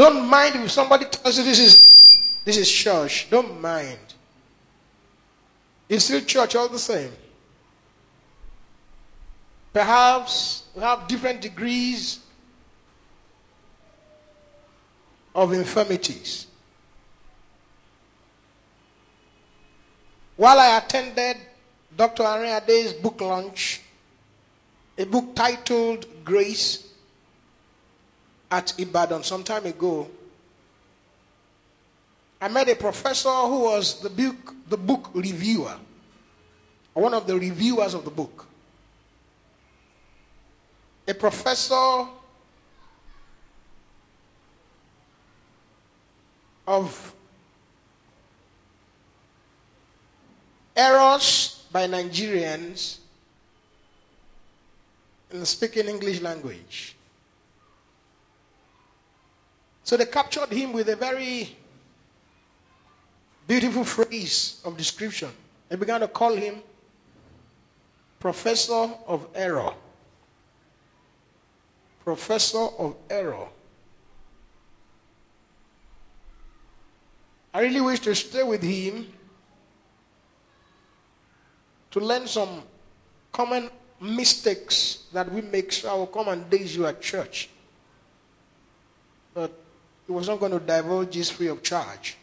Don't 0.00 0.30
mind 0.30 0.56
if 0.56 0.70
somebody 0.70 1.04
tells 1.04 1.36
you 1.36 1.44
this 1.44 1.58
is 1.58 2.22
this 2.42 2.56
is 2.56 2.72
church. 2.72 3.28
Don't 3.28 3.60
mind. 3.60 3.98
It's 5.90 6.06
still 6.06 6.22
church 6.22 6.56
all 6.56 6.70
the 6.70 6.78
same. 6.78 7.12
Perhaps 9.74 10.62
we 10.74 10.80
have 10.80 11.06
different 11.06 11.42
degrees 11.42 12.20
of 15.34 15.52
infirmities. 15.52 16.46
While 20.38 20.60
I 20.60 20.78
attended 20.78 21.36
Dr. 21.94 22.22
Aday's 22.22 22.94
book 22.94 23.20
launch, 23.20 23.82
a 24.96 25.04
book 25.04 25.34
titled 25.34 26.06
Grace 26.24 26.89
at 28.50 28.74
Ibadan 28.78 29.22
some 29.22 29.44
time 29.44 29.66
ago, 29.66 30.08
I 32.40 32.48
met 32.48 32.68
a 32.68 32.74
professor 32.74 33.28
who 33.28 33.60
was 33.60 34.00
the 34.00 34.10
book, 34.10 34.54
the 34.68 34.76
book 34.76 35.10
reviewer, 35.14 35.76
one 36.94 37.14
of 37.14 37.26
the 37.26 37.38
reviewers 37.38 37.94
of 37.94 38.04
the 38.04 38.10
book. 38.10 38.46
A 41.06 41.14
professor 41.14 42.06
of 46.66 47.14
errors 50.76 51.64
by 51.72 51.86
Nigerians 51.86 52.98
in 55.30 55.40
the 55.40 55.46
speaking 55.46 55.86
English 55.86 56.20
language. 56.20 56.96
So 59.90 59.96
they 59.96 60.06
captured 60.06 60.52
him 60.52 60.72
with 60.72 60.88
a 60.88 60.94
very 60.94 61.56
beautiful 63.48 63.82
phrase 63.82 64.60
of 64.64 64.76
description. 64.76 65.30
They 65.68 65.74
began 65.74 65.98
to 65.98 66.06
call 66.06 66.32
him 66.36 66.62
Professor 68.20 68.88
of 69.08 69.26
Error. 69.34 69.74
Professor 72.04 72.68
of 72.78 72.94
Error. 73.10 73.48
I 77.52 77.62
really 77.62 77.80
wish 77.80 77.98
to 77.98 78.14
stay 78.14 78.44
with 78.44 78.62
him 78.62 79.12
to 81.90 81.98
learn 81.98 82.28
some 82.28 82.62
common 83.32 83.68
mistakes 84.00 85.06
that 85.12 85.32
we 85.32 85.40
make 85.40 85.72
so 85.72 85.90
I 85.90 85.94
will 85.94 86.06
come 86.06 86.28
and 86.28 86.48
days 86.48 86.76
you 86.76 86.86
at 86.86 87.02
church. 87.02 87.48
But 89.34 89.59
he 90.10 90.12
was 90.12 90.26
not 90.26 90.40
going 90.40 90.50
to 90.50 90.58
divulge 90.58 91.14
this 91.14 91.30
free 91.30 91.46
of 91.46 91.62
charge. 91.62 92.16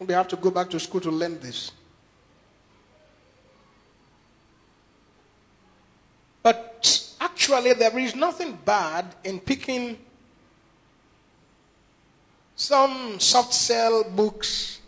We 0.00 0.12
have 0.12 0.26
to 0.26 0.34
go 0.34 0.50
back 0.50 0.68
to 0.70 0.80
school 0.80 1.00
to 1.02 1.10
learn 1.12 1.38
this. 1.38 1.70
But 6.42 7.14
actually, 7.20 7.74
there 7.74 7.96
is 7.96 8.16
nothing 8.16 8.58
bad 8.64 9.14
in 9.22 9.38
picking 9.38 9.96
some 12.56 13.20
soft 13.20 13.54
sell 13.54 14.02
books 14.02 14.80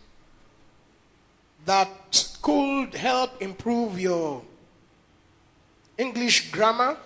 that 1.65 2.35
could 2.41 2.95
help 2.95 3.41
improve 3.41 3.97
your 3.97 4.41
English 5.97 6.51
grammar, 6.51 6.97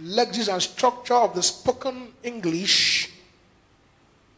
lexis 0.00 0.52
and 0.52 0.60
structure 0.62 1.14
of 1.14 1.34
the 1.34 1.42
spoken 1.42 2.12
English, 2.22 3.10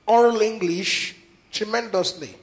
oral 0.06 0.40
English, 0.40 1.16
tremendously. 1.50 2.34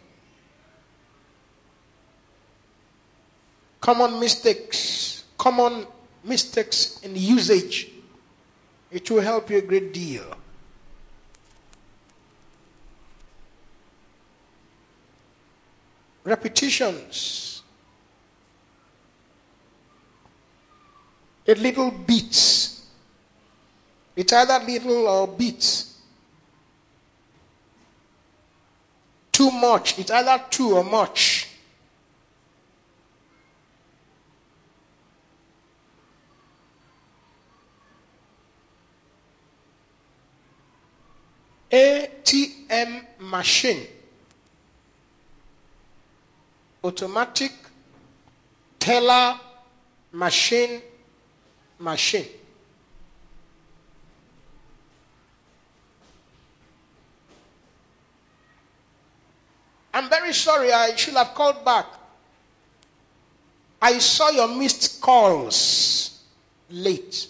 Common 3.80 4.20
mistakes, 4.20 5.24
common 5.38 5.86
mistakes 6.24 7.00
in 7.04 7.16
usage, 7.16 7.90
it 8.90 9.10
will 9.12 9.22
help 9.22 9.50
you 9.50 9.58
a 9.58 9.62
great 9.62 9.94
deal. 9.94 10.24
Repetitions. 16.24 17.62
A 21.46 21.56
little 21.56 21.92
beats. 21.92 22.73
It's 24.16 24.32
either 24.32 24.60
little 24.66 25.08
or 25.08 25.28
beats. 25.28 25.94
too 29.34 29.52
much. 29.52 30.00
It's 30.00 30.12
either 30.12 30.42
too 30.50 30.78
or 30.78 30.84
much. 30.84 31.50
ATM 41.72 43.04
machine. 43.20 43.88
Automatic 46.84 47.52
teller 48.80 49.40
machine 50.12 50.82
machine. 51.80 52.28
I'm 59.94 60.10
very 60.10 60.34
sorry, 60.34 60.72
I 60.72 60.96
should 60.96 61.14
have 61.14 61.34
called 61.36 61.64
back. 61.64 61.86
I 63.82 64.00
saw 64.00 64.30
your 64.30 64.48
missed 64.48 65.02
calls 65.02 66.24
late. 66.70 67.28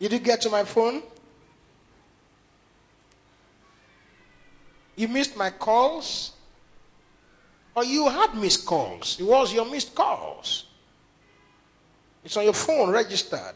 Did 0.00 0.12
you 0.12 0.18
get 0.18 0.40
to 0.40 0.50
my 0.50 0.64
phone? 0.64 1.02
You 4.96 5.08
missed 5.08 5.36
my 5.36 5.50
calls? 5.50 6.32
Or 7.74 7.84
you 7.84 8.08
had 8.08 8.34
missed 8.34 8.66
calls? 8.66 9.18
It 9.20 9.24
was 9.24 9.52
your 9.52 9.70
missed 9.70 9.94
calls. 9.94 10.66
It's 12.24 12.36
on 12.36 12.44
your 12.44 12.52
phone 12.52 12.90
registered. 12.90 13.54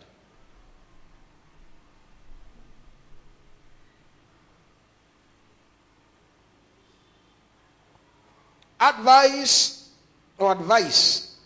Advice 8.81 9.91
or 10.39 10.53
advice. 10.53 11.37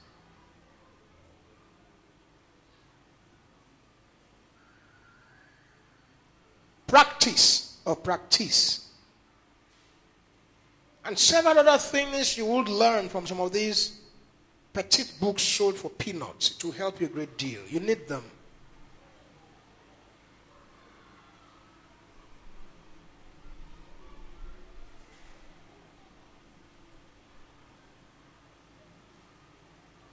Practice 6.87 7.79
or 7.85 7.97
practice. 7.97 8.89
And 11.05 11.19
several 11.19 11.59
other 11.59 11.79
things 11.79 12.37
you 12.37 12.47
would 12.47 12.69
learn 12.69 13.09
from 13.09 13.27
some 13.27 13.41
of 13.41 13.53
these 13.53 14.01
petite 14.73 15.13
books 15.21 15.43
sold 15.43 15.77
for 15.77 15.91
peanuts 15.91 16.51
to 16.51 16.71
help 16.71 17.01
you 17.01 17.07
a 17.07 17.11
great 17.11 17.37
deal. 17.37 17.61
You 17.69 17.81
need 17.81 18.07
them. 18.07 18.25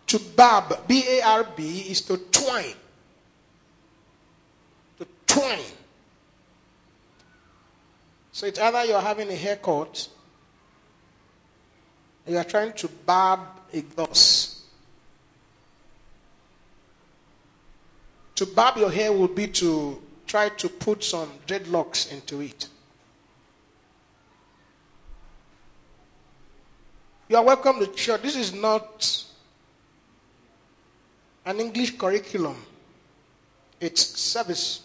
To 0.08 0.20
barb, 0.20 0.88
B 0.88 1.04
A 1.08 1.22
R 1.22 1.44
B, 1.56 1.80
is 1.90 2.02
to 2.02 2.18
twine. 2.18 2.76
To 5.00 5.08
twine. 5.26 5.60
So 8.32 8.46
it's 8.46 8.60
either 8.60 8.86
you're 8.86 9.02
having 9.02 9.30
a 9.30 9.36
haircut, 9.36 10.08
you 12.26 12.38
are 12.38 12.44
trying 12.44 12.74
to 12.74 12.88
barb 12.88 13.42
a 13.74 13.82
gloss. 13.82 14.64
To 18.36 18.46
barb 18.46 18.78
your 18.78 18.92
hair 18.92 19.12
would 19.12 19.34
be 19.34 19.48
to 19.48 20.02
try 20.26 20.50
to 20.50 20.70
put 20.70 21.04
some 21.04 21.32
dreadlocks 21.48 22.12
into 22.12 22.42
it. 22.42 22.68
You 27.28 27.38
are 27.38 27.44
welcome 27.44 27.80
to 27.80 27.88
church. 27.88 28.22
This 28.22 28.36
is 28.36 28.54
not 28.54 29.26
an 31.48 31.62
English 31.62 31.98
curriculum, 31.98 32.58
it's 33.80 34.20
service. 34.20 34.82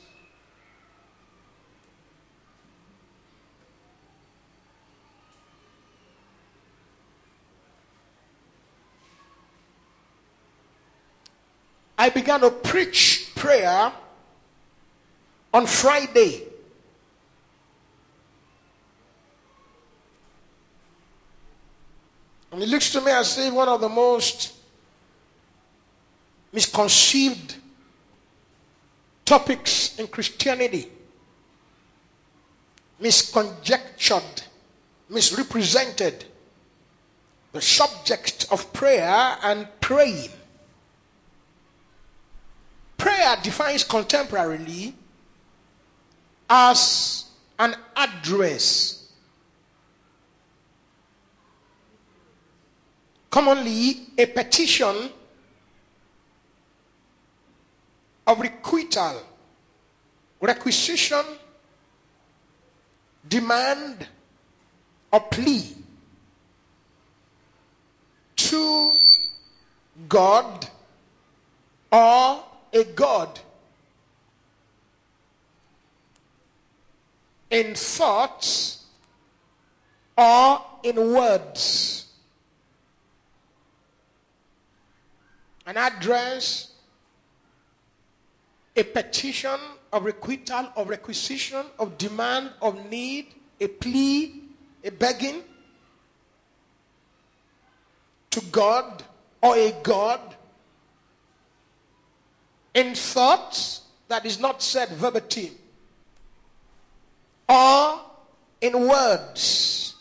I 11.99 12.11
began 12.11 12.41
to 12.43 12.51
preach 12.51 13.33
prayer 13.35 13.93
on 15.53 15.67
Friday. 15.67 16.45
And 22.53 22.63
it 22.63 22.69
looks 22.69 22.93
to 22.93 23.01
me 23.01 23.11
as 23.11 23.37
if 23.37 23.53
one 23.53 23.69
of 23.69 23.81
the 23.81 23.89
most 23.89 24.52
misconceived 26.53 27.57
topics 29.25 29.99
in 29.99 30.07
Christianity, 30.07 30.89
misconjectured, 33.01 34.43
misrepresented, 35.09 36.25
the 37.53 37.61
subject 37.61 38.47
of 38.51 38.73
prayer 38.73 39.37
and 39.43 39.67
praying. 39.81 40.31
Prayer 42.97 43.37
defines 43.43 43.85
contemporarily 43.85 44.93
as 46.49 47.25
an 47.59 47.75
address. 47.97 49.11
Commonly, 53.31 54.09
a 54.19 54.27
petition 54.27 55.11
of 58.27 58.41
requital, 58.41 59.23
requisition, 60.41 61.25
demand, 63.29 64.07
or 65.13 65.21
plea 65.21 65.77
to 68.37 68.93
God 70.09 70.67
or 71.91 72.45
a 72.73 72.85
God 72.85 73.39
in 77.51 77.75
thoughts 77.75 78.85
or 80.17 80.65
in 80.83 80.97
words. 81.13 82.07
An 85.67 85.77
address, 85.77 86.72
a 88.77 88.83
petition 88.83 89.59
of 89.93 90.05
requital, 90.05 90.73
of 90.77 90.89
requisition, 90.89 91.65
of 91.79 91.99
demand, 91.99 92.51
of 92.63 92.89
need, 92.91 93.27
a 93.61 93.69
plea, 93.69 94.43
a 94.85 94.91
begging 94.91 95.43
to 98.31 98.41
God 98.51 99.05
or 99.43 99.57
a 99.57 99.73
God 99.83 100.21
in 102.75 102.95
thoughts 102.95 103.83
that 104.09 104.25
is 104.25 104.41
not 104.41 104.63
said 104.63 104.89
verbatim 104.91 105.51
or 107.49 108.01
in 108.61 108.89
words. 108.89 109.92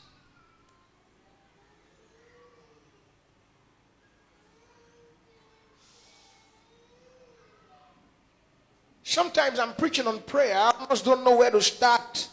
Sometimes 9.12 9.60
I'm 9.60 9.74
preaching 9.74 10.08
on 10.08 10.19
prayer, 10.19 10.56
I 10.56 10.72
almost 10.80 11.04
don't 11.04 11.22
know 11.25 11.36
where 11.36 11.52
to 11.52 11.62
start. 11.62 12.30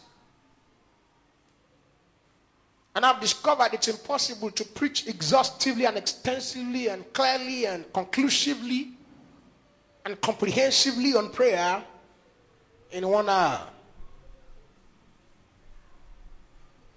And 2.94 3.04
I've 3.04 3.20
discovered 3.20 3.70
it's 3.72 3.88
impossible 3.88 4.52
to 4.52 4.64
preach 4.64 5.08
exhaustively 5.08 5.86
and 5.86 5.96
extensively 5.96 6.86
and 6.86 7.12
clearly 7.12 7.66
and 7.66 7.92
conclusively 7.92 8.90
and 10.06 10.20
comprehensively 10.20 11.16
on 11.16 11.30
prayer 11.30 11.82
in 12.92 13.08
one 13.08 13.28
hour. 13.28 13.66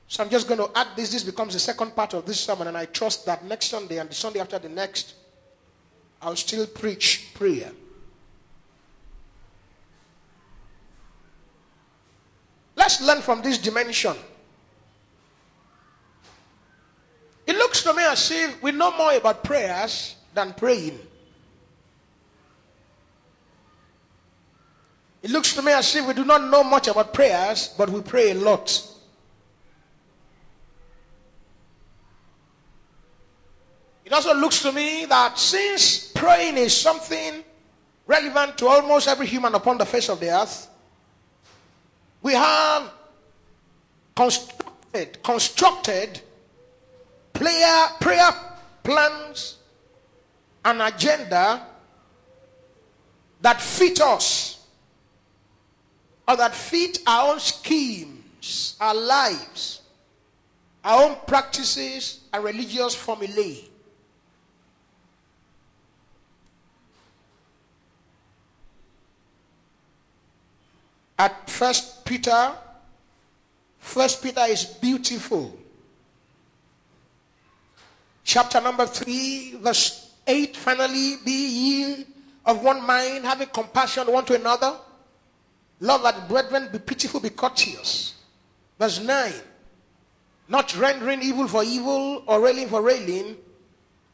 So 0.10 0.24
I'm 0.24 0.30
just 0.30 0.48
going 0.48 0.60
to 0.60 0.70
add 0.78 0.90
this. 0.96 1.12
This 1.12 1.24
becomes 1.24 1.54
the 1.54 1.60
second 1.60 1.96
part 1.96 2.14
of 2.14 2.28
this 2.28 2.40
sermon, 2.40 2.68
and 2.68 2.78
I 2.78 2.86
trust 2.86 3.26
that 3.26 3.44
next 3.46 3.70
Sunday 3.70 3.98
and 3.98 4.08
the 4.08 4.14
Sunday 4.14 4.42
after 4.42 4.60
the 4.60 4.70
next, 4.70 5.16
I'll 6.22 6.36
still 6.36 6.68
preach 6.68 7.32
prayer. 7.34 7.72
Let's 12.82 13.00
learn 13.00 13.22
from 13.22 13.44
this 13.44 13.60
dimension. 13.60 14.16
It 17.46 17.56
looks 17.56 17.84
to 17.84 17.94
me 17.94 18.02
as 18.02 18.32
if 18.32 18.64
we 18.64 18.72
know 18.72 18.98
more 18.98 19.14
about 19.14 19.44
prayers 19.44 20.16
than 20.34 20.54
praying. 20.54 20.98
It 25.22 25.30
looks 25.30 25.54
to 25.54 25.62
me 25.62 25.74
as 25.74 25.96
if 25.96 26.08
we 26.08 26.16
do 26.16 26.26
not 26.26 26.44
know 26.50 26.64
much 26.64 26.88
about 26.88 27.14
prayers, 27.14 27.72
but 27.78 27.88
we 27.88 28.02
pray 28.02 28.32
a 28.32 28.34
lot. 28.34 28.88
It 34.04 34.12
also 34.12 34.34
looks 34.34 34.60
to 34.64 34.72
me 34.72 35.06
that 35.06 35.38
since 35.38 36.12
praying 36.14 36.58
is 36.58 36.76
something 36.76 37.44
relevant 38.08 38.58
to 38.58 38.66
almost 38.66 39.08
every 39.08 39.28
human 39.28 39.54
upon 39.54 39.78
the 39.78 39.86
face 39.86 40.10
of 40.10 40.20
the 40.20 40.32
earth, 40.32 40.71
we 42.22 42.34
have 42.34 42.92
constructed, 44.16 45.22
constructed 45.24 46.22
prayer, 47.34 47.88
prayer 48.00 48.32
plans 48.84 49.58
and 50.64 50.82
agenda 50.82 51.66
that 53.42 53.60
fit 53.60 54.00
us 54.02 54.66
or 56.28 56.38
that 56.38 56.54
fit 56.54 57.00
our 57.08 57.34
own 57.34 57.40
schemes, 57.40 58.76
our 58.80 58.94
lives, 58.94 59.82
our 60.84 61.10
own 61.10 61.18
practices 61.26 62.20
and 62.32 62.44
religious 62.44 62.94
formulae. 62.94 63.71
At 71.22 71.48
First 71.48 72.04
Peter, 72.04 72.52
First 73.78 74.24
Peter 74.24 74.42
is 74.50 74.66
beautiful. 74.66 75.56
Chapter 78.24 78.60
number 78.60 78.88
3, 78.88 79.58
verse 79.62 80.16
8 80.26 80.58
finally, 80.58 81.18
be 81.24 81.32
ye 81.32 82.06
of 82.44 82.64
one 82.64 82.82
mind, 82.88 83.24
having 83.26 83.50
compassion 83.50 84.12
one 84.12 84.26
to 84.26 84.34
another 84.34 84.76
Love 85.82 86.04
that 86.04 86.28
brethren, 86.30 86.70
be 86.72 86.78
pitiful, 86.78 87.20
be 87.20 87.30
courteous. 87.30 88.14
Verse 88.80 89.00
9. 89.00 89.34
Not 90.48 90.76
rendering 90.78 91.22
evil 91.24 91.48
for 91.48 91.64
evil 91.64 92.24
or 92.28 92.40
railing 92.40 92.68
for 92.68 92.82
railing, 92.84 93.36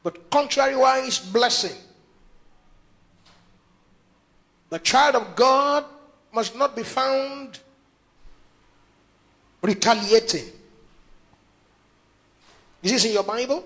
but 0.01 0.29
contrariwise 0.29 1.31
blessing. 1.31 1.75
The 4.69 4.79
child 4.79 5.15
of 5.15 5.35
God 5.35 5.83
must 6.33 6.55
not 6.55 6.75
be 6.75 6.83
found 6.83 7.59
retaliating. 9.61 10.45
Is 12.83 12.91
this 12.91 13.05
in 13.05 13.13
your 13.13 13.23
Bible? 13.23 13.65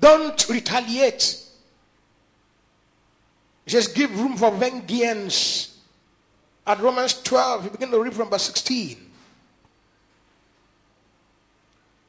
Don't 0.00 0.48
retaliate. 0.48 1.38
Just 3.66 3.94
give 3.94 4.18
room 4.18 4.36
for 4.36 4.50
vengeance 4.50 5.72
at 6.66 6.80
Romans 6.80 7.20
12, 7.22 7.64
you 7.64 7.70
begin 7.70 7.90
to 7.90 8.00
read 8.00 8.14
from 8.14 8.30
verse 8.30 8.44
16. 8.44 8.96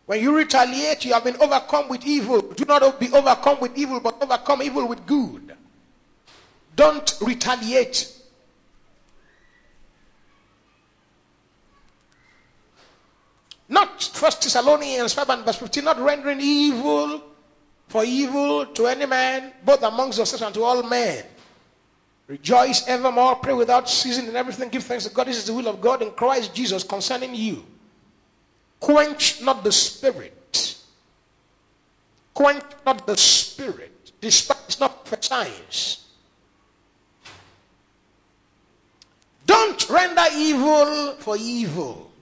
When 0.06 0.22
you 0.22 0.36
retaliate, 0.36 1.06
you 1.06 1.14
have 1.14 1.24
been 1.24 1.38
overcome 1.42 1.88
with 1.90 2.06
evil. 2.06 2.42
Do 2.42 2.66
not 2.66 3.00
be 3.00 3.12
overcome 3.12 3.60
with 3.62 3.78
evil, 3.78 4.00
but 4.00 4.22
overcome 4.22 4.62
evil 4.62 4.88
with 4.88 5.06
good. 5.06 5.56
Don't 6.76 7.14
retaliate. 7.22 8.14
Not 13.74 14.04
First 14.04 14.44
Thessalonians 14.44 15.16
5 15.16 15.30
and 15.32 15.46
verse 15.46 15.56
15, 15.56 15.84
not 15.84 16.00
rendering 16.00 16.40
evil 16.40 17.24
for 17.88 18.06
evil 18.06 18.68
to 18.68 18.86
any 18.86 19.08
man, 19.08 19.52
both 19.66 19.82
amongst 19.82 20.20
yourselves 20.20 20.44
and 20.44 20.54
to 20.54 20.64
all 20.64 20.84
men. 20.84 21.26
Rejoice 22.28 22.88
evermore, 22.88 23.36
pray 23.38 23.54
without 23.54 23.90
ceasing, 23.90 24.28
and 24.28 24.38
everything 24.38 24.70
give 24.70 24.84
thanks 24.84 25.06
to 25.06 25.10
God. 25.14 25.26
This 25.26 25.38
is 25.38 25.48
the 25.48 25.54
will 25.54 25.68
of 25.68 25.82
God 25.82 26.04
in 26.04 26.12
Christ 26.12 26.54
Jesus 26.54 26.84
concerning 26.84 27.34
you. 27.34 27.66
Quench 28.80 29.42
not 29.42 29.64
the 29.64 29.72
spirit. 29.72 30.78
Quench 32.36 32.64
not 32.86 33.08
the 33.08 33.18
spirit. 33.18 34.12
Despise 34.22 34.80
not 34.80 35.08
for 35.08 35.18
signs. 35.20 36.06
Don't 39.48 39.90
render 39.90 40.26
evil 40.36 41.14
for 41.14 41.36
evil. 41.38 42.13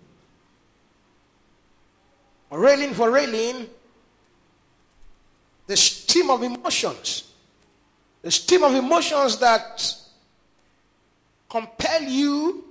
Railing 2.52 2.94
for 2.94 3.10
railing. 3.10 3.70
The 5.68 5.78
stream 5.78 6.30
of 6.30 6.44
emotions. 6.44 7.32
The 8.22 8.32
stream 8.32 8.64
of 8.64 8.76
emotions 8.76 9.40
that 9.40 9.96
compel 11.50 12.04
you 12.04 12.66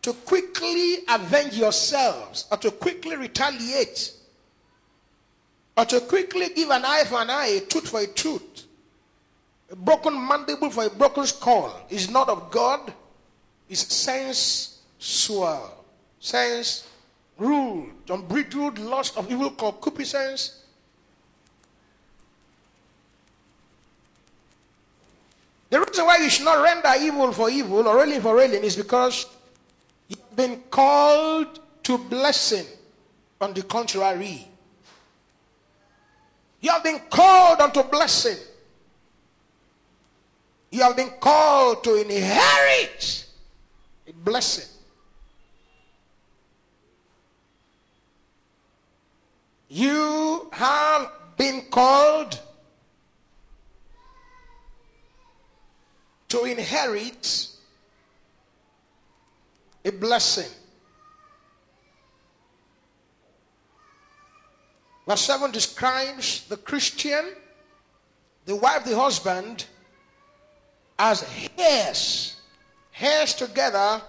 to 0.00 0.12
quickly 0.12 0.98
avenge 1.08 1.56
yourselves 1.56 2.46
or 2.50 2.56
to 2.58 2.70
quickly 2.70 3.16
retaliate 3.16 4.12
or 5.76 5.84
to 5.84 6.00
quickly 6.00 6.48
give 6.54 6.70
an 6.70 6.84
eye 6.84 7.04
for 7.06 7.20
an 7.20 7.30
eye, 7.30 7.46
a 7.46 7.60
tooth 7.60 7.88
for 7.88 8.00
a 8.00 8.06
tooth, 8.06 8.66
a 9.70 9.76
broken 9.76 10.26
mandible 10.26 10.70
for 10.70 10.84
a 10.84 10.90
broken 10.90 11.24
skull 11.24 11.86
is 11.88 12.10
not 12.10 12.28
of 12.28 12.50
God, 12.50 12.92
is 13.68 13.80
sensual, 13.80 15.84
sense 16.18 16.88
ruled, 17.38 17.90
unbridled 18.08 18.78
lust 18.78 19.16
of 19.16 19.30
evil 19.30 19.50
concupiscence. 19.50 20.62
The 25.70 25.80
reason 25.80 26.04
why 26.04 26.18
you 26.18 26.28
should 26.28 26.44
not 26.44 26.62
render 26.62 26.92
evil 27.00 27.32
for 27.32 27.48
evil 27.48 27.88
or 27.88 27.96
railing 27.96 28.20
for 28.20 28.36
railing 28.36 28.62
is 28.62 28.76
because 28.76 29.26
you've 30.06 30.36
been 30.36 30.62
called 30.70 31.60
to 31.84 31.98
blessing. 31.98 32.66
On 33.40 33.52
the 33.52 33.62
contrary, 33.62 34.46
you 36.60 36.70
have 36.70 36.84
been 36.84 37.00
called 37.10 37.60
unto 37.60 37.82
blessing. 37.82 38.36
You 40.70 40.82
have 40.82 40.96
been 40.96 41.10
called 41.20 41.82
to 41.84 42.00
inherit 42.00 43.26
a 44.06 44.12
blessing. 44.12 44.71
You 49.74 50.50
have 50.52 51.10
been 51.38 51.62
called 51.70 52.38
to 56.28 56.44
inherit 56.44 57.48
a 59.82 59.90
blessing. 59.92 60.50
Verse 65.08 65.22
7 65.22 65.50
describes 65.52 66.46
the 66.48 66.58
Christian, 66.58 67.24
the 68.44 68.56
wife, 68.56 68.84
the 68.84 68.94
husband, 68.94 69.64
as 70.98 71.26
heirs, 71.56 72.36
heirs 73.00 73.32
together 73.32 74.02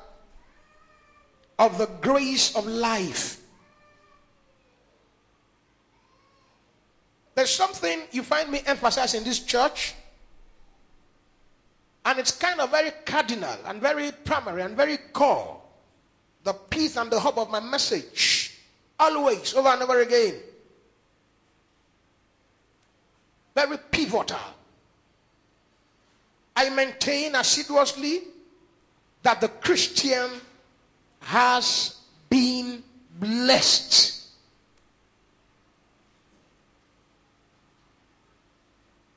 of 1.58 1.78
the 1.78 1.88
grace 2.02 2.54
of 2.54 2.68
life. 2.68 3.43
There's 7.36 7.50
something 7.50 8.02
you 8.12 8.24
find 8.24 8.52
me 8.52 8.62
emphasize 8.66 9.14
in 9.14 9.24
this 9.24 9.40
church, 9.40 9.96
and 12.06 12.20
it's 12.20 12.32
kind 12.32 12.60
of 12.60 12.70
very 12.70 12.92
cardinal 13.06 13.58
and 13.66 13.82
very 13.82 14.12
primary 14.12 14.62
and 14.62 14.76
very 14.76 14.98
core. 14.98 15.60
The 16.44 16.54
peace 16.54 16.98
and 16.98 17.10
the 17.10 17.20
hope 17.20 17.38
of 17.38 17.50
my 17.50 17.60
message, 17.60 18.58
always, 19.00 19.54
over 19.54 19.70
and 19.70 19.82
over 19.82 20.02
again. 20.02 20.36
Very 23.56 23.78
pivotal. 23.90 24.38
I 26.56 26.70
maintain 26.70 27.36
assiduously 27.36 28.22
that 29.24 29.42
the 29.42 29.48
Christian 29.48 30.30
has 31.22 31.96
been 32.30 32.84
blessed. 33.20 34.23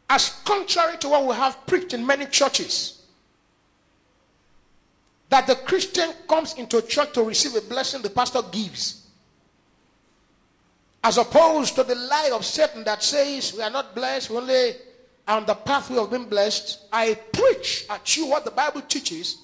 As 0.09 0.41
contrary 0.45 0.97
to 0.99 1.09
what 1.09 1.27
we 1.27 1.35
have 1.35 1.67
preached 1.67 1.93
in 1.93 2.07
many 2.07 2.27
churches, 2.27 3.03
that 5.29 5.47
the 5.47 5.57
Christian 5.57 6.11
comes 6.29 6.55
into 6.55 6.79
a 6.79 6.83
church 6.83 7.13
to 7.15 7.23
receive 7.23 7.57
a 7.57 7.61
blessing 7.61 8.03
the 8.03 8.11
pastor 8.11 8.43
gives. 8.53 9.07
As 11.03 11.19
opposed 11.19 11.75
to 11.77 11.85
the 11.85 11.95
lie 11.95 12.31
of 12.33 12.45
Satan 12.45 12.85
that 12.85 13.03
says 13.03 13.53
we 13.55 13.63
are 13.63 13.71
not 13.71 13.95
blessed, 13.95 14.31
we 14.31 14.37
only 14.37 14.73
are 15.27 15.39
on 15.39 15.47
the 15.47 15.55
pathway 15.55 15.99
of 15.99 16.11
being 16.11 16.29
blessed. 16.29 16.87
I 16.93 17.15
preach 17.33 17.87
at 17.91 18.17
you 18.17 18.27
what 18.27 18.45
the 18.45 18.51
Bible 18.51 18.83
teaches 18.83 19.39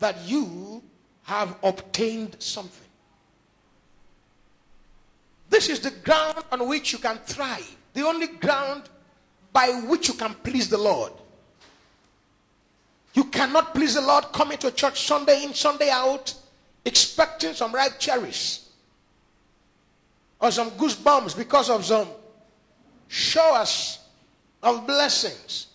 that 0.00 0.16
you 0.26 0.82
have 1.24 1.56
obtained 1.62 2.36
something. 2.40 2.88
This 5.48 5.68
is 5.68 5.80
the 5.80 5.90
ground 5.90 6.38
on 6.50 6.66
which 6.68 6.92
you 6.92 6.98
can 6.98 7.18
thrive, 7.18 7.76
the 7.94 8.06
only 8.06 8.26
ground 8.26 8.84
by 9.52 9.68
which 9.86 10.08
you 10.08 10.14
can 10.14 10.34
please 10.34 10.68
the 10.68 10.78
Lord. 10.78 11.12
You 13.14 13.24
cannot 13.24 13.74
please 13.74 13.94
the 13.94 14.00
Lord 14.00 14.24
coming 14.32 14.58
to 14.58 14.70
church 14.70 15.06
Sunday 15.06 15.44
in, 15.44 15.52
Sunday 15.52 15.90
out, 15.90 16.34
expecting 16.84 17.52
some 17.52 17.72
ripe 17.72 17.98
cherries 17.98 18.70
or 20.40 20.50
some 20.50 20.70
goosebumps 20.72 21.36
because 21.36 21.70
of 21.70 21.84
some 21.84 22.08
showers 23.08 23.98
of 24.62 24.86
blessings. 24.86 25.68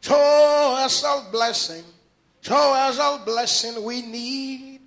Show 0.00 0.76
us 0.78 1.04
of 1.04 1.32
blessing. 1.32 1.84
Show 2.40 2.74
us 2.74 2.98
of 2.98 3.24
blessing 3.24 3.82
we 3.82 4.02
need. 4.02 4.80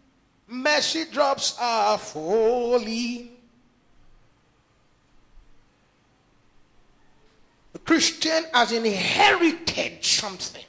Mercy 0.48 1.06
drops 1.12 1.58
are 1.60 1.98
falling. 1.98 3.30
The 7.73 7.73
Christian 7.86 8.46
has 8.54 8.72
inherited 8.72 10.04
something. 10.04 10.64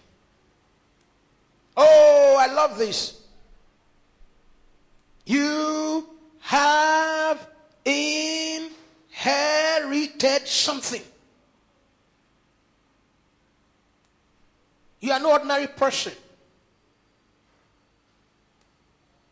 Oh, 1.76 2.36
I 2.38 2.52
love 2.52 2.78
this. 2.78 3.20
You 5.26 6.08
have 6.40 7.48
inherited 7.84 8.70
something. 10.46 11.02
You 15.00 15.12
are 15.12 15.20
no 15.20 15.32
ordinary 15.32 15.66
person. 15.66 16.12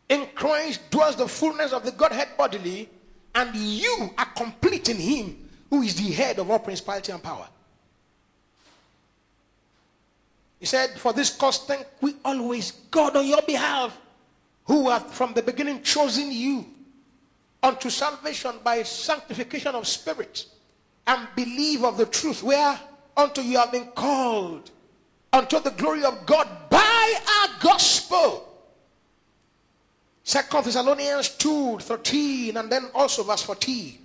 In 0.09 0.27
Christ 0.35 0.81
dwells 0.91 1.15
the 1.15 1.27
fullness 1.27 1.73
of 1.73 1.83
the 1.83 1.91
Godhead 1.91 2.29
bodily, 2.37 2.89
and 3.33 3.55
you 3.55 4.11
are 4.17 4.25
complete 4.35 4.89
in 4.89 4.97
Him 4.97 5.49
who 5.69 5.81
is 5.81 5.95
the 5.95 6.11
head 6.11 6.37
of 6.37 6.51
all 6.51 6.59
principality 6.59 7.11
and 7.11 7.23
power. 7.23 7.47
He 10.63 10.67
said, 10.67 10.91
For 10.91 11.11
this 11.11 11.29
cause 11.29 11.57
thank 11.65 11.85
we 11.99 12.15
always 12.23 12.71
God 12.89 13.17
on 13.17 13.27
your 13.27 13.41
behalf, 13.41 13.99
who 14.63 14.89
hath 14.89 15.13
from 15.13 15.33
the 15.33 15.41
beginning 15.41 15.83
chosen 15.83 16.31
you 16.31 16.65
unto 17.61 17.89
salvation 17.89 18.55
by 18.63 18.81
sanctification 18.83 19.75
of 19.75 19.85
spirit 19.85 20.45
and 21.05 21.27
believe 21.35 21.83
of 21.83 21.97
the 21.97 22.05
truth 22.05 22.43
where 22.43 22.79
unto 23.17 23.41
you 23.41 23.57
have 23.57 23.73
been 23.73 23.87
called 23.87 24.71
unto 25.33 25.59
the 25.59 25.71
glory 25.71 26.05
of 26.05 26.25
God 26.25 26.47
by 26.69 27.13
our 27.27 27.59
gospel. 27.59 28.47
Second 30.23 30.63
Thessalonians 30.63 31.27
2 31.27 31.79
13 31.79 32.55
and 32.55 32.71
then 32.71 32.85
also 32.95 33.23
verse 33.23 33.41
14. 33.41 33.97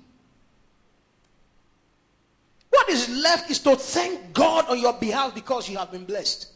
What 2.79 2.91
is 2.91 3.09
left 3.09 3.51
is 3.51 3.59
to 3.61 3.75
thank 3.75 4.33
God 4.33 4.67
on 4.69 4.79
your 4.79 4.93
behalf 4.93 5.35
because 5.35 5.69
you 5.69 5.77
have 5.79 5.91
been 5.91 6.05
blessed. 6.05 6.47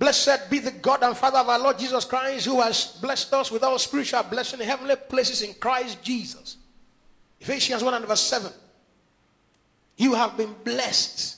Blessed 0.00 0.50
be 0.50 0.58
the 0.58 0.72
God 0.72 1.04
and 1.04 1.16
Father 1.16 1.38
of 1.38 1.48
our 1.48 1.60
Lord 1.60 1.78
Jesus 1.78 2.04
Christ, 2.04 2.46
who 2.46 2.60
has 2.60 2.98
blessed 3.00 3.32
us 3.32 3.52
with 3.52 3.62
all 3.62 3.78
spiritual 3.78 4.24
blessing 4.24 4.60
in 4.60 4.66
heavenly 4.66 4.96
places 4.96 5.42
in 5.42 5.54
Christ 5.54 6.02
Jesus. 6.02 6.56
Ephesians 7.40 7.84
1 7.84 7.94
and 7.94 8.04
verse 8.04 8.20
7. 8.20 8.50
You 9.96 10.14
have 10.14 10.36
been 10.36 10.56
blessed. 10.64 11.36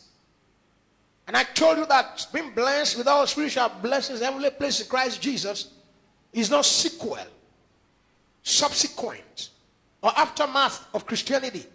And 1.26 1.36
I 1.36 1.42
told 1.42 1.76
you 1.76 1.84
that 1.86 2.26
being 2.32 2.52
blessed 2.52 2.96
with 2.96 3.06
all 3.06 3.26
spiritual 3.26 3.70
blessings 3.82 4.20
in 4.20 4.24
heavenly 4.24 4.50
places 4.50 4.86
in 4.86 4.88
Christ 4.88 5.20
Jesus 5.20 5.74
is 6.32 6.50
not 6.50 6.64
sequel, 6.64 7.18
subsequent, 8.42 9.50
or 10.02 10.10
aftermath 10.16 10.86
of 10.94 11.04
Christianity. 11.04 11.66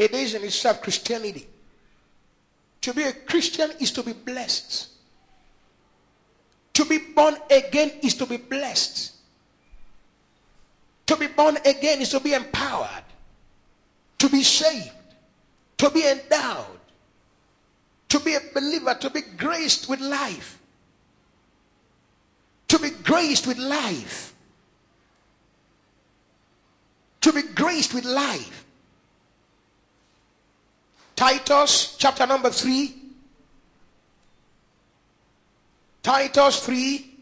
It 0.00 0.14
is 0.14 0.32
in 0.32 0.42
itself 0.42 0.80
Christianity. 0.80 1.46
To 2.80 2.94
be 2.94 3.02
a 3.02 3.12
Christian 3.12 3.70
is 3.80 3.92
to 3.92 4.02
be 4.02 4.14
blessed. 4.14 4.88
To 6.72 6.86
be 6.86 6.96
born 6.96 7.36
again 7.50 7.92
is 8.02 8.14
to 8.14 8.24
be 8.24 8.38
blessed. 8.38 9.12
To 11.04 11.16
be 11.16 11.26
born 11.26 11.58
again 11.66 12.00
is 12.00 12.08
to 12.10 12.20
be 12.20 12.32
empowered, 12.32 13.04
to 14.16 14.30
be 14.30 14.42
saved, 14.42 14.90
to 15.76 15.90
be 15.90 16.08
endowed, 16.08 16.80
to 18.08 18.20
be 18.20 18.36
a 18.36 18.40
believer, 18.54 18.94
to 18.94 19.10
be 19.10 19.20
graced 19.20 19.86
with 19.86 20.00
life. 20.00 20.62
To 22.68 22.78
be 22.78 22.88
graced 22.88 23.46
with 23.46 23.58
life. 23.58 24.32
To 27.20 27.34
be 27.34 27.42
graced 27.42 27.92
with 27.92 28.06
life. 28.06 28.64
Titus 31.20 31.96
chapter 31.98 32.26
number 32.26 32.48
3 32.48 32.96
Titus 36.02 36.64
3 36.64 37.14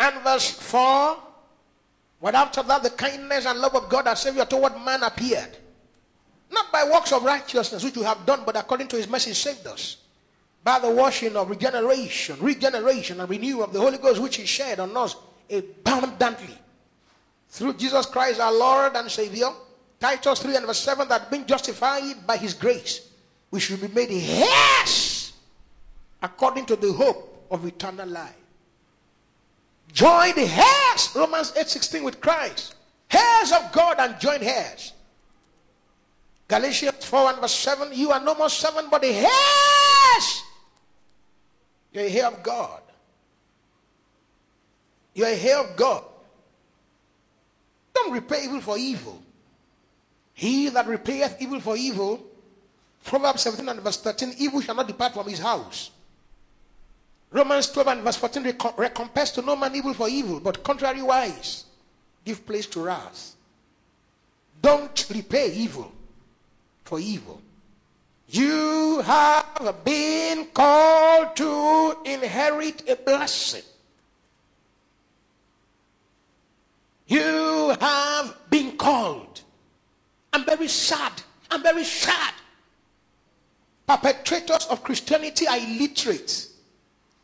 and 0.00 0.22
verse 0.22 0.50
4. 0.50 1.16
But 2.20 2.34
after 2.34 2.64
that, 2.64 2.82
the 2.82 2.90
kindness 2.90 3.46
and 3.46 3.60
love 3.60 3.76
of 3.76 3.88
God 3.88 4.08
our 4.08 4.16
Savior 4.16 4.44
toward 4.44 4.72
man 4.84 5.04
appeared. 5.04 5.56
Not 6.50 6.72
by 6.72 6.82
works 6.82 7.12
of 7.12 7.22
righteousness 7.22 7.84
which 7.84 7.96
we 7.96 8.02
have 8.02 8.26
done, 8.26 8.42
but 8.44 8.56
according 8.56 8.88
to 8.88 8.96
his 8.96 9.08
mercy 9.08 9.32
saved 9.32 9.68
us. 9.68 9.98
By 10.64 10.80
the 10.80 10.90
washing 10.90 11.36
of 11.36 11.48
regeneration, 11.48 12.40
regeneration, 12.40 13.20
and 13.20 13.30
renewal 13.30 13.62
of 13.62 13.72
the 13.72 13.78
Holy 13.78 13.98
Ghost 13.98 14.20
which 14.20 14.34
he 14.36 14.46
shed 14.46 14.80
on 14.80 14.96
us 14.96 15.14
abundantly. 15.48 16.58
Through 17.50 17.74
Jesus 17.74 18.06
Christ 18.06 18.40
our 18.40 18.52
Lord 18.52 18.96
and 18.96 19.08
Savior. 19.08 19.50
Titus 20.00 20.40
3 20.40 20.56
and 20.56 20.66
verse 20.66 20.80
7 20.80 21.06
that 21.08 21.30
being 21.30 21.44
justified 21.44 22.26
by 22.26 22.38
his 22.38 22.54
grace, 22.54 23.08
we 23.50 23.60
should 23.60 23.80
be 23.80 23.88
made 23.88 24.10
heirs 24.10 25.32
according 26.22 26.64
to 26.66 26.76
the 26.76 26.92
hope 26.92 27.46
of 27.50 27.66
eternal 27.66 28.08
life. 28.08 28.34
Join 29.92 30.34
the 30.34 30.46
heirs, 30.46 31.10
Romans 31.14 31.52
8 31.56 31.68
16 31.68 32.02
with 32.02 32.20
Christ. 32.20 32.76
Heirs 33.10 33.52
of 33.52 33.72
God 33.72 33.96
and 33.98 34.18
joint 34.20 34.42
heirs. 34.42 34.94
Galatians 36.48 37.04
4 37.04 37.30
and 37.30 37.40
verse 37.40 37.54
7 37.54 37.90
You 37.92 38.10
are 38.12 38.20
no 38.20 38.34
more 38.34 38.48
seven, 38.48 38.86
but 38.90 39.04
heirs. 39.04 40.42
You're 41.92 42.04
a 42.04 42.08
heir 42.08 42.26
of 42.26 42.42
God. 42.42 42.82
You're 45.14 45.28
a 45.28 45.36
heir 45.36 45.58
of 45.58 45.76
God. 45.76 46.04
Don't 47.94 48.12
repay 48.12 48.44
evil 48.44 48.60
for 48.60 48.78
evil. 48.78 49.20
He 50.40 50.70
that 50.70 50.86
repayeth 50.86 51.36
evil 51.38 51.60
for 51.60 51.76
evil, 51.76 52.18
Proverbs 53.04 53.42
17 53.42 53.68
and 53.68 53.80
verse 53.82 53.98
13, 53.98 54.36
evil 54.38 54.62
shall 54.62 54.74
not 54.74 54.88
depart 54.88 55.12
from 55.12 55.28
his 55.28 55.38
house. 55.38 55.90
Romans 57.30 57.70
12 57.70 57.88
and 57.88 58.00
verse 58.00 58.16
14, 58.16 58.56
recompense 58.78 59.32
to 59.32 59.42
no 59.42 59.54
man 59.54 59.76
evil 59.76 59.92
for 59.92 60.08
evil, 60.08 60.40
but 60.40 60.64
contrariwise, 60.64 61.64
give 62.24 62.46
place 62.46 62.64
to 62.68 62.80
wrath. 62.80 63.34
Don't 64.62 65.06
repay 65.10 65.52
evil 65.52 65.92
for 66.84 66.98
evil. 66.98 67.42
You 68.30 69.02
have 69.04 69.84
been 69.84 70.46
called 70.54 71.36
to 71.36 71.98
inherit 72.06 72.88
a 72.88 72.96
blessing. 72.96 73.64
You 77.08 77.76
have 77.78 78.34
been 78.48 78.78
called. 78.78 79.29
I'm 80.32 80.44
very 80.44 80.68
sad. 80.68 81.12
I'm 81.50 81.62
very 81.62 81.84
sad. 81.84 82.34
Perpetrators 83.86 84.66
of 84.66 84.84
Christianity 84.84 85.46
are 85.48 85.58
illiterate. 85.58 86.48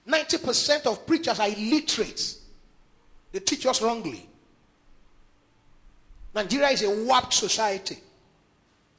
90% 0.08 0.86
of 0.86 1.06
preachers 1.06 1.38
are 1.38 1.48
illiterate. 1.48 2.36
They 3.32 3.40
teach 3.40 3.66
us 3.66 3.82
wrongly. 3.82 4.28
Nigeria 6.34 6.68
is 6.68 6.82
a 6.82 7.04
warped 7.04 7.32
society. 7.32 7.98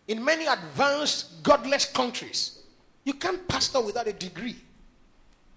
In 0.07 0.23
many 0.23 0.45
advanced, 0.45 1.43
godless 1.43 1.85
countries, 1.85 2.59
you 3.03 3.13
can't 3.13 3.47
pastor 3.47 3.81
without 3.81 4.07
a 4.07 4.13
degree. 4.13 4.55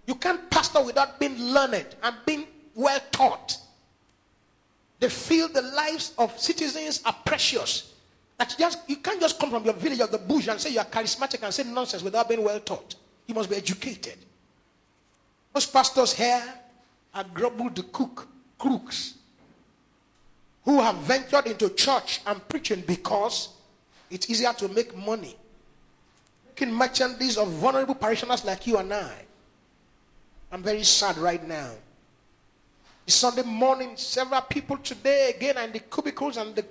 You 0.07 0.16
can't 0.16 0.50
pastor 0.50 0.83
without 0.83 1.21
being 1.21 1.38
learned 1.38 1.87
and 2.02 2.16
being 2.26 2.47
well 2.75 3.00
taught. 3.12 3.57
They 4.99 5.09
feel 5.09 5.49
the 5.49 5.62
lives 5.62 6.12
of 6.19 6.38
citizens 6.38 7.00
are 7.04 7.16
precious. 7.25 7.89
That 8.40 8.56
just 8.59 8.88
you 8.88 8.97
can't 8.97 9.20
just 9.20 9.38
come 9.38 9.50
from 9.50 9.66
your 9.66 9.75
village 9.75 10.00
or 10.00 10.06
the 10.06 10.16
bush 10.16 10.49
and 10.49 10.59
say 10.59 10.70
you 10.70 10.78
are 10.78 10.87
charismatic 10.87 11.42
and 11.42 11.52
say 11.52 11.62
nonsense 11.62 12.02
without 12.02 12.26
being 12.26 12.42
well 12.42 12.59
taught. 12.59 12.94
You 13.26 13.35
must 13.35 13.50
be 13.50 13.57
educated. 13.57 14.16
Most 15.55 15.70
pastors 15.70 16.14
here 16.14 16.42
are 17.12 17.24
grumbled 17.35 17.92
cook 17.92 18.26
crooks 18.57 19.16
who 20.64 20.81
have 20.81 20.96
ventured 20.96 21.48
into 21.48 21.68
church 21.68 22.22
and 22.26 22.48
preaching 22.48 22.83
because 22.87 23.50
it's 24.11 24.31
easier 24.31 24.55
to 24.55 24.68
make 24.68 24.96
money. 24.96 25.37
Making 26.46 26.72
merchandise 26.72 27.37
of 27.37 27.48
vulnerable 27.48 27.94
parishioners 27.94 28.42
like 28.46 28.66
you 28.66 28.79
and 28.79 28.94
I. 28.94 29.16
I'm 30.50 30.62
very 30.62 30.83
sad 30.83 31.18
right 31.18 31.46
now. 31.46 31.72
It's 33.07 33.16
Sunday 33.16 33.42
morning, 33.42 33.98
several 33.98 34.40
people 34.40 34.79
today 34.79 35.35
again 35.37 35.59
are 35.59 35.64
in 35.64 35.72
the 35.72 35.81
cubicles 35.81 36.38
and 36.38 36.55
the, 36.57 36.64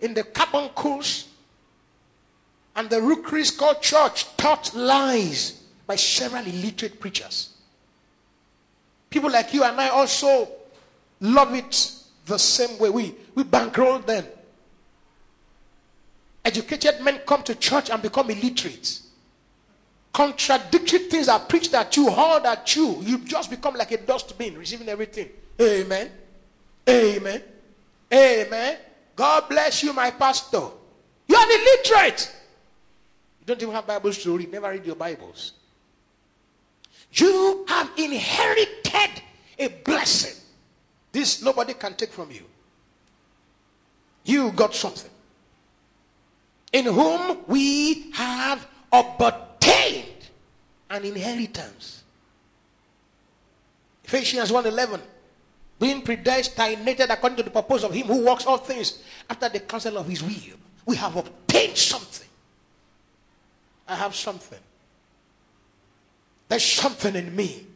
in 0.00 0.14
the 0.14 0.22
carbuncles 0.22 1.28
and 2.74 2.90
the 2.90 3.00
rookeries 3.00 3.50
called 3.50 3.80
church 3.80 4.36
taught 4.36 4.74
lies 4.74 5.62
by 5.86 5.96
several 5.96 6.44
illiterate 6.44 7.00
preachers. 7.00 7.54
People 9.08 9.30
like 9.30 9.54
you 9.54 9.64
and 9.64 9.80
I 9.80 9.88
also 9.88 10.48
love 11.20 11.54
it 11.54 11.92
the 12.26 12.38
same 12.38 12.78
way. 12.78 12.90
We, 12.90 13.14
we 13.34 13.44
bankroll 13.44 14.00
them. 14.00 14.24
Educated 16.44 17.00
men 17.00 17.20
come 17.26 17.42
to 17.44 17.54
church 17.54 17.90
and 17.90 18.02
become 18.02 18.30
illiterate. 18.30 19.00
Contradictory 20.12 21.00
things 21.00 21.28
are 21.28 21.40
preached 21.40 21.74
at 21.74 21.96
you, 21.96 22.10
hauled 22.10 22.46
at 22.46 22.74
you. 22.76 23.00
You 23.02 23.18
just 23.18 23.50
become 23.50 23.74
like 23.74 23.92
a 23.92 23.98
dustbin, 23.98 24.56
receiving 24.56 24.88
everything. 24.88 25.28
Amen. 25.60 26.10
Amen. 26.88 27.42
Amen. 28.12 28.78
God 29.16 29.48
bless 29.48 29.82
you, 29.82 29.92
my 29.94 30.10
pastor. 30.10 30.68
You 31.26 31.36
are 31.36 31.50
illiterate. 31.50 32.32
You 33.40 33.46
don't 33.46 33.62
even 33.62 33.74
have 33.74 33.86
Bibles 33.86 34.22
to 34.22 34.36
read. 34.36 34.52
Never 34.52 34.70
read 34.70 34.84
your 34.84 34.94
Bibles. 34.94 35.52
You 37.12 37.64
have 37.66 37.90
inherited 37.96 39.22
a 39.58 39.68
blessing. 39.68 40.36
This 41.12 41.42
nobody 41.42 41.72
can 41.72 41.94
take 41.94 42.12
from 42.12 42.30
you. 42.30 42.44
You 44.24 44.52
got 44.52 44.74
something. 44.74 45.10
In 46.72 46.84
whom 46.84 47.38
we 47.46 48.10
have 48.12 48.66
obtained 48.92 50.28
an 50.90 51.04
inheritance. 51.04 52.02
Ephesians 54.04 54.50
1:11 54.50 55.00
being 55.78 56.02
predestinated 56.02 57.10
according 57.10 57.36
to 57.36 57.42
the 57.42 57.50
purpose 57.50 57.82
of 57.82 57.92
him 57.92 58.06
who 58.06 58.24
works 58.24 58.46
all 58.46 58.58
things 58.58 59.02
after 59.28 59.48
the 59.48 59.60
counsel 59.60 59.98
of 59.98 60.08
his 60.08 60.22
will. 60.22 60.56
We 60.86 60.96
have 60.96 61.16
obtained 61.16 61.76
something. 61.76 62.28
I 63.86 63.94
have 63.96 64.14
something. 64.14 64.58
There's 66.48 66.64
something 66.64 67.14
in 67.14 67.34
me. 67.34 67.66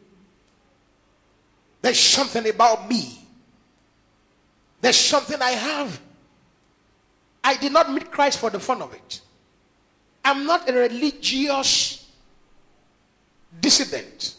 There's 1.81 1.99
something 1.99 2.47
about 2.47 2.89
me. 2.89 3.19
There's 4.81 4.97
something 4.97 5.41
I 5.41 5.51
have. 5.51 5.99
I 7.43 7.55
did 7.57 7.71
not 7.71 7.91
meet 7.91 8.11
Christ 8.11 8.39
for 8.39 8.49
the 8.49 8.59
fun 8.59 8.81
of 8.81 8.93
it. 8.93 9.21
I'm 10.23 10.45
not 10.45 10.69
a 10.69 10.73
religious 10.73 12.07
dissident, 13.59 14.35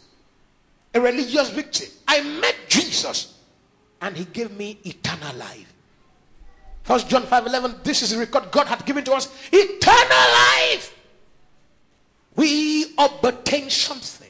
a 0.93 1.01
religious 1.01 1.49
victim. 1.49 1.89
I 2.07 2.21
met 2.39 2.55
Jesus 2.69 3.32
and 4.03 4.17
he 4.17 4.25
gave 4.25 4.51
me 4.51 4.77
eternal 4.83 5.33
life. 5.37 5.73
First 6.83 7.09
John 7.09 7.23
5 7.23 7.47
11, 7.47 7.75
this 7.83 8.01
is 8.01 8.11
the 8.11 8.17
record 8.17 8.51
God 8.51 8.67
had 8.67 8.85
given 8.85 9.03
to 9.05 9.13
us 9.13 9.33
eternal 9.51 10.33
life. 10.33 10.93
We 12.35 12.93
obtain 12.97 13.69
something. 13.69 14.29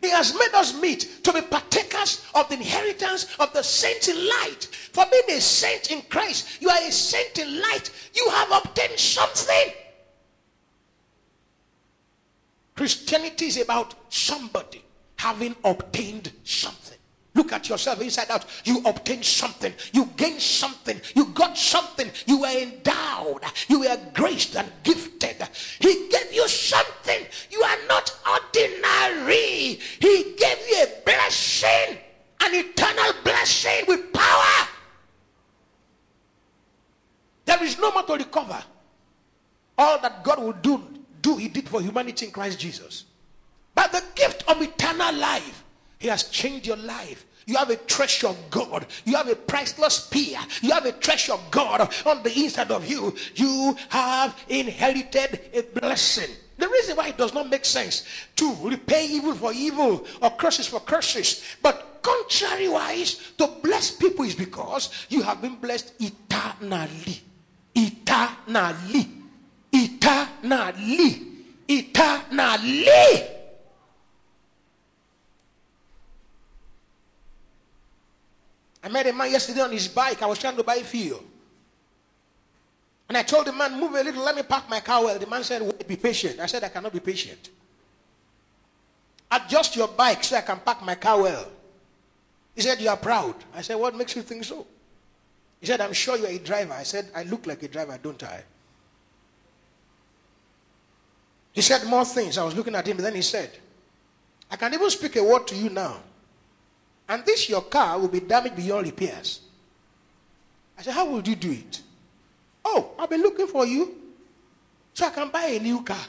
He 0.00 0.08
has 0.08 0.32
made 0.32 0.54
us 0.54 0.80
meet 0.80 1.22
to 1.24 1.32
be 1.34 1.42
partakers 1.42 2.24
of 2.34 2.48
the 2.48 2.54
inheritance 2.54 3.26
of 3.38 3.52
the 3.52 3.62
saints 3.62 4.08
in 4.08 4.16
light. 4.26 4.64
For 4.92 5.04
being 5.10 5.36
a 5.36 5.40
saint 5.40 5.90
in 5.90 6.00
Christ, 6.02 6.62
you 6.62 6.70
are 6.70 6.82
a 6.82 6.90
saint 6.90 7.38
in 7.38 7.60
light. 7.60 7.90
You 8.14 8.30
have 8.30 8.52
obtained 8.52 8.98
something. 8.98 9.72
Christianity 12.74 13.46
is 13.46 13.60
about 13.60 13.94
somebody 14.08 14.82
having 15.16 15.56
obtained 15.64 16.32
something. 16.44 16.95
Look 17.36 17.52
at 17.52 17.68
yourself 17.68 18.00
inside 18.00 18.30
out. 18.30 18.46
You 18.64 18.80
obtained 18.86 19.24
something. 19.24 19.74
You 19.92 20.06
gained 20.16 20.40
something. 20.40 20.98
You 21.14 21.26
got 21.26 21.58
something. 21.58 22.10
You 22.26 22.40
were 22.40 22.46
endowed. 22.46 23.42
You 23.68 23.80
were 23.80 23.98
graced 24.14 24.56
and 24.56 24.72
gifted. 24.82 25.46
He 25.78 26.08
gave 26.08 26.32
you 26.32 26.48
something. 26.48 27.26
You 27.50 27.62
are 27.62 27.76
not 27.88 28.10
ordinary. 28.26 29.78
He 30.00 30.34
gave 30.38 30.58
you 30.70 30.82
a 30.82 31.04
blessing, 31.04 31.98
an 32.40 32.54
eternal 32.54 33.12
blessing 33.22 33.84
with 33.86 34.14
power. 34.14 34.68
There 37.44 37.62
is 37.62 37.78
no 37.78 37.92
more 37.92 38.04
to 38.04 38.14
recover. 38.14 38.64
All 39.76 40.00
that 40.00 40.24
God 40.24 40.38
will 40.38 40.54
do, 40.54 40.82
do 41.20 41.36
He 41.36 41.48
did 41.48 41.68
for 41.68 41.82
humanity 41.82 42.24
in 42.24 42.32
Christ 42.32 42.58
Jesus. 42.58 43.04
But 43.74 43.92
the 43.92 44.02
gift 44.14 44.42
of 44.48 44.62
eternal 44.62 45.14
life 45.16 45.64
he 45.98 46.08
has 46.08 46.24
changed 46.24 46.66
your 46.66 46.76
life. 46.76 47.24
You 47.46 47.56
have 47.56 47.70
a 47.70 47.76
treasure 47.76 48.28
of 48.28 48.50
God. 48.50 48.86
You 49.04 49.16
have 49.16 49.28
a 49.28 49.36
priceless 49.36 50.08
peer. 50.08 50.38
You 50.62 50.72
have 50.72 50.84
a 50.84 50.92
treasure 50.92 51.34
of 51.34 51.50
God 51.50 51.88
on 52.04 52.22
the 52.24 52.32
inside 52.36 52.72
of 52.72 52.88
you. 52.90 53.14
You 53.36 53.76
have 53.88 54.36
inherited 54.48 55.40
a 55.54 55.62
blessing. 55.62 56.30
The 56.58 56.68
reason 56.68 56.96
why 56.96 57.08
it 57.08 57.16
does 57.16 57.34
not 57.34 57.48
make 57.48 57.64
sense 57.64 58.04
to 58.36 58.54
repay 58.62 59.06
evil 59.06 59.34
for 59.34 59.52
evil 59.52 60.06
or 60.22 60.30
curses 60.30 60.66
for 60.66 60.80
curses, 60.80 61.42
but 61.62 62.00
contrary 62.02 62.68
wise, 62.68 63.32
to 63.38 63.46
bless 63.62 63.90
people 63.90 64.24
is 64.24 64.34
because 64.34 65.06
you 65.08 65.22
have 65.22 65.42
been 65.42 65.56
blessed 65.56 65.92
eternally. 66.00 67.20
Eternally. 67.74 69.08
Eternally. 69.72 71.22
Eternally. 71.68 73.35
I 78.86 78.88
met 78.88 79.04
a 79.08 79.12
man 79.12 79.32
yesterday 79.32 79.62
on 79.62 79.72
his 79.72 79.88
bike. 79.88 80.22
I 80.22 80.26
was 80.26 80.38
trying 80.38 80.54
to 80.54 80.62
buy 80.62 80.76
fuel. 80.76 81.20
And 83.08 83.18
I 83.18 83.24
told 83.24 83.48
the 83.48 83.52
man, 83.52 83.80
move 83.80 83.96
a 83.96 84.02
little, 84.04 84.22
let 84.22 84.36
me 84.36 84.44
park 84.44 84.70
my 84.70 84.78
car 84.78 85.02
well. 85.02 85.18
The 85.18 85.26
man 85.26 85.42
said, 85.42 85.60
Wait, 85.60 85.88
be 85.88 85.96
patient. 85.96 86.38
I 86.38 86.46
said, 86.46 86.62
I 86.62 86.68
cannot 86.68 86.92
be 86.92 87.00
patient. 87.00 87.50
Adjust 89.28 89.74
your 89.74 89.88
bike 89.88 90.22
so 90.22 90.36
I 90.36 90.42
can 90.42 90.60
park 90.60 90.84
my 90.84 90.94
car 90.94 91.20
well. 91.20 91.48
He 92.54 92.60
said, 92.60 92.80
You 92.80 92.90
are 92.90 92.96
proud. 92.96 93.34
I 93.52 93.62
said, 93.62 93.74
What 93.74 93.96
makes 93.96 94.14
you 94.14 94.22
think 94.22 94.44
so? 94.44 94.64
He 95.58 95.66
said, 95.66 95.80
I'm 95.80 95.92
sure 95.92 96.16
you're 96.16 96.28
a 96.28 96.38
driver. 96.38 96.74
I 96.74 96.84
said, 96.84 97.10
I 97.12 97.24
look 97.24 97.44
like 97.44 97.64
a 97.64 97.68
driver, 97.68 97.98
don't 98.00 98.22
I? 98.22 98.44
He 101.50 101.60
said 101.60 101.84
more 101.88 102.04
things. 102.04 102.38
I 102.38 102.44
was 102.44 102.54
looking 102.54 102.76
at 102.76 102.86
him, 102.86 102.98
then 102.98 103.16
he 103.16 103.22
said, 103.22 103.50
I 104.48 104.54
can 104.54 104.72
even 104.72 104.88
speak 104.90 105.16
a 105.16 105.24
word 105.24 105.48
to 105.48 105.56
you 105.56 105.70
now. 105.70 105.96
And 107.08 107.24
this 107.24 107.48
your 107.48 107.62
car 107.62 107.98
will 107.98 108.08
be 108.08 108.20
damaged 108.20 108.56
beyond 108.56 108.86
repairs. 108.86 109.40
I 110.78 110.82
said, 110.82 110.94
How 110.94 111.08
would 111.10 111.26
you 111.26 111.36
do 111.36 111.50
it? 111.52 111.80
Oh, 112.64 112.92
I've 112.98 113.10
been 113.10 113.22
looking 113.22 113.46
for 113.46 113.64
you 113.64 113.94
so 114.92 115.06
I 115.06 115.10
can 115.10 115.30
buy 115.30 115.44
a 115.44 115.60
new 115.60 115.82
car. 115.82 116.04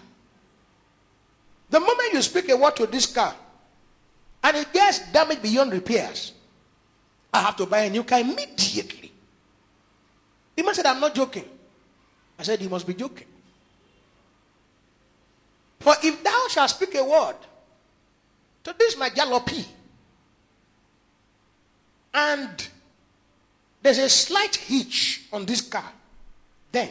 The 1.69 1.79
moment 1.79 2.13
you 2.13 2.21
speak 2.21 2.49
a 2.49 2.57
word 2.57 2.75
to 2.77 2.87
this 2.87 3.05
car 3.05 3.35
and 4.43 4.57
it 4.57 4.71
gets 4.73 5.11
damaged 5.11 5.41
beyond 5.41 5.71
repairs, 5.71 6.33
I 7.33 7.41
have 7.41 7.55
to 7.57 7.65
buy 7.65 7.81
a 7.81 7.89
new 7.89 8.03
car 8.03 8.19
immediately. 8.19 9.11
The 10.55 10.63
man 10.63 10.73
said, 10.73 10.85
I'm 10.87 10.99
not 10.99 11.13
joking. 11.13 11.45
I 12.39 12.43
said, 12.43 12.61
You 12.61 12.69
must 12.69 12.87
be 12.87 12.93
joking. 12.93 13.27
For 15.79 15.93
if 16.03 16.23
thou 16.23 16.47
shalt 16.49 16.69
speak 16.71 16.95
a 16.95 17.03
word 17.03 17.35
to 18.63 18.75
this 18.77 18.97
my 18.97 19.09
jalopy, 19.09 19.65
and 22.17 22.67
there's 23.83 23.99
a 23.99 24.09
slight 24.09 24.55
hitch 24.55 25.25
on 25.31 25.45
this 25.45 25.61
car, 25.61 25.91
then 26.71 26.89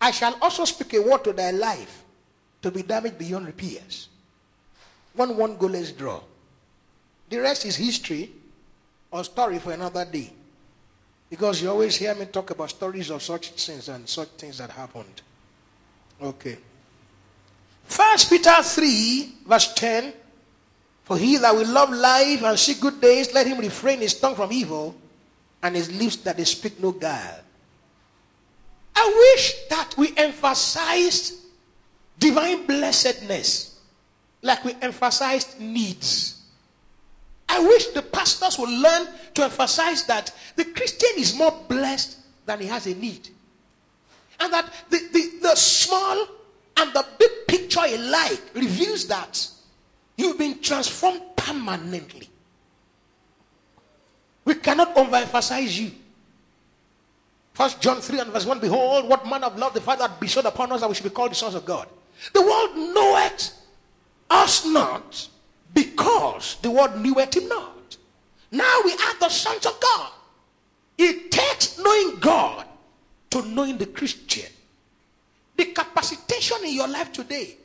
I 0.00 0.10
shall 0.10 0.36
also 0.42 0.64
speak 0.64 0.94
a 0.94 1.00
word 1.02 1.22
to 1.24 1.32
thy 1.32 1.52
life 1.52 2.02
to 2.60 2.72
be 2.72 2.82
damaged 2.82 3.18
beyond 3.18 3.46
repairs. 3.46 4.08
One 5.14 5.36
one 5.36 5.56
goalless 5.56 5.96
draw. 5.96 6.20
The 7.28 7.38
rest 7.38 7.66
is 7.66 7.76
history 7.76 8.30
or 9.12 9.22
story 9.22 9.60
for 9.60 9.72
another 9.72 10.04
day. 10.04 10.32
Because 11.30 11.62
you 11.62 11.70
always 11.70 11.96
hear 11.96 12.14
me 12.14 12.26
talk 12.26 12.50
about 12.50 12.70
stories 12.70 13.10
of 13.10 13.22
such 13.22 13.50
things 13.52 13.88
and 13.88 14.08
such 14.08 14.28
things 14.30 14.58
that 14.58 14.70
happened. 14.70 15.22
Okay. 16.20 16.58
First 17.84 18.28
Peter 18.28 18.62
3, 18.62 19.34
verse 19.46 19.72
10 19.74 20.12
for 21.12 21.18
he 21.18 21.36
that 21.36 21.54
will 21.54 21.68
love 21.68 21.90
life 21.90 22.42
and 22.42 22.58
see 22.58 22.72
good 22.72 22.98
days, 22.98 23.34
let 23.34 23.46
him 23.46 23.58
refrain 23.58 23.98
his 23.98 24.18
tongue 24.18 24.34
from 24.34 24.50
evil 24.50 24.94
and 25.62 25.76
his 25.76 25.92
lips 25.92 26.16
that 26.16 26.38
they 26.38 26.44
speak 26.44 26.80
no 26.80 26.90
guile. 26.90 27.40
I 28.96 29.32
wish 29.34 29.68
that 29.68 29.94
we 29.98 30.14
emphasized 30.16 31.34
divine 32.18 32.64
blessedness 32.64 33.78
like 34.40 34.64
we 34.64 34.74
emphasized 34.80 35.60
needs. 35.60 36.40
I 37.46 37.60
wish 37.60 37.88
the 37.88 38.00
pastors 38.00 38.58
would 38.58 38.70
learn 38.70 39.06
to 39.34 39.44
emphasize 39.44 40.06
that 40.06 40.34
the 40.56 40.64
Christian 40.64 41.10
is 41.18 41.36
more 41.36 41.52
blessed 41.68 42.20
than 42.46 42.60
he 42.60 42.66
has 42.68 42.86
a 42.86 42.94
need. 42.94 43.28
And 44.40 44.50
that 44.50 44.72
the, 44.88 44.96
the, 45.12 45.30
the 45.42 45.54
small 45.56 46.26
and 46.78 46.94
the 46.94 47.04
big 47.18 47.30
picture 47.46 47.84
alike 47.84 48.40
reveals 48.54 49.06
that 49.08 49.50
You've 50.16 50.38
been 50.38 50.60
transformed 50.60 51.22
permanently. 51.36 52.28
We 54.44 54.54
cannot 54.54 54.94
overemphasize 54.94 55.78
you. 55.80 55.92
First 57.54 57.80
John 57.80 58.00
3 58.00 58.20
and 58.20 58.32
verse 58.32 58.46
1 58.46 58.60
Behold, 58.60 59.08
what 59.08 59.26
manner 59.26 59.46
of 59.46 59.58
love 59.58 59.74
the 59.74 59.80
Father 59.80 60.08
had 60.08 60.18
bestowed 60.18 60.46
upon 60.46 60.72
us 60.72 60.80
that 60.80 60.88
we 60.88 60.94
should 60.94 61.04
be 61.04 61.10
called 61.10 61.30
the 61.30 61.36
sons 61.36 61.54
of 61.54 61.64
God. 61.64 61.88
The 62.32 62.42
world 62.42 62.76
knoweth 62.94 63.52
us 64.30 64.66
not 64.66 65.28
because 65.74 66.56
the 66.62 66.70
world 66.70 67.00
kneweth 67.00 67.36
him 67.36 67.48
not. 67.48 67.96
Now 68.50 68.80
we 68.84 68.92
are 68.92 69.18
the 69.18 69.28
sons 69.28 69.66
of 69.66 69.78
God. 69.80 70.12
It 70.98 71.30
takes 71.30 71.78
knowing 71.78 72.18
God 72.20 72.66
to 73.30 73.42
knowing 73.42 73.78
the 73.78 73.86
Christian. 73.86 74.50
The 75.56 75.66
capacitation 75.66 76.58
in 76.64 76.74
your 76.74 76.88
life 76.88 77.12
today 77.12 77.56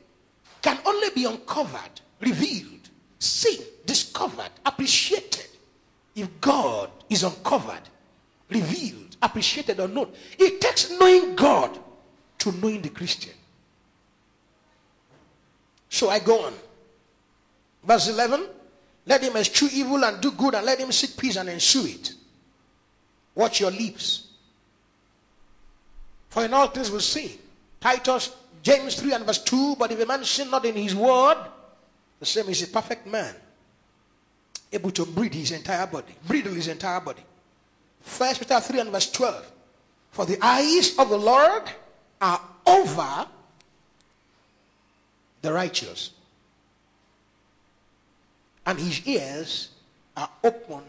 can 0.62 0.78
only 0.86 1.10
be 1.10 1.24
uncovered 1.24 2.00
revealed, 2.20 2.88
seen, 3.18 3.60
discovered, 3.86 4.50
appreciated. 4.64 5.46
If 6.14 6.40
God 6.40 6.90
is 7.08 7.22
uncovered, 7.22 7.82
revealed, 8.50 9.16
appreciated, 9.22 9.78
or 9.80 9.88
known, 9.88 10.10
it 10.38 10.60
takes 10.60 10.90
knowing 10.98 11.36
God 11.36 11.78
to 12.38 12.52
knowing 12.52 12.82
the 12.82 12.88
Christian. 12.88 13.34
So 15.88 16.10
I 16.10 16.18
go 16.18 16.46
on. 16.46 16.54
Verse 17.84 18.08
11 18.08 18.46
Let 19.06 19.22
him 19.22 19.36
eschew 19.36 19.68
evil 19.72 20.04
and 20.04 20.20
do 20.20 20.32
good, 20.32 20.54
and 20.54 20.66
let 20.66 20.78
him 20.78 20.92
seek 20.92 21.16
peace 21.16 21.36
and 21.36 21.48
ensue 21.48 21.86
it. 21.86 22.14
Watch 23.34 23.60
your 23.60 23.70
lips. 23.70 24.26
For 26.28 26.44
in 26.44 26.52
all 26.52 26.66
things 26.68 26.90
we 26.90 27.00
see. 27.00 27.38
Titus, 27.80 28.34
James 28.62 28.96
3 28.96 29.12
and 29.12 29.24
verse 29.24 29.42
2 29.44 29.76
But 29.76 29.92
if 29.92 30.00
a 30.00 30.06
man 30.06 30.24
sin 30.24 30.50
not 30.50 30.64
in 30.64 30.74
his 30.74 30.94
word, 30.94 31.38
the 32.20 32.26
same 32.26 32.48
is 32.48 32.62
a 32.62 32.66
perfect 32.68 33.06
man, 33.06 33.34
able 34.72 34.90
to 34.90 35.06
breathe 35.06 35.34
his 35.34 35.52
entire 35.52 35.86
body, 35.86 36.14
bridle 36.26 36.52
his 36.52 36.68
entire 36.68 37.00
body. 37.00 37.22
First 38.00 38.40
Peter 38.40 38.60
3 38.60 38.80
and 38.80 38.90
verse 38.90 39.10
12. 39.10 39.52
For 40.12 40.26
the 40.26 40.38
eyes 40.40 40.98
of 40.98 41.10
the 41.10 41.18
Lord 41.18 41.62
are 42.20 42.40
over 42.66 43.26
the 45.42 45.52
righteous, 45.52 46.10
and 48.66 48.78
his 48.78 49.06
ears 49.06 49.68
are 50.16 50.28
open 50.42 50.82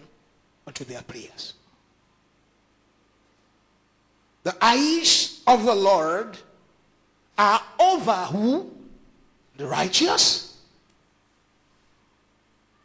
unto 0.66 0.84
their 0.84 1.04
prayers. 1.04 1.54
The 4.44 4.56
eyes 4.62 5.42
of 5.46 5.64
the 5.66 5.76
Lord 5.76 6.38
are 7.38 7.62
over 7.80 8.26
who? 8.26 8.72
The 9.58 9.68
righteous 9.68 10.49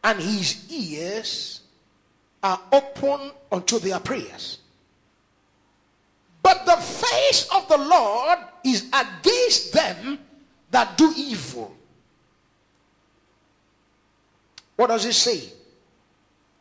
and 0.05 0.21
his 0.21 0.71
ears 0.71 1.63
are 2.43 2.61
open 2.71 3.33
unto 3.51 3.79
their 3.79 3.99
prayers. 3.99 4.59
But 6.43 6.67
the 6.67 6.77
face 6.77 7.49
of 7.55 7.67
the 7.69 7.79
Lord 7.79 8.39
is 8.63 8.85
against 8.93 9.73
them 9.73 10.19
that 10.71 10.99
do 10.99 11.11
evil. 11.17 11.75
What 14.77 14.89
does 14.89 15.07
it 15.07 15.15
say? 15.15 15.49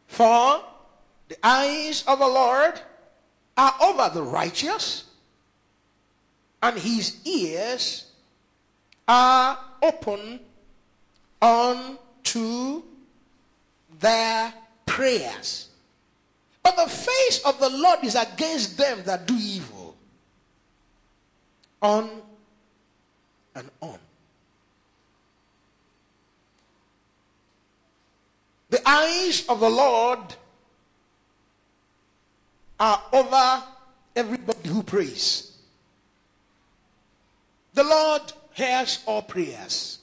For 0.07 0.63
the 1.27 1.35
eyes 1.43 2.05
of 2.07 2.19
the 2.19 2.27
Lord 2.27 2.79
are 3.57 3.75
over 3.81 4.09
the 4.13 4.23
righteous, 4.23 5.03
and 6.61 6.79
his 6.79 7.17
ears 7.25 8.05
are 9.05 9.59
open 9.81 10.39
unto 11.41 12.83
their 14.03 14.53
prayers. 14.85 15.69
But 16.61 16.75
the 16.75 16.87
face 16.87 17.41
of 17.45 17.59
the 17.59 17.69
Lord 17.69 18.03
is 18.03 18.15
against 18.15 18.77
them 18.77 19.01
that 19.05 19.25
do 19.25 19.33
evil. 19.35 19.95
On 21.81 22.09
and 23.55 23.69
on. 23.81 23.97
The 28.69 28.89
eyes 28.89 29.45
of 29.47 29.59
the 29.59 29.69
Lord 29.69 30.35
are 32.79 33.01
over 33.13 33.63
everybody 34.15 34.69
who 34.69 34.83
prays. 34.83 35.57
The 37.73 37.83
Lord 37.83 38.21
hears 38.53 38.99
all 39.05 39.21
prayers. 39.21 39.99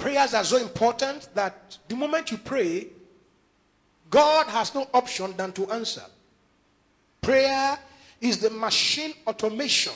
Prayers 0.00 0.32
are 0.32 0.44
so 0.44 0.56
important 0.56 1.28
that 1.34 1.76
the 1.86 1.94
moment 1.94 2.30
you 2.30 2.38
pray, 2.38 2.86
God 4.08 4.46
has 4.46 4.74
no 4.74 4.88
option 4.94 5.36
than 5.36 5.52
to 5.52 5.70
answer. 5.70 6.02
Prayer 7.20 7.78
is 8.18 8.38
the 8.38 8.48
machine 8.48 9.12
automation 9.26 9.92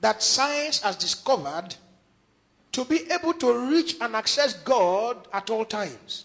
that 0.00 0.22
science 0.22 0.80
has 0.80 0.96
discovered 0.96 1.74
to 2.72 2.84
be 2.86 3.10
able 3.10 3.34
to 3.34 3.68
reach 3.68 3.96
and 4.00 4.16
access 4.16 4.54
God 4.54 5.28
at 5.34 5.50
all 5.50 5.66
times. 5.66 6.24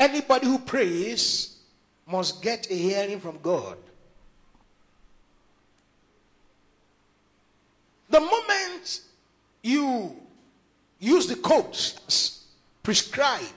Anybody 0.00 0.46
who 0.46 0.58
prays 0.58 1.58
must 2.04 2.42
get 2.42 2.68
a 2.68 2.74
hearing 2.74 3.20
from 3.20 3.38
God. 3.42 3.78
The 8.10 8.20
moment 8.20 9.02
you 9.62 10.16
use 10.98 11.26
the 11.26 11.36
codes 11.36 12.46
prescribed, 12.82 13.52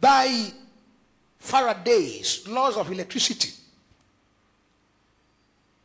by 0.00 0.50
Faraday's 1.38 2.46
laws 2.48 2.76
of 2.76 2.90
electricity, 2.90 3.50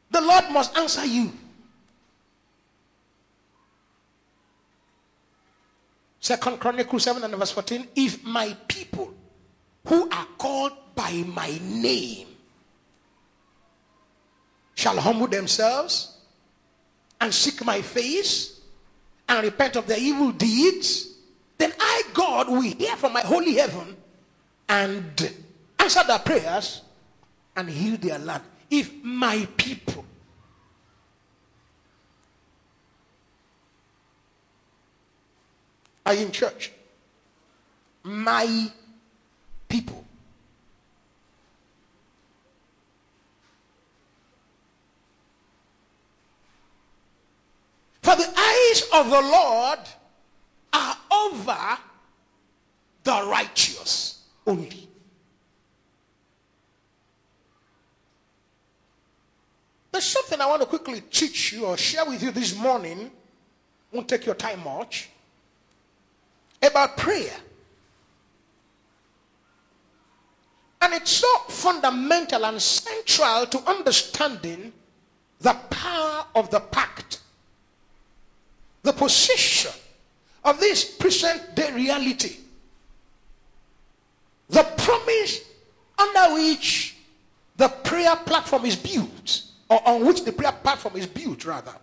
the 0.09 0.21
Lord 0.21 0.45
must 0.51 0.77
answer 0.77 1.05
you. 1.05 1.31
Second 6.19 6.59
Chronicles 6.59 7.03
7 7.03 7.23
and 7.23 7.35
verse 7.35 7.51
14. 7.51 7.87
If 7.95 8.23
my 8.23 8.55
people 8.67 9.13
who 9.85 10.09
are 10.09 10.27
called 10.37 10.73
by 10.95 11.11
my 11.27 11.59
name 11.61 12.27
shall 14.75 14.97
humble 14.97 15.27
themselves 15.27 16.17
and 17.19 17.33
seek 17.33 17.65
my 17.65 17.81
face 17.81 18.59
and 19.27 19.43
repent 19.43 19.75
of 19.75 19.87
their 19.87 19.99
evil 19.99 20.31
deeds, 20.31 21.15
then 21.57 21.73
I, 21.79 22.03
God, 22.13 22.49
will 22.49 22.61
hear 22.61 22.95
from 22.95 23.13
my 23.13 23.21
holy 23.21 23.55
heaven 23.55 23.95
and 24.69 25.33
answer 25.79 26.03
their 26.05 26.19
prayers 26.19 26.81
and 27.55 27.69
heal 27.69 27.97
their 27.97 28.19
land. 28.19 28.43
If 28.69 28.91
my 29.03 29.47
people 29.57 30.05
are 36.05 36.13
in 36.13 36.31
church, 36.31 36.71
my 38.03 38.71
people. 39.67 40.05
For 48.01 48.15
of 48.93 49.09
the 49.09 49.21
Lord 49.21 49.79
are 50.73 50.97
over 51.11 51.77
the 53.03 53.27
righteous 53.29 54.23
only. 54.45 54.89
There's 59.91 60.03
something 60.03 60.41
I 60.41 60.45
want 60.45 60.61
to 60.61 60.67
quickly 60.67 61.01
teach 61.09 61.53
you 61.53 61.65
or 61.67 61.77
share 61.77 62.03
with 62.05 62.21
you 62.21 62.31
this 62.31 62.53
morning. 62.57 63.09
Won't 63.93 64.09
take 64.09 64.25
your 64.25 64.35
time 64.35 64.61
much. 64.63 65.09
About 66.61 66.97
prayer. 66.97 67.37
And 70.81 70.93
it's 70.95 71.11
so 71.11 71.27
fundamental 71.47 72.45
and 72.45 72.61
central 72.61 73.45
to 73.45 73.69
understanding 73.69 74.73
the 75.39 75.53
power 75.69 76.25
of 76.35 76.49
the 76.51 76.59
pact, 76.59 77.04
the 78.85 78.93
position 78.93 79.71
of 80.43 80.59
this 80.59 80.95
present 80.95 81.55
day 81.55 81.71
reality 81.73 82.37
the 84.49 84.63
promise 84.77 85.41
under 85.97 86.35
which 86.35 86.95
the 87.57 87.67
prayer 87.67 88.15
platform 88.15 88.65
is 88.65 88.75
built, 88.75 89.43
or 89.69 89.87
on 89.87 90.05
which 90.05 90.23
the 90.23 90.31
prayer 90.31 90.51
platform 90.51 90.97
is 90.97 91.07
built, 91.07 91.45
rather. 91.45 91.73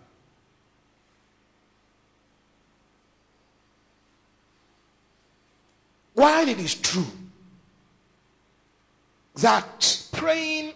While 6.13 6.47
it 6.47 6.59
is 6.59 6.75
true 6.75 7.05
that 9.35 10.07
praying 10.13 10.73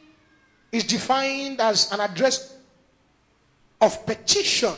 is 0.72 0.84
defined 0.84 1.62
as 1.62 1.90
an 1.94 2.02
address 2.02 2.58
of 3.80 4.06
petition 4.06 4.74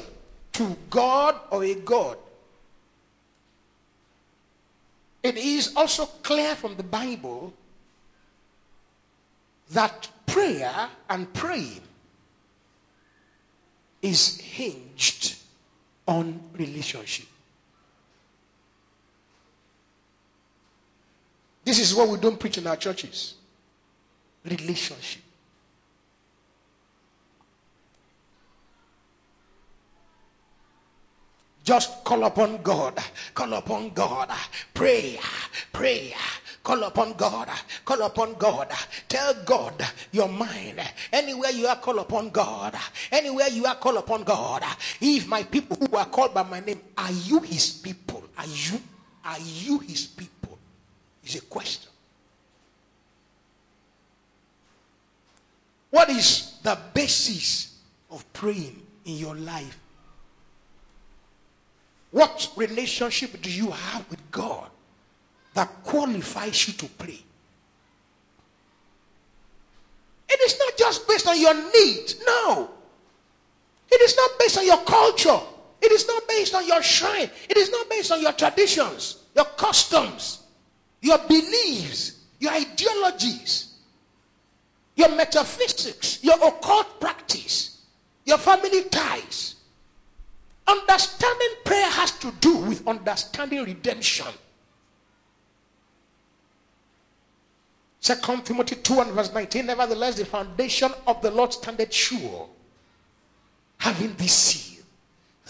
to 0.59 0.75
God 0.89 1.39
or 1.51 1.63
a 1.63 1.73
God, 1.73 2.17
it 5.23 5.37
is 5.37 5.73
also 5.73 6.05
clear 6.05 6.53
from 6.53 6.75
the 6.75 6.83
Bible 6.83 7.53
that 9.71 10.09
prayer 10.25 10.89
and 11.09 11.33
praying 11.33 11.79
is 14.01 14.37
hinged 14.41 15.37
on 16.05 16.41
relationship. 16.51 17.27
This 21.63 21.79
is 21.79 21.95
what 21.95 22.09
we 22.09 22.17
don't 22.17 22.37
preach 22.37 22.57
in 22.57 22.67
our 22.67 22.75
churches 22.75 23.35
relationship. 24.43 25.21
Just 31.69 32.03
call 32.03 32.23
upon 32.23 32.63
God. 32.63 32.97
Call 33.35 33.53
upon 33.53 33.91
God. 33.91 34.31
Pray. 34.73 35.19
Pray. 35.71 36.15
Call 36.63 36.81
upon 36.81 37.13
God. 37.13 37.47
Call 37.85 38.01
upon 38.01 38.33
God. 38.39 38.71
Tell 39.07 39.35
God 39.45 39.75
your 40.11 40.29
mind. 40.29 40.81
Anywhere 41.13 41.51
you 41.51 41.67
are, 41.67 41.75
call 41.75 41.99
upon 41.99 42.31
God. 42.31 42.75
Anywhere 43.11 43.49
you 43.49 43.67
are, 43.67 43.75
call 43.75 43.99
upon 43.99 44.23
God. 44.23 44.63
If 44.99 45.27
my 45.27 45.43
people 45.43 45.77
who 45.77 45.95
are 45.95 46.07
called 46.07 46.33
by 46.33 46.41
my 46.41 46.59
name, 46.59 46.81
are 46.97 47.11
you 47.11 47.39
his 47.41 47.69
people? 47.69 48.23
Are 48.35 48.47
you? 48.47 48.81
Are 49.23 49.37
you 49.39 49.77
his 49.77 50.07
people? 50.07 50.57
Is 51.23 51.35
a 51.35 51.41
question. 51.41 51.91
What 55.91 56.09
is 56.09 56.57
the 56.63 56.75
basis 56.95 57.77
of 58.09 58.25
praying 58.33 58.81
in 59.05 59.17
your 59.17 59.35
life? 59.35 59.78
What 62.11 62.51
relationship 62.55 63.41
do 63.41 63.51
you 63.51 63.69
have 63.69 64.09
with 64.09 64.19
God 64.31 64.69
that 65.53 65.83
qualifies 65.83 66.67
you 66.67 66.73
to 66.75 66.85
pray? 66.87 67.19
It 70.29 70.39
is 70.41 70.59
not 70.59 70.77
just 70.77 71.07
based 71.07 71.27
on 71.27 71.39
your 71.39 71.53
need. 71.53 72.13
No. 72.25 72.69
It 73.91 74.01
is 74.01 74.15
not 74.15 74.31
based 74.39 74.57
on 74.57 74.65
your 74.65 74.81
culture. 74.83 75.39
It 75.81 75.91
is 75.91 76.07
not 76.07 76.27
based 76.27 76.53
on 76.53 76.67
your 76.67 76.83
shrine. 76.83 77.29
It 77.49 77.57
is 77.57 77.71
not 77.71 77.89
based 77.89 78.11
on 78.11 78.21
your 78.21 78.33
traditions, 78.33 79.23
your 79.35 79.45
customs, 79.45 80.43
your 81.01 81.17
beliefs, 81.19 82.19
your 82.39 82.51
ideologies, 82.53 83.73
your 84.95 85.09
metaphysics, 85.15 86.23
your 86.23 86.35
occult 86.35 86.99
practice, 86.99 87.81
your 88.25 88.37
family 88.37 88.83
ties. 88.83 89.55
Understanding 90.69 91.55
prayer 91.65 91.89
has 91.89 92.11
to 92.19 92.31
do 92.39 92.57
with 92.57 92.87
understanding 92.87 93.63
redemption. 93.63 94.27
Second 97.99 98.45
Timothy 98.45 98.75
2 98.75 98.99
and 98.99 99.11
verse 99.13 99.33
19. 99.33 99.65
Nevertheless, 99.65 100.15
the 100.15 100.25
foundation 100.25 100.91
of 101.07 101.23
the 101.23 101.31
Lord 101.31 101.53
standeth 101.53 101.91
sure, 101.91 102.47
having 103.79 104.13
this 104.13 104.33
seal. 104.33 104.83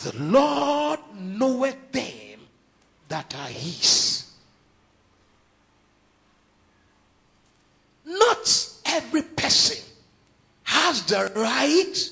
The 0.03 0.15
Lord 0.23 0.99
knoweth 1.13 1.91
them 1.91 2.39
that 3.09 3.35
are 3.35 3.49
his. 3.49 4.31
Not 8.05 8.69
every 8.85 9.23
person 9.23 9.83
has 10.63 11.03
the 11.03 11.29
right 11.35 12.09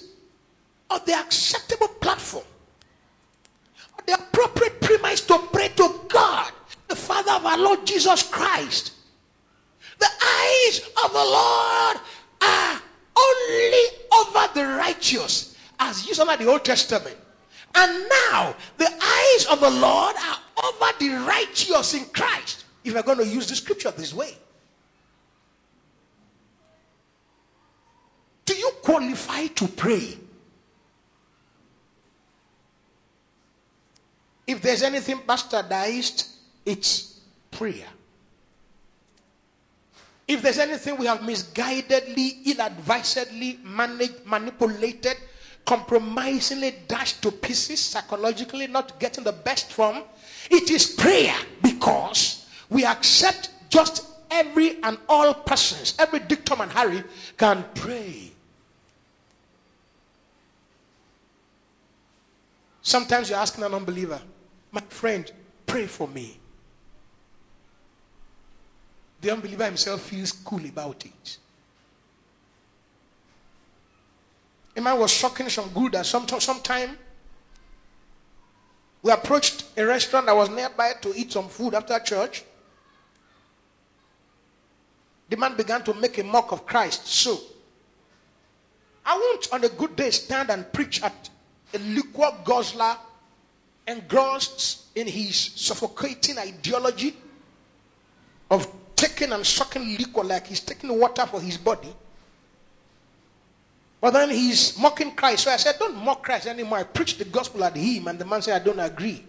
or 0.92 1.00
the 1.06 1.14
acceptable 1.14 1.88
platform 1.88 2.44
the 4.08 4.14
appropriate 4.14 4.82
premise 4.82 5.22
to 5.22 5.38
pray 5.52 5.68
to 5.76 6.02
God, 6.08 6.52
the 6.88 6.96
Father 6.96 7.34
of 7.34 7.46
our 7.46 7.58
Lord 7.58 7.86
Jesus 7.86 8.24
Christ. 8.24 8.94
The 10.00 10.08
eyes 10.08 10.80
of 11.04 11.12
the 11.12 11.26
Lord 11.26 11.98
are 12.42 12.82
only 13.18 13.84
over 14.14 14.50
the 14.54 14.66
righteous, 14.78 15.58
as 15.80 16.08
used 16.08 16.22
under 16.22 16.42
the 16.42 16.50
Old 16.50 16.64
Testament. 16.64 17.18
And 17.76 18.10
now 18.32 18.56
the 18.78 18.90
eyes 18.90 19.46
of 19.52 19.60
the 19.60 19.70
Lord 19.70 20.16
are 20.16 20.38
over 20.64 20.92
the 21.00 21.10
righteous 21.28 21.94
in 21.94 22.06
Christ. 22.06 22.64
If 22.84 22.94
we're 22.94 23.04
going 23.04 23.18
to 23.18 23.28
use 23.28 23.48
the 23.48 23.56
scripture 23.56 23.92
this 23.92 24.14
way, 24.14 24.34
do 28.46 28.56
you 28.56 28.72
qualify 28.82 29.48
to 29.48 29.68
pray? 29.68 30.18
If 34.48 34.62
there's 34.62 34.82
anything 34.82 35.18
bastardized, 35.20 36.32
it's 36.66 37.20
prayer. 37.52 37.88
If 40.28 40.42
there's 40.42 40.58
anything 40.60 40.98
we 40.98 41.06
have 41.06 41.20
misguidedly, 41.20 42.48
ill 42.48 42.62
advisedly 42.62 43.60
managed, 43.64 44.26
manipulated, 44.26 45.18
compromisingly 45.66 46.76
dashed 46.88 47.22
to 47.22 47.32
pieces, 47.32 47.80
psychologically 47.80 48.68
not 48.68 49.00
getting 49.00 49.24
the 49.24 49.34
best 49.34 49.72
from, 49.72 50.04
it 50.50 50.72
is 50.72 50.86
prayer 50.86 51.36
because 51.62 52.46
we 52.70 52.86
accept 52.86 53.50
just 53.70 54.06
every 54.32 54.82
and 54.84 54.98
all 55.08 55.34
persons, 55.34 55.96
every 56.00 56.20
Dick, 56.20 56.46
Tom, 56.46 56.62
and 56.62 56.72
Harry 56.72 57.04
can 57.38 57.66
pray. 57.74 58.32
Sometimes 62.82 63.30
you're 63.30 63.40
asking 63.40 63.66
an 63.66 63.74
unbeliever, 63.74 64.22
my 64.72 64.82
friend, 64.82 65.32
pray 65.66 65.86
for 65.86 66.08
me. 66.08 66.38
The 69.22 69.32
unbeliever 69.32 69.66
himself 69.66 70.02
feels 70.02 70.32
cool 70.32 70.64
about 70.66 71.06
it. 71.06 71.38
A 74.76 74.82
man 74.82 75.00
was 75.00 75.12
sucking 75.12 75.50
some 75.50 75.70
Gouda 75.70 76.04
some, 76.04 76.28
sometime. 76.28 76.98
We 79.02 79.12
approached 79.12 79.66
a 79.76 79.86
restaurant 79.86 80.28
that 80.28 80.36
was 80.36 80.50
nearby 80.50 80.94
to 81.02 81.14
eat 81.16 81.32
some 81.32 81.50
food 81.50 81.74
after 81.74 81.98
church. 82.00 82.44
The 85.30 85.38
man 85.38 85.56
began 85.56 85.84
to 85.84 85.94
make 85.96 86.18
a 86.20 86.24
mock 86.24 86.52
of 86.52 86.66
Christ. 86.66 87.08
So, 87.08 87.40
I 89.06 89.18
won't 89.18 89.52
on 89.52 89.64
a 89.64 89.70
good 89.70 89.96
day 89.96 90.12
stand 90.12 90.50
and 90.52 90.72
preach 90.72 91.02
at 91.02 91.30
a 91.74 91.80
liquor 91.80 92.30
guzzler 92.44 92.98
engrossed 93.88 94.86
in 94.96 95.08
his 95.08 95.36
suffocating 95.56 96.38
ideology 96.38 97.16
of 98.52 98.68
taking 98.96 99.32
and 99.32 99.46
sucking 99.46 99.98
liquor 99.98 100.24
like 100.24 100.48
he's 100.48 100.60
taking 100.60 100.98
water 100.98 101.26
for 101.26 101.40
his 101.40 101.58
body. 101.58 101.94
But 104.00 104.12
then 104.12 104.30
he's 104.30 104.78
mocking 104.78 105.12
Christ. 105.16 105.46
So 105.46 105.52
I 105.52 105.58
said, 105.58 105.76
Don't 105.80 105.96
mock 106.04 106.24
Christ 106.24 106.48
anymore. 106.48 106.80
I 106.80 106.84
preached 106.84 107.18
the 107.18 107.26
gospel 107.26 107.64
at 107.64 107.76
him, 107.76 108.08
and 108.08 108.20
the 108.20 108.26
man 108.26 108.42
said, 108.42 108.62
I 108.62 108.64
don't 108.64 108.80
agree. 108.80 109.24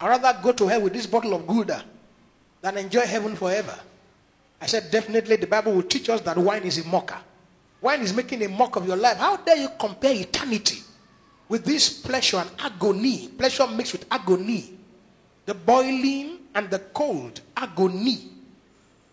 I'd 0.00 0.08
rather 0.08 0.38
go 0.42 0.52
to 0.52 0.66
hell 0.66 0.82
with 0.82 0.92
this 0.92 1.06
bottle 1.06 1.34
of 1.34 1.46
Gouda 1.46 1.84
than 2.60 2.76
enjoy 2.78 3.02
heaven 3.02 3.36
forever. 3.36 3.78
I 4.60 4.66
said, 4.66 4.90
Definitely 4.90 5.36
the 5.36 5.46
Bible 5.46 5.72
will 5.72 5.82
teach 5.82 6.08
us 6.08 6.20
that 6.22 6.36
wine 6.36 6.62
is 6.62 6.78
a 6.78 6.88
mocker. 6.88 7.18
Wine 7.80 8.00
is 8.00 8.14
making 8.14 8.42
a 8.42 8.48
mock 8.48 8.76
of 8.76 8.86
your 8.86 8.96
life. 8.96 9.18
How 9.18 9.36
dare 9.36 9.58
you 9.58 9.68
compare 9.78 10.12
eternity 10.14 10.78
with 11.48 11.64
this 11.64 12.00
pleasure 12.00 12.38
and 12.38 12.50
agony? 12.58 13.28
Pleasure 13.28 13.66
mixed 13.66 13.92
with 13.92 14.06
agony. 14.10 14.74
The 15.46 15.54
boiling 15.54 16.38
and 16.54 16.70
the 16.70 16.78
cold 16.78 17.40
agony 17.56 18.30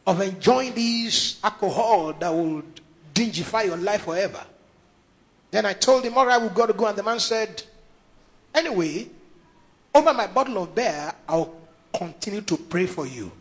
of 0.08 0.22
enjoying 0.22 0.74
this 0.74 1.40
alcohol 1.44 2.14
that 2.14 2.34
would 2.34 2.82
dingify 3.14 3.66
your 3.66 3.78
life 3.78 4.04
forever. 4.04 4.44
Then 5.52 5.66
I 5.66 5.74
told 5.74 6.06
him, 6.06 6.18
All 6.18 6.26
right, 6.26 6.42
we've 6.42 6.54
got 6.54 6.68
to 6.68 6.74
go. 6.74 6.88
And 6.88 6.98
the 6.98 7.04
man 7.04 7.20
said, 7.20 7.64
Anyway, 8.56 9.10
over 9.94 10.14
my 10.14 10.28
bottle 10.28 10.64
of 10.64 10.74
beer, 10.74 11.14
I'll 11.28 11.56
continue 11.94 12.42
to 12.42 12.58
pray 12.58 12.86
for 12.86 13.06
you. 13.06 13.32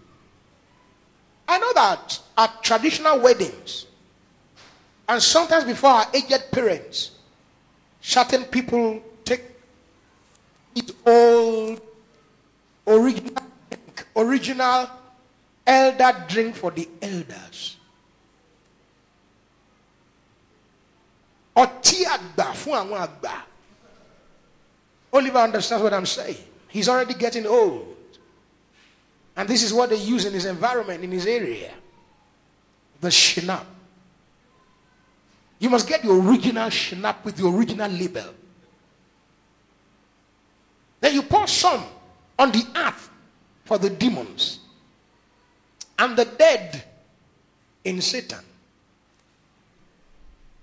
I 1.46 1.58
know 1.58 1.72
that 1.74 2.20
at 2.36 2.62
traditional 2.62 3.20
weddings, 3.20 3.86
and 5.08 5.20
sometimes 5.20 5.64
before 5.64 5.90
our 5.90 6.06
aged 6.14 6.52
parents, 6.52 7.12
certain 8.00 8.44
people 8.44 9.02
take 9.24 9.42
it 10.74 10.92
old, 11.06 11.80
original, 12.86 13.44
original 14.16 14.90
elder 15.66 16.24
drink 16.28 16.56
for 16.56 16.70
the 16.70 16.88
elders. 17.02 17.76
fún. 22.60 23.42
Oliver 25.12 25.38
understands 25.38 25.82
what 25.82 25.92
I'm 25.92 26.06
saying. 26.06 26.36
He's 26.68 26.88
already 26.88 27.14
getting 27.14 27.46
old. 27.46 27.96
And 29.36 29.48
this 29.48 29.62
is 29.62 29.72
what 29.72 29.90
they 29.90 29.96
use 29.96 30.24
in 30.24 30.32
his 30.32 30.44
environment, 30.44 31.02
in 31.02 31.10
his 31.10 31.26
area. 31.26 31.72
The 33.00 33.08
shinap. 33.08 33.64
You 35.60 35.70
must 35.70 35.86
get 35.86 36.02
the 36.02 36.10
original 36.10 36.68
shinap 36.68 37.22
with 37.22 37.36
the 37.36 37.46
original 37.46 37.88
label. 37.88 38.34
Then 41.00 41.14
you 41.14 41.22
pour 41.22 41.46
some 41.46 41.84
on 42.38 42.50
the 42.50 42.66
earth 42.74 43.08
for 43.64 43.78
the 43.78 43.90
demons 43.90 44.58
and 45.98 46.16
the 46.16 46.24
dead 46.24 46.82
in 47.84 48.00
Satan 48.00 48.40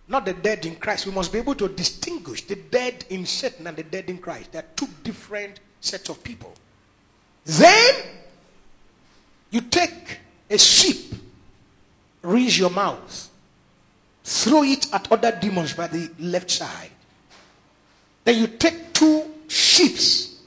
not 0.08 0.26
the 0.26 0.34
dead 0.34 0.66
in 0.66 0.76
Christ. 0.76 1.06
We 1.06 1.12
must 1.12 1.32
be 1.32 1.40
able 1.40 1.56
to 1.56 1.68
distinguish 1.68 2.44
the 2.44 2.56
dead 2.56 3.06
in 3.10 3.26
Satan 3.26 3.68
and 3.68 3.76
the 3.76 3.84
dead 3.84 4.10
in 4.10 4.18
Christ. 4.18 4.54
They're 4.54 4.66
two 4.76 4.88
different 5.04 5.60
sets 5.82 6.10
of 6.10 6.24
people. 6.24 6.54
Then 7.46 7.96
you 9.52 9.62
take 9.62 10.20
a 10.50 10.58
sheep, 10.58 11.14
raise 12.22 12.58
your 12.58 12.70
mouth, 12.70 13.30
throw 14.28 14.63
it 14.63 14.94
at 14.94 15.10
other 15.10 15.32
demons 15.32 15.74
by 15.74 15.88
the 15.88 16.12
left 16.20 16.52
side. 16.52 16.92
Then 18.26 18.40
you 18.40 18.48
take 18.48 18.92
two 18.92 19.24
sheeps 19.48 20.42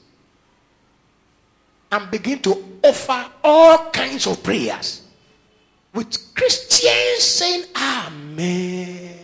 and 1.91 2.11
begin 2.11 2.39
to 2.43 2.79
offer 2.83 3.25
all 3.43 3.89
kinds 3.89 4.27
of 4.27 4.43
prayers 4.43 5.01
with 5.95 6.15
Christians 6.35 7.23
saying, 7.23 7.65
Amen 7.75 9.17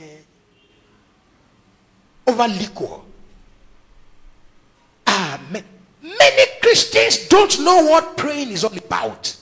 over 2.25 2.47
liquor. 2.47 2.99
Amen. 5.07 5.63
Many 6.01 6.51
Christians 6.63 7.27
don't 7.27 7.59
know 7.59 7.85
what 7.85 8.17
praying 8.17 8.49
is 8.49 8.63
all 8.63 8.75
about. 8.75 9.35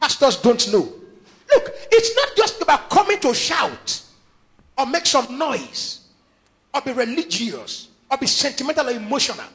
Pastors 0.00 0.36
don't 0.36 0.72
know. 0.72 0.92
Look, 1.50 1.74
it's 1.90 2.16
not 2.16 2.36
just 2.36 2.62
about 2.62 2.88
coming 2.88 3.18
to 3.18 3.34
shout 3.34 4.02
or 4.82 4.86
make 4.86 5.06
some 5.06 5.38
noise 5.38 6.00
or 6.74 6.80
be 6.80 6.92
religious 6.92 7.88
or 8.10 8.18
be 8.18 8.26
sentimental 8.26 8.88
or 8.88 8.92
emotional. 8.92 9.46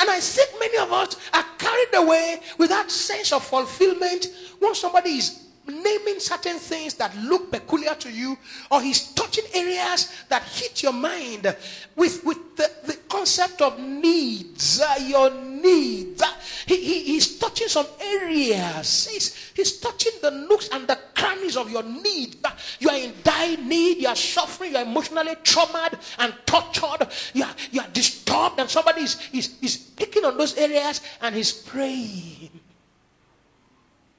And 0.00 0.10
I 0.10 0.18
think 0.18 0.50
many 0.58 0.78
of 0.78 0.92
us 0.92 1.16
are 1.32 1.44
carried 1.58 1.94
away 1.94 2.40
with 2.58 2.70
that 2.70 2.90
sense 2.90 3.32
of 3.32 3.44
fulfillment 3.44 4.26
when 4.58 4.74
somebody 4.74 5.10
is 5.10 5.44
naming 5.66 6.18
certain 6.18 6.58
things 6.58 6.94
that 6.94 7.16
look 7.16 7.50
peculiar 7.50 7.94
to 7.94 8.10
you, 8.10 8.36
or 8.70 8.82
he's 8.82 9.12
touching 9.12 9.44
areas 9.54 10.12
that 10.28 10.42
hit 10.42 10.82
your 10.82 10.92
mind 10.92 11.44
with, 11.96 12.22
with 12.24 12.56
the, 12.56 12.70
the 12.86 12.98
concept 13.14 13.62
of 13.62 13.78
needs, 13.78 14.80
uh, 14.80 14.96
your 15.06 15.30
needs. 15.30 16.20
Uh, 16.20 16.26
he, 16.66 16.76
he, 16.76 17.04
he's 17.04 17.38
touching 17.38 17.68
some 17.68 17.86
areas. 18.00 19.06
He's, 19.06 19.52
he's 19.54 19.78
touching 19.78 20.12
the 20.20 20.32
nooks 20.32 20.68
and 20.72 20.88
the 20.88 20.98
crannies 21.14 21.56
of 21.56 21.70
your 21.70 21.84
need. 21.84 22.36
Uh, 22.44 22.50
you 22.80 22.90
are 22.90 22.98
in 22.98 23.12
dire 23.22 23.56
need, 23.56 23.98
you 23.98 24.08
are 24.08 24.16
suffering, 24.16 24.72
you 24.72 24.78
are 24.78 24.82
emotionally 24.82 25.36
traumatized 25.36 26.16
and 26.18 26.34
tortured, 26.44 27.08
you 27.34 27.44
are, 27.44 27.54
you 27.70 27.80
are 27.80 27.88
disturbed, 27.92 28.58
and 28.58 28.68
somebody 28.68 29.02
is, 29.02 29.16
is, 29.32 29.54
is 29.62 29.76
picking 29.76 30.24
on 30.24 30.36
those 30.36 30.56
areas 30.56 31.00
and 31.20 31.36
he's 31.36 31.52
praying. 31.52 32.50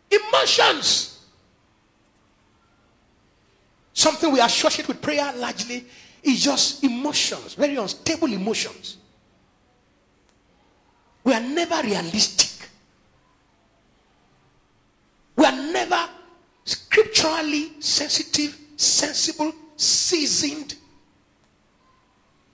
Emotions. 0.10 1.20
Something 3.92 4.32
we 4.32 4.40
associate 4.40 4.88
with 4.88 5.02
prayer 5.02 5.34
largely 5.36 5.86
is 6.26 6.44
just 6.44 6.84
emotions, 6.84 7.54
very 7.54 7.76
unstable 7.76 8.32
emotions. 8.32 8.98
We 11.24 11.34
are 11.34 11.42
never 11.42 11.82
realistic. 11.84 12.70
We 15.36 15.46
are 15.46 15.52
never 15.52 16.10
scripturally 16.64 17.74
sensitive, 17.80 18.58
sensible, 18.76 19.54
seasoned. 19.76 20.76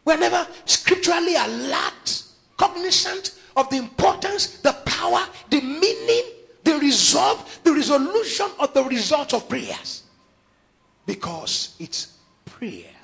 We 0.03 0.13
are 0.13 0.17
never 0.17 0.47
scripturally 0.65 1.35
alert, 1.35 2.23
cognizant 2.57 3.39
of 3.55 3.69
the 3.69 3.77
importance, 3.77 4.59
the 4.59 4.73
power, 4.85 5.25
the 5.49 5.61
meaning, 5.61 6.23
the 6.63 6.77
resolve, 6.79 7.59
the 7.63 7.73
resolution 7.73 8.47
of 8.59 8.73
the 8.73 8.83
result 8.83 9.33
of 9.33 9.47
prayers. 9.47 10.03
Because 11.05 11.75
it's 11.79 12.17
prayers. 12.45 13.00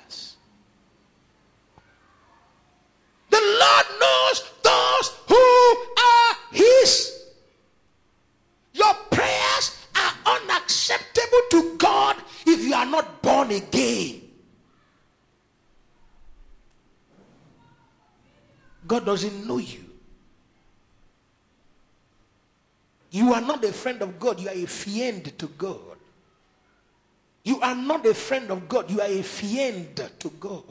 The 3.30 3.40
Lord 3.40 3.86
knows 4.00 4.50
those 4.62 5.16
who 5.28 5.76
are 5.98 6.36
His. 6.52 7.26
Your 8.72 8.94
prayers 9.10 9.86
are 9.96 10.12
unacceptable 10.26 11.42
to 11.50 11.76
God 11.76 12.16
if 12.46 12.64
you 12.64 12.74
are 12.74 12.86
not 12.86 13.22
born 13.22 13.50
again. 13.50 14.22
God 18.86 19.04
doesn't 19.04 19.46
know 19.46 19.58
you. 19.58 19.84
You 23.10 23.32
are 23.34 23.40
not 23.40 23.64
a 23.64 23.72
friend 23.72 24.00
of 24.02 24.18
God, 24.18 24.40
you 24.40 24.48
are 24.48 24.54
a 24.54 24.66
fiend 24.66 25.38
to 25.38 25.46
God. 25.46 25.98
You 27.48 27.60
are 27.62 27.74
not 27.74 28.04
a 28.04 28.12
friend 28.12 28.50
of 28.50 28.68
God. 28.68 28.90
You 28.90 29.00
are 29.00 29.08
a 29.08 29.22
fiend 29.22 29.96
to 30.18 30.28
God. 30.38 30.62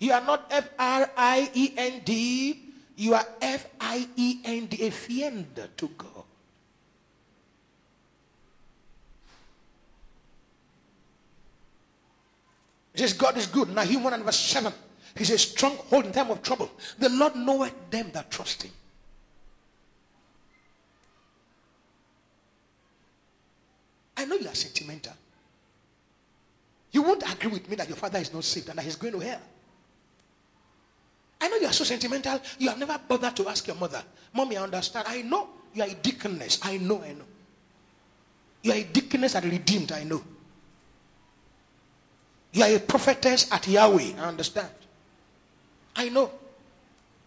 You 0.00 0.12
are 0.12 0.24
not 0.24 0.46
F 0.50 0.68
R 0.78 1.10
I 1.14 1.50
E 1.54 1.74
N 1.76 2.00
D. 2.04 2.58
You 2.96 3.14
are 3.14 3.26
F 3.40 3.66
I 3.78 4.08
E 4.16 4.40
N 4.44 4.66
D, 4.66 4.86
a 4.86 4.90
fiend 4.90 5.68
to 5.76 5.88
God. 5.88 6.24
He 12.94 12.98
says, 12.98 13.12
God 13.12 13.36
is 13.36 13.46
good. 13.46 13.74
Nahum 13.74 14.02
1 14.02 14.12
and 14.14 14.24
verse 14.24 14.38
7. 14.40 14.72
He's 15.16 15.30
a 15.30 15.38
stronghold 15.38 16.06
in 16.06 16.12
time 16.12 16.30
of 16.30 16.42
trouble. 16.42 16.70
The 16.98 17.08
Lord 17.08 17.36
knoweth 17.36 17.90
them 17.90 18.10
that 18.12 18.30
trust 18.30 18.62
him. 18.64 18.72
I 24.16 24.24
know 24.24 24.36
you 24.36 24.48
are 24.48 24.54
sentimental. 24.54 25.14
You 26.92 27.02
won't 27.02 27.22
agree 27.32 27.50
with 27.52 27.68
me 27.68 27.76
that 27.76 27.88
your 27.88 27.96
father 27.96 28.18
is 28.18 28.32
not 28.32 28.44
saved 28.44 28.68
and 28.68 28.78
that 28.78 28.84
he's 28.84 28.96
going 28.96 29.12
to 29.14 29.20
hell. 29.20 29.40
I 31.40 31.48
know 31.48 31.56
you 31.56 31.66
are 31.66 31.72
so 31.72 31.84
sentimental. 31.84 32.40
You 32.58 32.68
have 32.68 32.78
never 32.78 32.98
bothered 33.08 33.36
to 33.36 33.48
ask 33.48 33.66
your 33.66 33.76
mother, 33.76 34.02
Mommy, 34.34 34.56
I 34.56 34.62
understand. 34.62 35.06
I 35.08 35.22
know 35.22 35.48
you 35.74 35.82
are 35.82 35.88
a 35.88 35.94
deaconess. 35.94 36.60
I 36.62 36.76
know, 36.76 37.02
I 37.02 37.12
know. 37.12 37.24
You 38.62 38.72
are 38.72 38.76
a 38.76 38.84
deaconess 38.84 39.34
at 39.34 39.44
redeemed. 39.44 39.92
I 39.92 40.04
know. 40.04 40.22
You 42.52 42.64
are 42.64 42.76
a 42.76 42.78
prophetess 42.80 43.50
at 43.52 43.66
Yahweh. 43.66 44.12
I 44.18 44.24
understand. 44.28 44.68
I 45.96 46.08
know. 46.08 46.30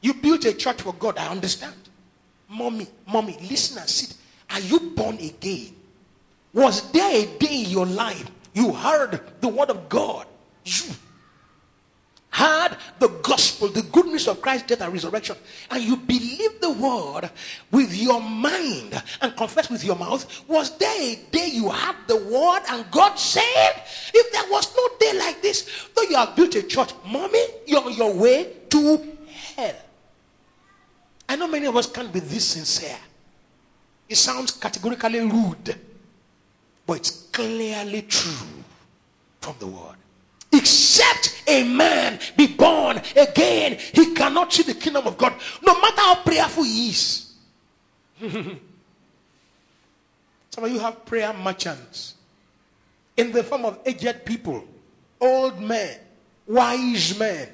You 0.02 0.14
built 0.14 0.46
a 0.46 0.54
church 0.54 0.82
for 0.82 0.94
God. 0.94 1.18
I 1.18 1.28
understand. 1.28 1.76
Mommy, 2.50 2.88
mommy, 3.08 3.38
listen 3.50 3.78
and 3.80 3.90
sit. 3.90 4.16
Are 4.50 4.60
you 4.60 4.80
born 4.96 5.16
again? 5.16 5.74
Was 6.54 6.92
there 6.92 7.24
a 7.24 7.38
day 7.40 7.64
in 7.64 7.70
your 7.70 7.86
life 7.86 8.30
you 8.54 8.74
heard 8.74 9.20
the 9.42 9.48
word 9.48 9.72
of 9.72 9.90
God? 9.90 10.28
You 10.66 10.94
heard 12.34 12.76
the 12.98 13.08
gospel, 13.22 13.68
the 13.68 13.84
good 13.84 14.08
news 14.08 14.28
of 14.28 14.42
Christ's 14.42 14.68
death 14.68 14.82
and 14.82 14.92
resurrection, 14.92 15.36
and 15.70 15.84
you 15.84 15.96
believe 15.96 16.60
the 16.60 16.72
word 16.72 17.30
with 17.72 17.96
your 17.96 18.20
mind 18.20 19.02
and 19.22 19.38
confess 19.38 19.70
with 19.70 19.84
your 19.84 19.96
mouth, 19.96 20.44
was 20.48 20.76
there 20.78 21.02
a 21.02 21.16
day 21.32 21.50
you 21.54 21.70
had 21.70 21.96
the 22.08 22.18
word 22.18 22.62
and 22.70 22.90
God 22.90 23.16
said, 23.16 23.84
if 24.14 24.32
there 24.32 24.52
was 24.52 24.76
no 24.76 24.90
day 25.00 25.18
like 25.18 25.42
this, 25.42 25.88
though 25.96 26.02
you 26.04 26.16
have 26.16 26.36
built 26.36 26.56
a 26.56 26.64
church, 26.64 26.92
mommy, 27.06 27.44
you're 27.68 27.86
on 27.86 27.94
your 27.94 28.14
way 28.14 28.52
to 28.70 29.18
hell. 29.56 29.76
I 31.30 31.36
know 31.36 31.48
many 31.48 31.68
of 31.68 31.76
us 31.78 31.88
can't 31.88 32.12
be 32.12 32.20
this 32.20 32.50
sincere. 32.50 32.98
It 34.10 34.18
sounds 34.18 34.52
categorically 34.52 35.20
rude, 35.20 35.76
but 36.86 36.98
it's 36.98 37.12
clearly 37.32 38.02
true 38.04 38.48
from 39.40 39.56
the 39.60 39.68
word. 39.68 39.98
Except 40.54 41.44
a 41.48 41.64
man 41.64 42.20
be 42.38 42.48
born 42.48 43.02
again, 43.16 43.78
he 43.92 44.14
cannot 44.14 44.54
see 44.54 44.64
the 44.64 44.76
kingdom 44.76 45.08
of 45.08 45.18
God, 45.18 45.34
no 45.66 45.80
matter 45.82 46.02
how 46.02 46.16
prayerful 46.24 46.64
he 46.64 46.90
is. 46.90 47.34
Some 50.52 50.64
of 50.66 50.72
you 50.72 50.80
have 50.80 51.04
prayer 51.06 51.34
merchants 51.34 52.14
in 53.18 53.32
the 53.32 53.44
form 53.44 53.66
of 53.66 53.80
aged 53.86 54.24
people, 54.26 54.64
old 55.20 55.60
men, 55.60 55.98
wise 56.48 57.18
men, 57.18 57.50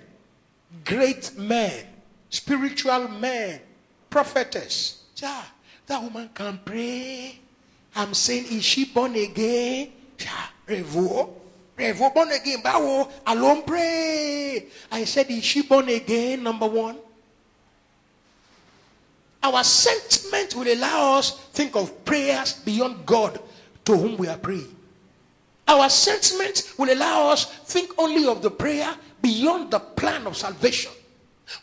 great 0.84 1.38
men, 1.38 1.86
spiritual 2.30 3.08
men, 3.08 3.62
prophetess. 4.10 5.06
Yeah, 5.16 5.44
that 5.88 6.04
woman 6.04 6.30
can 6.34 6.60
pray. 6.66 7.40
I'm 7.96 8.14
saying, 8.14 8.46
is 8.52 8.66
she 8.66 8.86
born 8.86 9.16
again? 9.16 9.92
Yeah, 10.20 10.48
revo. 10.68 11.39
Revo 11.80 12.14
born 12.14 12.32
again. 12.32 12.62
Bawo, 12.62 13.10
alone 13.26 13.64
pray. 13.64 14.66
I 14.92 15.06
said, 15.06 15.32
is 15.32 15.44
she 15.44 15.62
born 15.62 15.88
again? 15.88 16.44
Number 16.44 16.68
one. 16.68 16.98
Our 19.42 19.64
sentiment 19.64 20.54
will 20.56 20.68
allow 20.68 21.18
us 21.18 21.40
think 21.54 21.76
of 21.78 22.04
prayers 22.04 22.54
beyond 22.54 23.06
God 23.06 23.40
to 23.86 23.96
whom 23.96 24.18
we 24.18 24.28
are 24.28 24.38
praying. 24.38 24.76
Our 25.68 25.88
sentiment 25.88 26.74
will 26.78 26.92
allow 26.92 27.30
us 27.30 27.46
think 27.46 27.92
only 27.98 28.28
of 28.28 28.42
the 28.42 28.52
prayer 28.52 28.94
beyond 29.22 29.72
the 29.72 29.80
plan 29.80 30.28
of 30.28 30.36
salvation. 30.36 30.92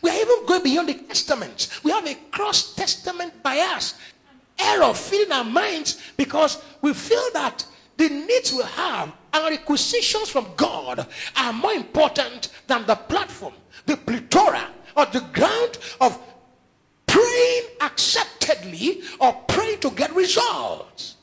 We 0.01 0.09
are 0.09 0.19
even 0.19 0.45
going 0.45 0.63
beyond 0.63 0.89
the 0.89 0.95
testament. 0.95 1.69
We 1.83 1.91
have 1.91 2.07
a 2.07 2.15
cross 2.31 2.73
testament 2.73 3.43
bias, 3.43 3.93
error 4.57 4.93
filling 4.93 5.31
our 5.31 5.43
minds 5.43 6.01
because 6.17 6.61
we 6.81 6.93
feel 6.93 7.23
that 7.33 7.65
the 7.97 8.09
needs 8.09 8.51
we 8.53 8.63
have 8.63 9.13
and 9.37 9.49
requisitions 9.51 10.29
from 10.29 10.47
God 10.55 11.07
are 11.35 11.53
more 11.53 11.73
important 11.73 12.49
than 12.67 12.85
the 12.85 12.95
platform, 12.95 13.53
the 13.85 13.97
plethora, 13.97 14.67
or 14.95 15.05
the 15.05 15.21
ground 15.31 15.77
of 16.01 16.19
praying 17.05 17.63
acceptedly 17.81 19.01
or 19.19 19.33
praying 19.47 19.79
to 19.79 19.91
get 19.91 20.13
results. 20.15 21.15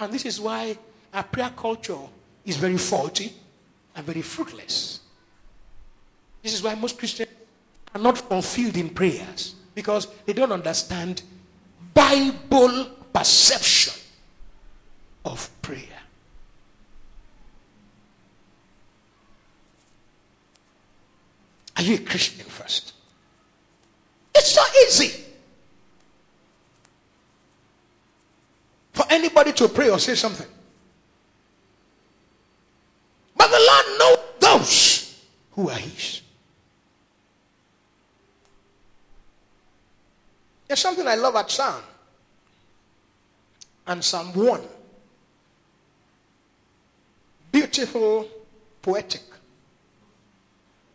And 0.00 0.12
this 0.12 0.24
is 0.24 0.40
why 0.40 0.76
our 1.12 1.22
prayer 1.22 1.52
culture 1.56 1.98
is 2.44 2.56
very 2.56 2.78
faulty 2.78 3.32
and 3.94 4.04
very 4.04 4.22
fruitless. 4.22 5.00
This 6.42 6.54
is 6.54 6.62
why 6.62 6.74
most 6.74 6.98
Christians 6.98 7.30
are 7.94 8.00
not 8.00 8.18
fulfilled 8.18 8.76
in 8.76 8.90
prayers 8.90 9.54
because 9.74 10.08
they 10.26 10.32
don't 10.32 10.52
understand 10.52 11.22
Bible 11.94 12.86
perception 13.12 13.94
of 15.24 15.48
prayer. 15.62 15.91
Are 21.82 21.84
you 21.84 21.96
a 21.96 21.98
Christian 21.98 22.44
first? 22.44 22.92
It's 24.32 24.52
so 24.52 24.62
easy 24.86 25.24
for 28.92 29.04
anybody 29.10 29.52
to 29.54 29.66
pray 29.66 29.90
or 29.90 29.98
say 29.98 30.14
something. 30.14 30.46
But 33.36 33.48
the 33.48 33.58
Lord 33.58 33.98
knows 33.98 34.18
those 34.38 35.24
who 35.50 35.70
are 35.70 35.76
His. 35.76 36.22
There's 40.68 40.78
something 40.78 41.08
I 41.08 41.16
love 41.16 41.34
at 41.34 41.50
Psalm 41.50 41.82
and 43.88 44.04
Psalm 44.04 44.32
1. 44.34 44.60
Beautiful, 47.50 48.28
poetic. 48.80 49.31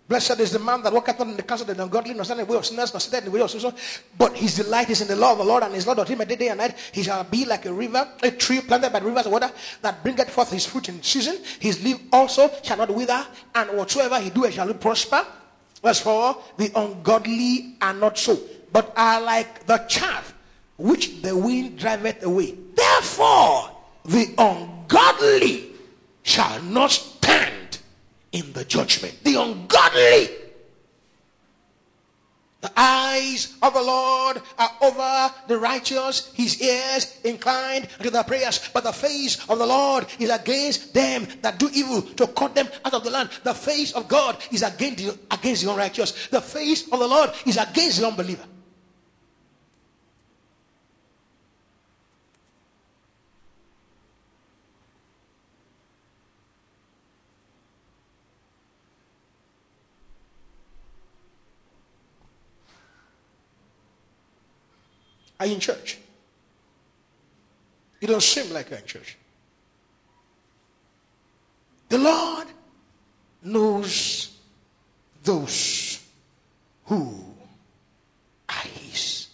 Blessed 0.08 0.39
is 0.39 0.53
the 0.53 0.60
man 0.60 0.82
that 0.84 0.93
walketh 0.93 1.20
not 1.20 1.28
in 1.28 1.36
the 1.36 1.43
counsel 1.43 1.70
of 1.70 1.76
the 1.76 1.84
ungodly, 1.84 2.14
nor 2.14 2.24
standeth 2.24 2.43
in 2.43 2.47
the 2.47 2.53
way 2.53 2.58
of 2.58 2.66
sinners, 2.66 2.93
nor 2.93 2.99
sitteth 3.01 3.20
in 3.20 3.26
the 3.26 3.32
way 3.32 3.41
of 3.41 3.51
sinners. 3.51 3.74
But 4.18 4.38
his 4.38 4.55
delight 4.55 4.89
is 4.89 5.01
in 5.01 5.10
the 5.10 5.18
law 5.18 5.34
of 5.34 5.39
the 5.39 5.43
Lord, 5.43 5.64
and 5.64 5.74
his 5.74 5.86
law 5.86 5.95
doth 5.95 6.08
him 6.08 6.20
day 6.20 6.47
and 6.47 6.60
night. 6.60 6.76
He 6.93 7.03
shall 7.03 7.26
be 7.26 7.43
like 7.43 7.66
a 7.66 7.74
river, 7.74 8.08
a 8.24 8.32
tree 8.32 8.62
planted 8.62 8.93
by 8.93 8.99
the 8.99 9.05
rivers 9.05 9.26
of 9.26 9.34
water, 9.34 9.51
that 9.82 10.01
bringeth 10.03 10.30
forth 10.30 10.51
his 10.51 10.66
fruit 10.66 10.88
in 10.88 11.03
season. 11.03 11.38
His 11.60 11.84
leaf 11.84 11.99
also 12.14 12.49
shall 12.64 12.78
not 12.78 12.89
wither, 12.89 13.26
and 13.53 13.72
whatsoever 13.72 14.20
he 14.22 14.30
doeth 14.30 14.53
shall 14.53 14.74
prosper. 14.76 15.26
Verse 15.84 15.99
4 15.99 16.38
The 16.58 16.72
ungodly 16.74 17.76
are 17.82 17.93
not 17.93 18.18
so, 18.18 18.39
but 18.72 18.93
are 18.95 19.20
like 19.20 19.66
the 19.66 19.78
chaff 19.89 20.34
which 20.78 21.22
the 21.22 21.36
wind 21.36 21.78
driveth 21.80 22.24
away. 22.24 22.55
Therefore, 22.76 23.72
the 24.05 24.34
ungodly 24.38 25.72
shall 26.24 26.62
not 26.62 26.91
in 28.38 28.54
the 28.54 28.64
judgment. 28.66 29.24
The 29.24 29.36
ungodly. 29.36 30.30
The 32.62 32.72
eyes 32.76 33.56
of 33.62 33.74
the 33.74 33.82
Lord 33.82 34.42
are 34.58 34.72
over 34.82 35.34
the 35.48 35.58
righteous, 35.60 36.32
his 36.34 36.60
ears 36.60 37.20
inclined 37.24 37.88
to 38.02 38.10
their 38.10 38.24
prayers. 38.24 38.70
But 38.74 38.84
the 38.84 38.92
face 38.92 39.38
of 39.48 39.60
the 39.60 39.66
Lord 39.66 40.08
is 40.20 40.30
against 40.30 40.94
them 40.94 41.28
that 41.42 41.60
do 41.60 41.70
evil, 41.72 42.02
to 42.02 42.28
cut 42.28 42.56
them 42.56 42.68
out 42.84 42.96
of 42.96 43.04
the 43.04 43.12
land. 43.12 43.30
The 43.44 43.54
face 43.54 43.92
of 43.92 44.08
God 44.08 44.38
is 44.52 44.64
against 44.64 44.98
the, 44.98 45.18
against 45.32 45.64
the 45.64 45.72
unrighteous. 45.72 46.28
The 46.28 46.42
face 46.42 46.92
of 46.92 47.00
the 47.00 47.08
Lord 47.08 47.32
is 47.46 47.58
against 47.58 48.00
the 48.00 48.08
unbeliever. 48.08 48.44
Are 65.40 65.46
you 65.46 65.56
in 65.56 65.60
church? 65.60 65.98
You 68.02 68.08
don't 68.08 68.22
seem 68.22 68.54
like 68.54 68.70
you're 68.70 68.80
in 68.80 68.86
church. 68.86 69.18
The 71.90 71.98
Lord 71.98 72.48
knows 73.44 74.36
those 75.24 76.04
who 76.86 77.24
are 78.50 78.68
His. 78.74 79.28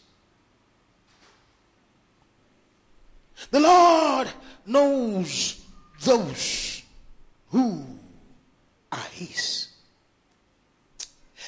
The 3.51 3.59
Lord 3.59 4.27
knows 4.65 5.61
those 6.01 6.81
who 7.49 7.85
are 8.91 9.07
his. 9.11 9.69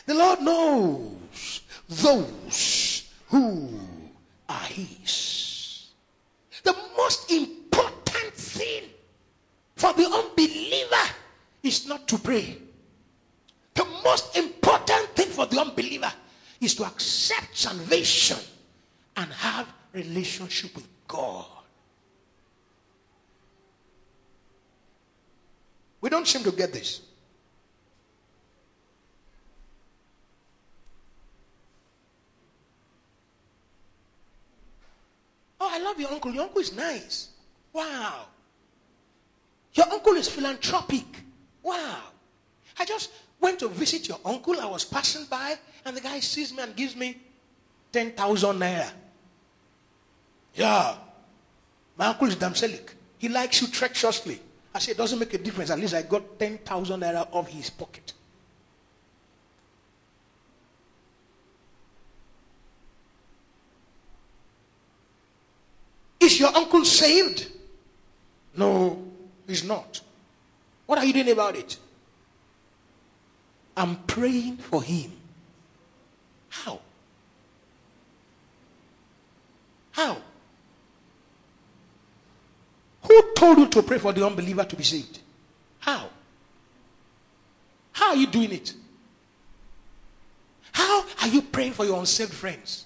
The 0.06 0.14
Lord 0.14 0.42
knows 0.42 1.62
those 1.90 3.10
who 3.30 3.80
are 4.56 4.68
his. 4.68 5.92
The 6.64 6.76
most 6.98 7.32
important 7.32 8.34
thing 8.34 8.84
for 9.76 9.94
the 9.94 10.06
unbeliever 10.06 11.06
is 11.64 11.88
not 11.88 12.08
to 12.08 12.18
pray. 12.18 12.58
The 13.74 13.86
most 14.04 14.36
important 14.38 15.10
thing 15.16 15.28
for 15.28 15.46
the 15.46 15.60
unbeliever 15.60 16.12
is 16.62 16.76
to 16.76 16.86
accept 16.86 17.58
salvation 17.58 18.38
and 19.18 19.32
have 19.32 19.68
relationship 19.94 20.74
with 20.76 20.88
God. 21.08 21.46
We 26.02 26.10
don't 26.10 26.28
seem 26.28 26.44
to 26.44 26.52
get 26.52 26.72
this. 26.72 27.02
Oh, 35.60 35.70
I 35.72 35.80
love 35.80 36.00
your 36.00 36.12
uncle. 36.12 36.32
Your 36.32 36.44
uncle 36.44 36.62
is 36.62 36.76
nice. 36.76 37.30
Wow. 37.74 38.26
Your 39.74 39.88
uncle 39.92 40.14
is 40.14 40.28
philanthropic. 40.28 41.06
Wow. 41.64 41.98
I 42.78 42.86
just 42.86 43.12
went 43.40 43.60
to 43.60 43.68
visit 43.68 44.08
your 44.08 44.20
uncle. 44.26 44.60
I 44.60 44.66
was 44.66 44.86
passing 44.86 45.26
by, 45.26 45.56
and 45.86 45.96
the 45.96 46.02
guy 46.02 46.20
sees 46.20 46.54
me 46.54 46.64
and 46.64 46.76
gives 46.76 46.96
me 46.96 47.18
10,000 47.92 48.60
naira. 48.60 48.90
Yeah. 50.54 50.96
My 51.98 52.08
uncle 52.08 52.28
is 52.28 52.36
Damselik. 52.36 52.94
He 53.18 53.30
likes 53.30 53.62
you 53.62 53.68
treacherously. 53.68 54.40
I 54.74 54.80
said, 54.80 54.92
it 54.92 54.98
doesn't 54.98 55.20
make 55.20 55.34
a 55.34 55.38
difference. 55.38 55.70
At 55.70 55.80
least 55.80 55.94
I 55.94 56.02
got 56.02 56.38
10,000 56.38 57.00
naira 57.00 57.28
off 57.32 57.48
his 57.48 57.70
pocket. 57.70 58.14
Is 66.26 66.40
your 66.40 66.56
uncle 66.56 66.84
saved? 66.84 67.52
No, 68.58 69.00
he's 69.46 69.64
not. 69.64 70.02
What 70.88 70.98
are 70.98 71.06
you 71.06 71.14
doing 71.14 71.30
about 71.30 71.56
it? 71.56 71.78
I'm 73.78 73.98
praying 74.08 74.58
for 74.58 74.82
him. 74.82 75.12
How? 76.50 76.80
How? 79.92 80.18
Who 83.04 83.34
told 83.36 83.60
you 83.60 83.68
to 83.68 83.84
pray 83.84 84.00
for 84.00 84.12
the 84.12 84.26
unbeliever 84.26 84.64
to 84.64 84.76
be 84.76 84.84
saved? 84.84 85.20
How? 85.78 86.10
How 87.92 88.10
are 88.10 88.16
you 88.16 88.26
doing 88.26 88.52
it? 88.52 88.74
How 90.72 91.06
are 91.22 91.28
you 91.28 91.44
praying 91.44 91.74
for 91.74 91.86
your 91.86 92.00
unsaved 92.00 92.34
friends? 92.34 92.86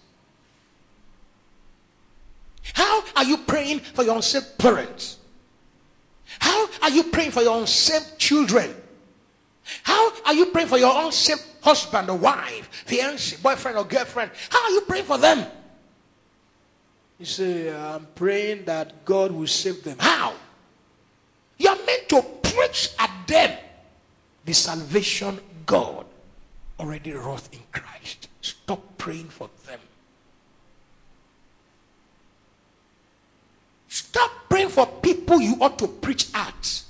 How 2.79 3.03
are 3.17 3.25
you 3.25 3.35
praying 3.39 3.79
for 3.81 4.05
your 4.05 4.15
unsaved 4.15 4.57
parents? 4.57 5.17
How 6.39 6.69
are 6.81 6.89
you 6.89 7.03
praying 7.03 7.31
for 7.31 7.41
your 7.41 7.59
unsaved 7.59 8.17
children? 8.17 8.73
How 9.83 10.13
are 10.25 10.33
you 10.33 10.45
praying 10.45 10.69
for 10.69 10.77
your 10.77 10.93
unsaved 11.03 11.43
husband 11.61 12.09
or 12.09 12.17
wife, 12.17 12.69
fiance, 12.85 13.35
boyfriend 13.43 13.77
or 13.77 13.83
girlfriend? 13.83 14.31
How 14.49 14.63
are 14.63 14.71
you 14.71 14.81
praying 14.87 15.03
for 15.03 15.17
them? 15.17 15.45
You 17.19 17.25
say, 17.25 17.69
I'm 17.75 18.07
praying 18.15 18.63
that 18.63 19.03
God 19.03 19.33
will 19.33 19.47
save 19.47 19.83
them. 19.83 19.97
How? 19.99 20.35
You're 21.57 21.85
meant 21.85 22.07
to 22.07 22.21
preach 22.41 22.91
at 22.97 23.11
them 23.27 23.57
the 24.45 24.53
salvation 24.53 25.37
God 25.65 26.05
already 26.79 27.11
wrought 27.11 27.49
in 27.51 27.59
Christ. 27.73 28.29
Stop 28.39 28.97
praying 28.97 29.27
for 29.27 29.49
them. 29.67 29.81
Stop 33.89 34.31
praying 34.59 34.69
for 34.69 34.85
people 35.01 35.41
you 35.41 35.55
ought 35.61 35.77
to 35.79 35.87
preach 35.87 36.27
at. 36.33 36.83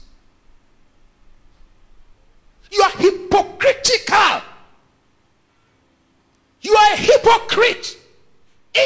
You 2.72 2.82
are 2.82 2.92
hypocritical. 2.92 4.42
You 6.62 6.74
are 6.74 6.94
a 6.94 6.98
hypocrite. 6.98 7.98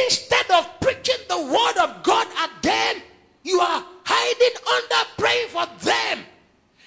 Instead 0.05 0.49
of 0.51 0.79
preaching 0.79 1.15
the 1.29 1.37
word 1.37 1.77
of 1.83 2.03
God 2.03 2.27
at 2.37 2.61
them, 2.61 3.01
you 3.43 3.59
are 3.59 3.85
hiding 4.05 4.57
under 4.75 5.09
praying 5.17 5.47
for 5.49 5.65
them. 5.85 6.25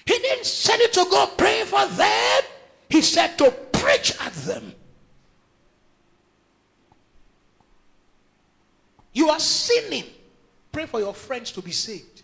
He 0.05 0.19
didn't 0.19 0.47
send 0.47 0.81
you 0.81 0.89
to 0.89 1.11
go 1.11 1.27
pray 1.37 1.63
for 1.65 1.87
them. 1.87 2.43
He 2.89 3.03
said 3.03 3.37
to 3.39 3.51
preach 3.73 4.13
at 4.21 4.33
them. 4.33 4.73
You 9.13 9.31
are 9.31 9.41
sinning. 9.41 10.05
Pray 10.77 10.85
for 10.85 11.01
your 11.01 11.15
friends 11.15 11.53
to 11.53 11.63
be 11.63 11.71
saved. 11.71 12.21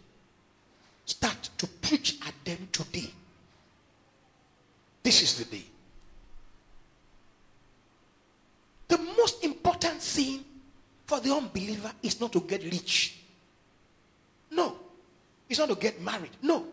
Start 1.07 1.49
to 1.57 1.67
preach 1.67 2.19
at 2.29 2.35
them 2.45 2.69
today. 2.71 3.11
This 5.03 5.23
is 5.23 5.39
the 5.39 5.57
day. 5.57 5.65
The 8.89 8.99
most 8.99 9.43
important 9.43 10.03
thing 10.03 10.45
for 11.07 11.19
the 11.21 11.35
unbeliever 11.35 11.93
is 12.03 12.21
not 12.21 12.31
to 12.35 12.41
get 12.41 12.63
rich. 12.65 13.21
No. 14.51 14.77
It's 15.49 15.59
not 15.59 15.71
to 15.71 15.75
get 15.75 16.03
married. 16.03 16.37
No. 16.43 16.67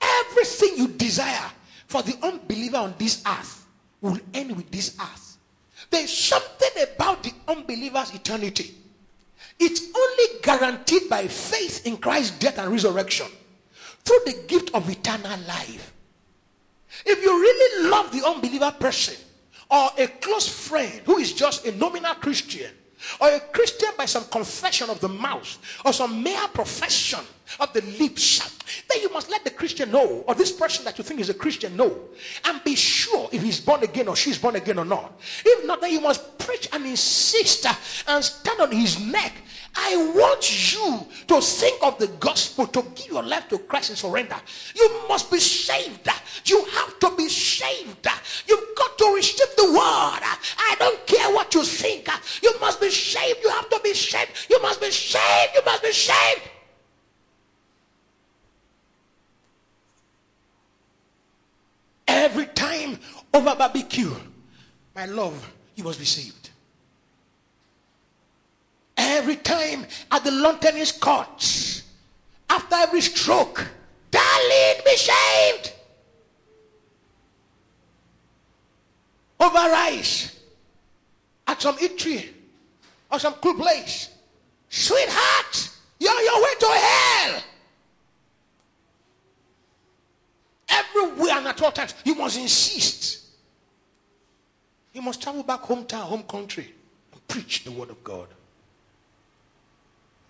Everything 0.00 0.76
you 0.76 0.86
desire 0.86 1.50
for 1.88 2.04
the 2.04 2.16
unbeliever 2.22 2.76
on 2.76 2.94
this 2.96 3.24
earth 3.26 3.66
will 4.00 4.20
end 4.32 4.56
with 4.56 4.70
this 4.70 4.96
earth. 5.00 5.36
There's 5.90 6.16
something 6.16 6.84
about 6.94 7.24
the 7.24 7.32
unbeliever's 7.48 8.14
eternity. 8.14 8.72
It's 9.58 9.82
only 9.94 10.40
guaranteed 10.42 11.08
by 11.08 11.26
faith 11.26 11.86
in 11.86 11.96
Christ's 11.96 12.38
death 12.38 12.58
and 12.58 12.70
resurrection 12.70 13.26
through 14.04 14.20
the 14.26 14.44
gift 14.46 14.74
of 14.74 14.88
eternal 14.88 15.38
life. 15.46 15.92
If 17.04 17.22
you 17.22 17.30
really 17.30 17.90
love 17.90 18.12
the 18.12 18.26
unbeliever 18.26 18.74
person 18.78 19.16
or 19.70 19.90
a 19.98 20.06
close 20.06 20.48
friend 20.48 21.02
who 21.04 21.18
is 21.18 21.32
just 21.32 21.66
a 21.66 21.72
nominal 21.76 22.14
Christian 22.14 22.70
or 23.20 23.28
a 23.28 23.40
Christian 23.40 23.90
by 23.96 24.06
some 24.06 24.24
confession 24.24 24.90
of 24.90 25.00
the 25.00 25.08
mouth 25.08 25.58
or 25.84 25.92
some 25.92 26.22
mere 26.22 26.48
profession 26.48 27.20
of 27.60 27.72
the 27.72 27.82
lips, 27.98 28.58
then 28.88 29.02
you 29.02 29.12
must 29.12 29.30
let 29.30 29.44
the 29.44 29.50
Christian 29.50 29.90
know, 29.92 30.24
or 30.26 30.34
this 30.34 30.50
person 30.50 30.84
that 30.84 30.98
you 30.98 31.04
think 31.04 31.20
is 31.20 31.28
a 31.28 31.34
Christian 31.34 31.76
know, 31.76 31.96
and 32.44 32.64
be 32.64 32.74
sure 32.74 33.28
if 33.32 33.42
he's 33.42 33.60
born 33.60 33.82
again 33.82 34.08
or 34.08 34.16
she's 34.16 34.38
born 34.38 34.56
again 34.56 34.78
or 34.78 34.84
not. 34.84 35.20
If 35.44 35.66
not, 35.66 35.80
then 35.80 35.92
you 35.92 36.00
must 36.00 36.38
preach 36.38 36.68
and 36.72 36.84
insist 36.86 37.66
and 38.08 38.24
stand 38.24 38.60
on 38.60 38.72
his 38.72 38.98
neck 38.98 39.32
I 39.78 40.12
want 40.14 40.72
you 40.72 41.06
to 41.28 41.40
think 41.40 41.82
of 41.82 41.98
the 41.98 42.06
gospel, 42.18 42.66
to 42.68 42.82
give 42.94 43.08
your 43.08 43.22
life 43.22 43.48
to 43.48 43.58
Christ 43.58 43.90
and 43.90 43.98
surrender. 43.98 44.36
You 44.74 45.02
must 45.08 45.30
be 45.30 45.38
saved. 45.38 46.08
You 46.44 46.64
have 46.64 46.98
to 47.00 47.10
be 47.16 47.28
saved. 47.28 48.08
You've 48.48 48.74
got 48.76 48.98
to 48.98 49.14
receive 49.14 49.56
the 49.56 49.66
word. 49.66 49.76
I 49.78 50.76
don't 50.78 51.06
care 51.06 51.30
what 51.34 51.54
you 51.54 51.62
think. 51.62 52.08
You 52.42 52.52
must 52.60 52.80
be 52.80 52.90
saved. 52.90 53.40
You 53.42 53.50
have 53.50 53.68
to 53.68 53.80
be 53.84 53.92
saved. 53.92 54.46
You 54.48 54.60
must 54.62 54.80
be 54.80 54.90
saved. 54.90 55.54
You 55.54 55.62
must 55.64 55.82
be 55.82 55.92
saved. 55.92 56.42
Every 62.08 62.46
time 62.46 62.98
over 63.34 63.54
barbecue, 63.54 64.14
my 64.94 65.06
love, 65.06 65.52
you 65.74 65.84
must 65.84 65.98
be 65.98 66.04
saved. 66.06 66.45
Every 69.08 69.36
time 69.36 69.86
at 70.10 70.24
the 70.24 70.32
lawn 70.32 70.58
tennis 70.58 70.90
courts, 70.90 71.84
after 72.50 72.74
every 72.74 73.00
stroke, 73.00 73.64
darling, 74.10 74.80
be 74.84 74.96
shaved. 74.96 75.72
Over 79.38 79.70
rice 79.70 80.36
at 81.46 81.62
some 81.62 81.76
eatery 81.76 82.30
or 83.12 83.20
some 83.20 83.34
cool 83.34 83.54
place. 83.54 84.10
Sweetheart, 84.68 85.70
you're 86.00 86.10
on 86.10 86.24
your 86.24 86.42
way 86.42 86.54
to 86.58 86.66
hell. 86.66 87.42
Everywhere 90.68 91.38
and 91.38 91.46
at 91.46 91.62
all 91.62 91.70
times, 91.70 91.94
you 92.04 92.16
must 92.16 92.38
insist. 92.38 93.24
You 94.92 95.00
must 95.00 95.22
travel 95.22 95.44
back 95.44 95.62
hometown, 95.62 96.02
home 96.02 96.24
country, 96.24 96.74
and 97.12 97.28
preach 97.28 97.62
the 97.62 97.70
word 97.70 97.90
of 97.90 98.02
God. 98.02 98.26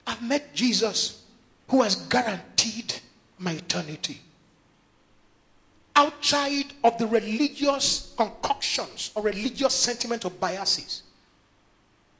I've 0.06 0.22
met 0.22 0.54
Jesus 0.54 1.22
who 1.68 1.82
has 1.82 1.96
guaranteed 1.96 2.94
my 3.38 3.52
eternity. 3.52 4.20
Outside 5.94 6.66
of 6.84 6.98
the 6.98 7.06
religious 7.06 8.14
concoctions 8.16 9.10
or 9.14 9.22
religious 9.22 9.74
sentiment 9.74 10.24
or 10.24 10.30
biases, 10.30 11.02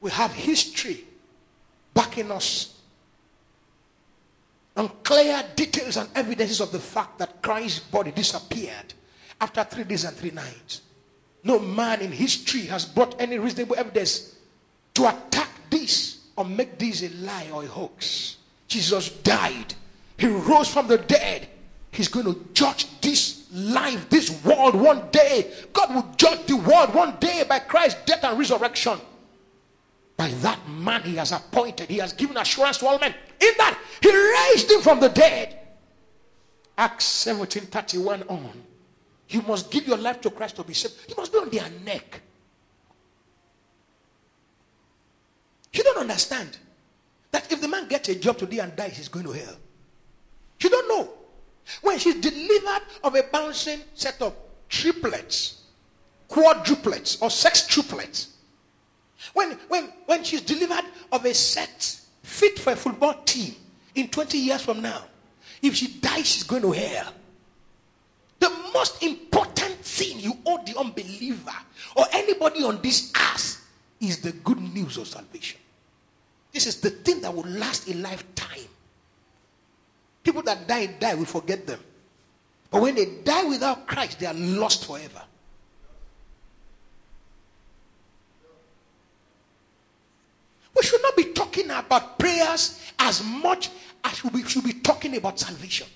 we 0.01 0.11
have 0.11 0.33
history 0.33 1.05
backing 1.93 2.31
us 2.31 2.73
and 4.75 4.91
clear 5.03 5.43
details 5.55 5.97
and 5.97 6.09
evidences 6.15 6.61
of 6.61 6.71
the 6.71 6.79
fact 6.79 7.17
that 7.17 7.41
Christ's 7.41 7.79
body 7.79 8.11
disappeared 8.11 8.93
after 9.41 9.63
three 9.63 9.83
days 9.83 10.03
and 10.03 10.15
three 10.15 10.31
nights. 10.31 10.81
No 11.43 11.57
man 11.59 12.01
in 12.01 12.11
history 12.11 12.61
has 12.61 12.85
brought 12.85 13.19
any 13.19 13.39
reasonable 13.39 13.75
evidence 13.77 14.35
to 14.95 15.07
attack 15.07 15.49
this 15.69 16.16
or 16.37 16.45
make 16.45 16.77
this 16.77 17.03
a 17.03 17.09
lie 17.25 17.49
or 17.51 17.63
a 17.63 17.67
hoax. 17.67 18.37
Jesus 18.67 19.09
died, 19.09 19.73
he 20.17 20.27
rose 20.27 20.69
from 20.69 20.87
the 20.87 20.97
dead. 20.97 21.49
He's 21.91 22.07
going 22.07 22.25
to 22.25 22.39
judge 22.53 22.87
this 23.01 23.47
life, 23.51 24.09
this 24.09 24.43
world 24.43 24.75
one 24.75 25.09
day. 25.11 25.51
God 25.73 25.95
will 25.95 26.13
judge 26.15 26.45
the 26.45 26.55
world 26.57 26.93
one 26.93 27.17
day 27.19 27.43
by 27.47 27.59
Christ's 27.59 28.03
death 28.05 28.23
and 28.23 28.37
resurrection. 28.37 28.99
By 30.15 30.29
that 30.29 30.59
man 30.67 31.01
he 31.03 31.15
has 31.15 31.31
appointed, 31.31 31.89
he 31.89 31.97
has 31.97 32.13
given 32.13 32.37
assurance 32.37 32.77
to 32.79 32.87
all 32.87 32.99
men. 32.99 33.13
In 33.39 33.51
that 33.57 33.79
he 34.01 34.09
raised 34.15 34.69
him 34.69 34.81
from 34.81 34.99
the 34.99 35.09
dead. 35.09 35.57
Acts 36.77 37.05
17 37.05 37.63
31 37.63 38.23
on. 38.23 38.63
You 39.29 39.41
must 39.41 39.71
give 39.71 39.87
your 39.87 39.97
life 39.97 40.21
to 40.21 40.29
Christ 40.29 40.55
to 40.57 40.63
be 40.63 40.73
saved. 40.73 40.95
You 41.09 41.15
must 41.17 41.31
be 41.31 41.39
on 41.39 41.49
their 41.49 41.69
neck. 41.83 42.21
You 45.77 45.83
don't 45.83 45.99
understand 45.99 46.57
that 47.29 47.51
if 47.51 47.61
the 47.61 47.67
man 47.67 47.87
gets 47.87 48.09
a 48.09 48.15
job 48.15 48.39
today 48.39 48.57
and 48.59 48.75
dies, 48.75 48.97
he's 48.97 49.09
going 49.09 49.25
to 49.25 49.31
hell. 49.31 49.55
You 50.59 50.71
don't 50.71 50.87
know. 50.87 51.09
When 51.81 51.99
she's 51.99 52.15
delivered 52.15 52.81
of 53.03 53.13
a 53.13 53.21
bouncing 53.31 53.81
set 53.93 54.19
of 54.23 54.35
triplets, 54.69 55.61
quadruplets, 56.27 57.21
or 57.21 57.29
sex 57.29 57.67
triplets, 57.67 58.29
when, 59.33 59.51
when, 59.67 59.93
when 60.07 60.23
she's 60.23 60.41
delivered 60.41 60.85
of 61.11 61.23
a 61.25 61.33
set 61.33 61.99
fit 62.23 62.57
for 62.57 62.73
a 62.73 62.75
football 62.75 63.21
team 63.23 63.53
in 63.93 64.07
20 64.07 64.35
years 64.35 64.63
from 64.63 64.81
now, 64.81 65.03
if 65.61 65.75
she 65.75 65.99
dies, 65.99 66.25
she's 66.25 66.43
going 66.43 66.63
to 66.63 66.71
hell. 66.71 67.13
The 68.39 68.49
most 68.73 69.03
important 69.03 69.75
thing 69.75 70.19
you 70.21 70.33
owe 70.43 70.63
the 70.65 70.75
unbeliever 70.79 71.53
or 71.95 72.05
anybody 72.13 72.63
on 72.63 72.81
this 72.81 73.13
earth 73.15 73.63
is 73.99 74.21
the 74.21 74.31
good 74.31 74.59
news 74.73 74.97
of 74.97 75.07
salvation. 75.07 75.59
This 76.53 76.65
is 76.67 76.81
the 76.81 76.89
thing 76.89 77.21
that 77.21 77.33
will 77.33 77.47
last 77.47 77.89
a 77.89 77.95
lifetime. 77.95 78.67
People 80.23 80.41
that 80.43 80.67
die, 80.67 80.87
die, 80.99 81.15
we 81.15 81.25
forget 81.25 81.65
them. 81.65 81.79
But 82.69 82.81
when 82.81 82.95
they 82.95 83.05
die 83.23 83.45
without 83.45 83.87
Christ, 83.87 84.19
they 84.19 84.25
are 84.25 84.33
lost 84.33 84.85
forever. 84.85 85.21
We 90.75 90.83
should 90.83 91.01
not 91.01 91.15
be 91.15 91.25
talking 91.33 91.71
about 91.71 92.19
prayers 92.19 92.79
as 92.99 93.23
much 93.23 93.69
as 94.03 94.23
we 94.25 94.43
should 94.43 94.63
be 94.63 94.73
talking 94.73 95.15
about 95.15 95.39
salvation. 95.39 95.87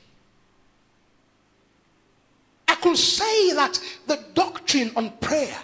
I 2.68 2.76
could 2.76 2.98
say 2.98 3.54
that 3.54 3.80
the 4.08 4.20
doctrine 4.34 4.92
on 4.96 5.12
prayer, 5.20 5.58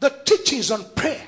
the 0.00 0.10
teachings 0.24 0.70
on 0.70 0.84
prayer, 0.94 1.26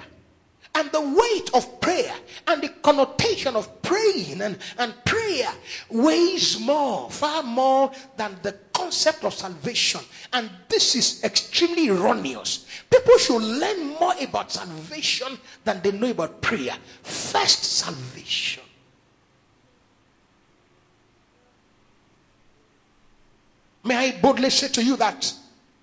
and 0.74 0.90
the 0.92 1.00
weight 1.00 1.50
of 1.54 1.80
prayer 1.80 2.14
and 2.46 2.62
the 2.62 2.68
connotation 2.68 3.56
of 3.56 3.82
praying 3.82 4.40
and, 4.40 4.58
and 4.78 4.94
prayer 5.04 5.50
weighs 5.90 6.60
more, 6.60 7.10
far 7.10 7.42
more 7.42 7.90
than 8.16 8.36
the 8.42 8.52
concept 8.72 9.24
of 9.24 9.34
salvation. 9.34 10.00
And 10.32 10.50
this 10.68 10.94
is 10.94 11.24
extremely 11.24 11.88
erroneous. 11.88 12.66
People 12.90 13.18
should 13.18 13.42
learn 13.42 13.88
more 13.98 14.14
about 14.20 14.52
salvation 14.52 15.38
than 15.64 15.80
they 15.82 15.92
know 15.92 16.10
about 16.10 16.40
prayer. 16.40 16.76
First, 17.02 17.64
salvation. 17.64 18.62
May 23.84 23.96
I 23.96 24.20
boldly 24.20 24.50
say 24.50 24.68
to 24.68 24.84
you 24.84 24.96
that 24.96 25.32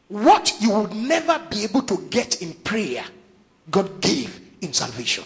what 0.08 0.54
you 0.60 0.72
would 0.72 0.94
never 0.94 1.42
be 1.50 1.64
able 1.64 1.82
to 1.84 1.98
get 2.10 2.42
in 2.42 2.54
prayer, 2.54 3.04
God 3.72 4.00
gave 4.00 4.45
in 4.62 4.74
salvation. 4.74 5.24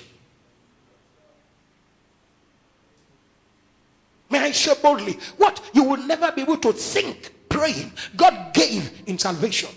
May 4.29 4.39
I 4.39 4.51
share 4.51 4.75
boldly, 4.75 5.17
what 5.37 5.61
you 5.73 5.83
will 5.83 6.05
never 6.05 6.31
be 6.31 6.43
able 6.43 6.57
to 6.57 6.71
think 6.71 7.33
praying, 7.49 7.91
God 8.15 8.53
gave 8.53 9.03
in 9.07 9.17
salvation. 9.17 9.69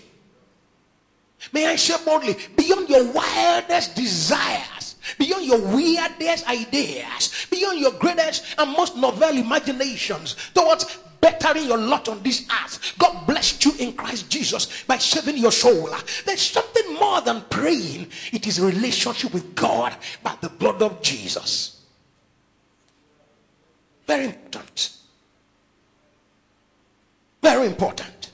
May 1.51 1.67
I 1.67 1.75
share 1.75 1.97
boldly, 2.05 2.37
beyond 2.55 2.87
your 2.87 3.11
wildest 3.11 3.95
desires, 3.95 4.95
beyond 5.17 5.45
your 5.45 5.59
weirdest 5.59 6.47
ideas, 6.47 7.47
beyond 7.49 7.79
your 7.79 7.91
greatest 7.93 8.55
and 8.57 8.71
most 8.71 8.95
novel 8.95 9.37
imaginations, 9.37 10.35
towards 10.53 10.85
bettering 11.23 11.67
your 11.67 11.77
lot 11.77 12.09
on 12.09 12.21
this 12.21 12.45
earth. 12.63 12.95
God 12.99 13.25
blessed 13.25 13.63
you 13.63 13.73
in 13.79 13.93
Christ 13.93 14.29
Jesus 14.29 14.83
by 14.83 14.97
saving 14.97 15.37
your 15.37 15.53
soul. 15.53 15.89
There's 16.25 16.41
something 16.41 16.95
more 16.95 17.21
than 17.21 17.41
praying, 17.49 18.09
it 18.33 18.45
is 18.45 18.59
relationship 18.59 19.33
with 19.33 19.55
God 19.55 19.95
by 20.21 20.35
the 20.41 20.49
blood 20.49 20.81
of 20.81 21.01
Jesus. 21.01 21.81
Very 24.05 24.25
important. 24.25 24.97
Very 27.41 27.67
important. 27.67 28.31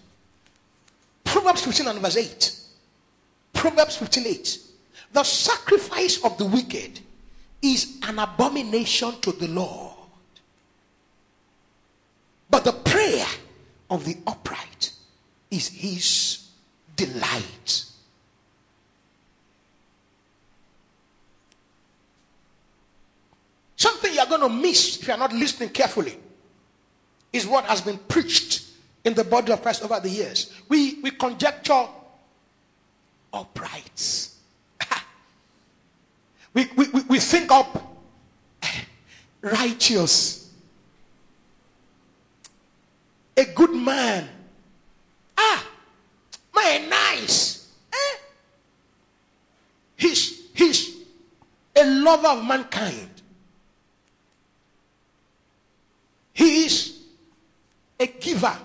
Proverbs 1.24 1.62
15 1.62 1.88
and 1.88 2.00
verse 2.00 2.18
8. 2.18 2.60
Proverbs 3.54 3.98
15 3.98 4.26
8. 4.26 4.58
The 5.14 5.24
sacrifice 5.24 6.24
of 6.24 6.40
the 6.40 6.46
wicked 6.46 7.00
is 7.62 8.00
an 8.04 8.18
abomination 8.18 9.14
to 9.22 9.32
the 9.32 9.48
Lord. 9.48 9.89
But 12.50 12.64
the 12.64 12.72
prayer 12.72 13.28
of 13.90 14.06
the 14.06 14.18
upright 14.26 14.92
is 15.52 15.68
his 15.68 16.48
delight. 16.96 17.86
Something 23.76 24.14
you're 24.14 24.26
going 24.26 24.42
to 24.42 24.50
miss 24.50 25.00
if 25.00 25.08
you're 25.08 25.18
not 25.18 25.32
listening 25.32 25.70
carefully 25.70 26.18
is 27.32 27.48
what 27.48 27.66
has 27.66 27.82
been 27.82 27.98
preached 27.98 28.66
in 29.06 29.14
the 29.14 29.24
body 29.24 29.54
of 29.54 29.62
Christ 29.62 29.84
over 29.84 30.00
the 30.00 30.10
years. 30.10 30.52
We, 30.68 31.00
we 31.02 31.12
conjecture 31.12 31.88
uprights. 33.32 34.38
we, 36.54 36.68
we, 36.76 36.86
we 37.08 37.20
think 37.20 37.52
up 37.52 37.98
righteous 39.42 40.39
a 43.40 43.46
good 43.46 43.74
man. 43.74 44.28
Ah, 45.38 45.66
my 46.54 46.86
nice. 46.90 47.72
Eh? 47.94 48.18
He's, 49.96 50.42
he's 50.54 50.98
a 51.76 51.86
lover 51.86 52.28
of 52.28 52.46
mankind. 52.46 53.10
He 56.34 56.66
is 56.66 57.00
a 57.98 58.08
giver. 58.08 58.58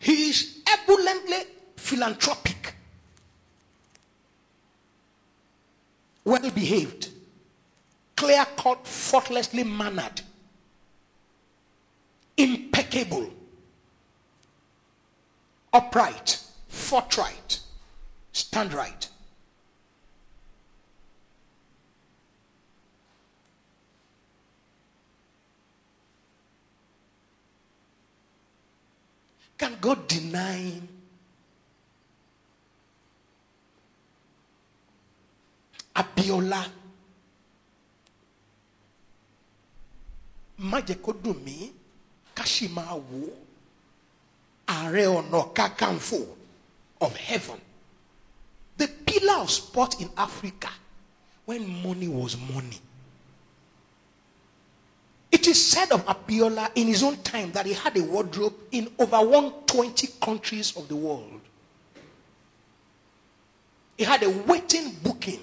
He 0.00 0.30
is 0.30 0.58
ebulliently 0.66 1.44
philanthropic, 1.76 2.74
well 6.24 6.50
behaved, 6.50 7.08
clear 8.16 8.46
cut, 8.56 8.86
faultlessly 8.86 9.64
mannered 9.64 10.22
impeccable, 12.38 13.28
upright, 15.72 16.40
forthright, 16.68 17.58
stand 18.32 18.72
right. 18.72 19.08
Can 29.58 29.76
God 29.80 30.06
deny 30.06 30.80
Abiola? 35.96 36.64
mí 41.34 41.77
máa 42.76 42.94
wò 42.94 43.20
ó 43.28 43.30
ààrẹ 44.66 45.04
ọ̀nà 45.06 45.40
kakanfò 45.54 46.20
of 47.00 47.16
heaven 47.16 47.60
the 48.78 48.86
pillar 48.88 49.38
of 49.42 49.50
sport 49.50 50.00
in 50.00 50.08
Africa 50.16 50.70
when 51.44 51.82
money 51.82 52.08
was 52.08 52.36
money. 52.36 52.78
It 55.32 55.46
is 55.48 55.64
said 55.66 55.90
of 55.92 56.04
Abiola 56.06 56.70
in 56.74 56.86
his 56.86 57.02
own 57.02 57.16
time 57.18 57.50
that 57.52 57.66
he 57.66 57.72
had 57.72 57.96
a 57.96 58.02
wardrobe 58.02 58.54
in 58.70 58.88
over 58.98 59.16
120 59.16 60.08
countries 60.20 60.76
of 60.76 60.88
the 60.88 60.96
world. 60.96 61.40
He 63.96 64.04
had 64.04 64.22
a 64.22 64.30
waiting 64.30 64.94
booking 65.02 65.40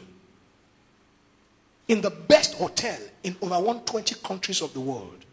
in 1.88 2.02
the 2.02 2.10
best 2.12 2.54
hotel 2.56 2.98
in 3.24 3.36
over 3.42 3.56
120 3.56 4.16
countries 4.24 4.62
of 4.62 4.74
the 4.74 4.80
world. 4.80 5.25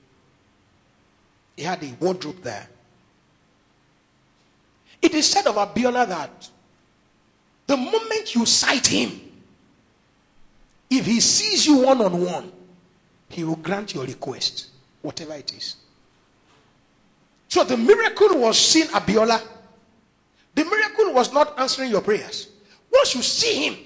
He 1.57 1.63
had 1.63 1.83
a 1.83 1.93
wardrobe 2.01 2.43
there. 2.43 2.69
It 5.01 5.15
is 5.15 5.29
said 5.29 5.47
of 5.47 5.57
Abiola 5.57 6.07
that 6.09 6.49
the 7.67 7.77
moment 7.77 8.35
you 8.35 8.47
sight 8.47 8.87
him, 8.87 9.21
if 10.91 11.07
he 11.07 11.21
sees 11.21 11.67
you 11.67 11.79
one 11.79 12.01
on 12.01 12.21
one, 12.25 12.53
he 13.29 13.45
will 13.45 13.57
grant 13.57 13.95
your 13.95 14.05
request, 14.05 14.69
whatever 15.01 15.35
it 15.35 15.53
is. 15.53 15.77
So 17.49 17.65
the 17.65 17.77
miracle 17.77 18.39
was 18.39 18.59
seeing 18.59 18.89
Abiola. 18.89 19.41
The 20.55 20.65
miracle 20.65 21.13
was 21.13 21.33
not 21.33 21.59
answering 21.59 21.91
your 21.91 22.03
prayers. 22.03 22.49
Once 22.93 23.15
you 23.15 23.23
see 23.23 23.69
him, 23.69 23.77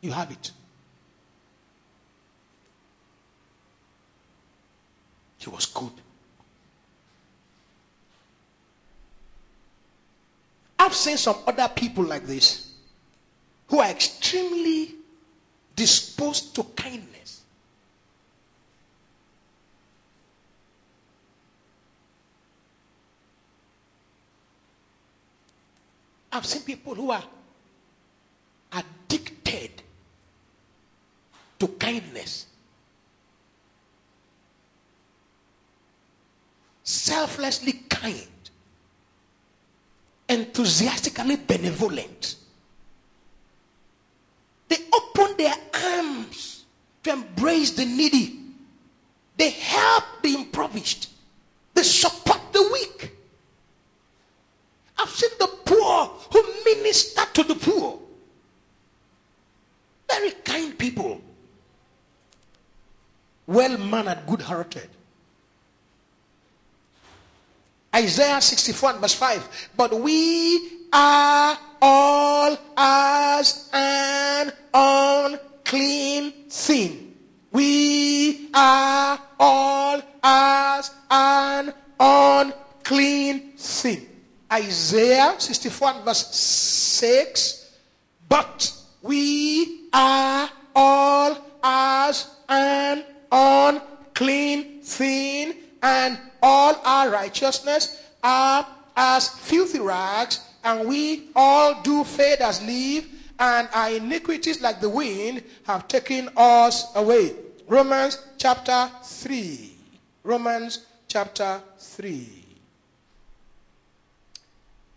you 0.00 0.10
have 0.10 0.30
it. 0.30 0.50
He 5.46 5.50
was 5.50 5.66
good. 5.66 5.92
I've 10.76 10.92
seen 10.92 11.16
some 11.16 11.36
other 11.46 11.68
people 11.68 12.02
like 12.02 12.26
this 12.26 12.72
who 13.68 13.78
are 13.78 13.88
extremely 13.88 14.96
disposed 15.76 16.52
to 16.56 16.64
kindness. 16.64 17.42
I've 26.32 26.44
seen 26.44 26.62
people 26.62 26.96
who 26.96 27.12
are 27.12 27.24
addicted 28.72 29.70
to 31.60 31.68
kindness. 31.68 32.46
Selflessly 36.96 37.72
kind 37.90 38.26
enthusiastically 40.28 41.36
benevolent. 41.36 42.36
They 44.68 44.78
open 44.92 45.36
their 45.36 45.54
arms 45.74 46.64
to 47.04 47.12
embrace 47.12 47.72
the 47.72 47.84
needy. 47.84 48.40
They 49.36 49.50
help 49.50 50.04
the 50.22 50.34
impoverished. 50.34 51.10
They 51.74 51.82
support 51.82 52.40
the 52.52 52.62
weak. 52.72 53.12
I've 54.98 55.10
seen 55.10 55.30
the 55.38 55.48
poor 55.66 56.06
who 56.32 56.42
minister 56.64 57.22
to 57.34 57.42
the 57.44 57.54
poor. 57.54 57.98
Very 60.10 60.30
kind 60.30 60.76
people. 60.78 61.20
Well 63.46 63.76
mannered, 63.76 64.26
good 64.26 64.40
hearted. 64.40 64.88
Isaiah 67.96 68.40
61 68.42 69.00
verse 69.00 69.14
5. 69.14 69.70
But 69.74 69.98
we 69.98 70.86
are 70.92 71.58
all 71.80 72.58
as 72.76 73.70
an 73.72 74.52
unclean 74.74 76.32
thing. 76.50 77.14
We 77.52 78.50
are 78.52 79.18
all 79.40 80.02
as 80.22 80.90
an 81.10 81.72
unclean 81.98 83.52
thing. 83.56 84.06
Isaiah 84.52 85.34
61 85.38 86.04
verse 86.04 86.34
6. 86.36 87.72
But 88.28 88.72
we 89.00 89.88
are 89.94 90.50
all 90.74 91.38
as 91.64 92.28
an 92.46 93.04
unclean 93.32 94.82
thing 94.82 95.54
and 95.82 96.18
all 96.46 96.80
our 96.84 97.10
righteousness 97.10 98.00
are 98.22 98.64
as 98.96 99.28
filthy 99.28 99.80
rags, 99.80 100.38
and 100.62 100.88
we 100.88 101.30
all 101.34 101.82
do 101.82 102.04
fade 102.04 102.38
as 102.38 102.62
leaf, 102.62 103.08
and 103.40 103.68
our 103.74 103.90
iniquities, 103.90 104.62
like 104.62 104.80
the 104.80 104.88
wind, 104.88 105.42
have 105.64 105.88
taken 105.88 106.30
us 106.36 106.94
away. 106.94 107.34
Romans 107.66 108.22
chapter 108.38 108.88
3. 109.02 109.72
Romans 110.22 110.86
chapter 111.08 111.60
3. 111.80 112.28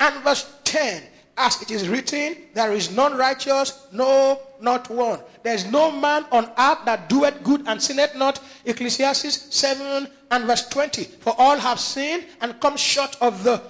And 0.01 0.23
verse 0.23 0.45
10 0.65 1.03
as 1.39 1.61
it 1.61 1.71
is 1.71 1.87
written, 1.87 2.35
there 2.53 2.73
is 2.73 2.91
none 2.91 3.17
righteous, 3.17 3.87
no, 3.93 4.39
not 4.59 4.89
one. 4.89 5.19
There 5.41 5.55
is 5.55 5.71
no 5.71 5.89
man 5.89 6.25
on 6.31 6.51
earth 6.59 6.83
that 6.85 7.07
doeth 7.07 7.41
good 7.43 7.63
and 7.65 7.81
sinneth 7.81 8.13
not. 8.15 8.41
Ecclesiastes 8.65 9.55
7 9.55 10.07
and 10.31 10.43
verse 10.43 10.67
20. 10.67 11.05
For 11.05 11.33
all 11.37 11.57
have 11.57 11.79
sinned 11.79 12.25
and 12.41 12.59
come 12.59 12.75
short 12.75 13.15
of 13.21 13.43
the 13.45 13.61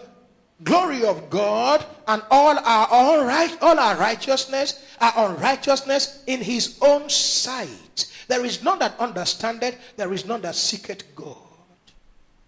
glory 0.64 1.06
of 1.06 1.30
God, 1.30 1.86
and 2.08 2.22
all 2.32 2.58
are 2.58 2.88
all 2.90 3.24
right, 3.24 3.56
all 3.62 3.80
our 3.80 3.96
righteousness 3.96 4.84
are 5.00 5.14
unrighteousness 5.16 6.24
in 6.28 6.42
his 6.42 6.78
own 6.82 7.08
sight. 7.08 8.12
There 8.28 8.44
is 8.44 8.64
none 8.64 8.80
that 8.80 9.00
understandeth, 9.00 9.78
there 9.96 10.12
is 10.12 10.26
none 10.26 10.42
that 10.42 10.56
seeketh 10.56 11.16
God. 11.16 11.38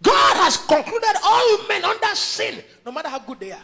God 0.02 0.36
has 0.36 0.56
concluded 0.56 1.16
all 1.24 1.68
men 1.68 1.84
under 1.84 2.14
sin, 2.14 2.62
no 2.84 2.90
matter 2.92 3.08
how 3.08 3.20
good 3.20 3.38
they 3.38 3.52
are. 3.52 3.62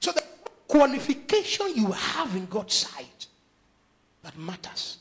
So 0.00 0.12
the 0.12 0.22
qualification 0.66 1.74
you 1.74 1.92
have 1.92 2.34
in 2.34 2.46
God's 2.46 2.74
sight 2.74 3.26
that 4.22 4.36
matters. 4.38 4.98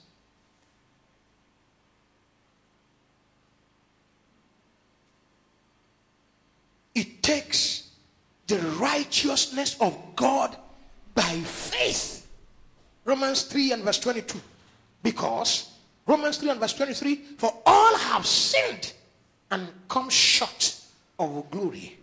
It 6.95 7.23
takes 7.23 7.89
the 8.47 8.57
righteousness 8.79 9.77
of 9.79 9.97
God 10.15 10.57
by 11.15 11.21
faith. 11.21 12.27
Romans 13.05 13.43
3 13.43 13.73
and 13.73 13.83
verse 13.83 13.99
22. 13.99 14.39
Because 15.01 15.69
Romans 16.05 16.37
3 16.37 16.49
and 16.49 16.59
verse 16.59 16.73
23 16.73 17.15
for 17.37 17.53
all 17.65 17.95
have 17.97 18.25
sinned 18.25 18.93
and 19.51 19.67
come 19.87 20.09
short 20.09 20.75
of 21.17 21.35
the 21.35 21.41
glory 21.57 21.97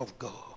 of 0.00 0.18
God. 0.18 0.51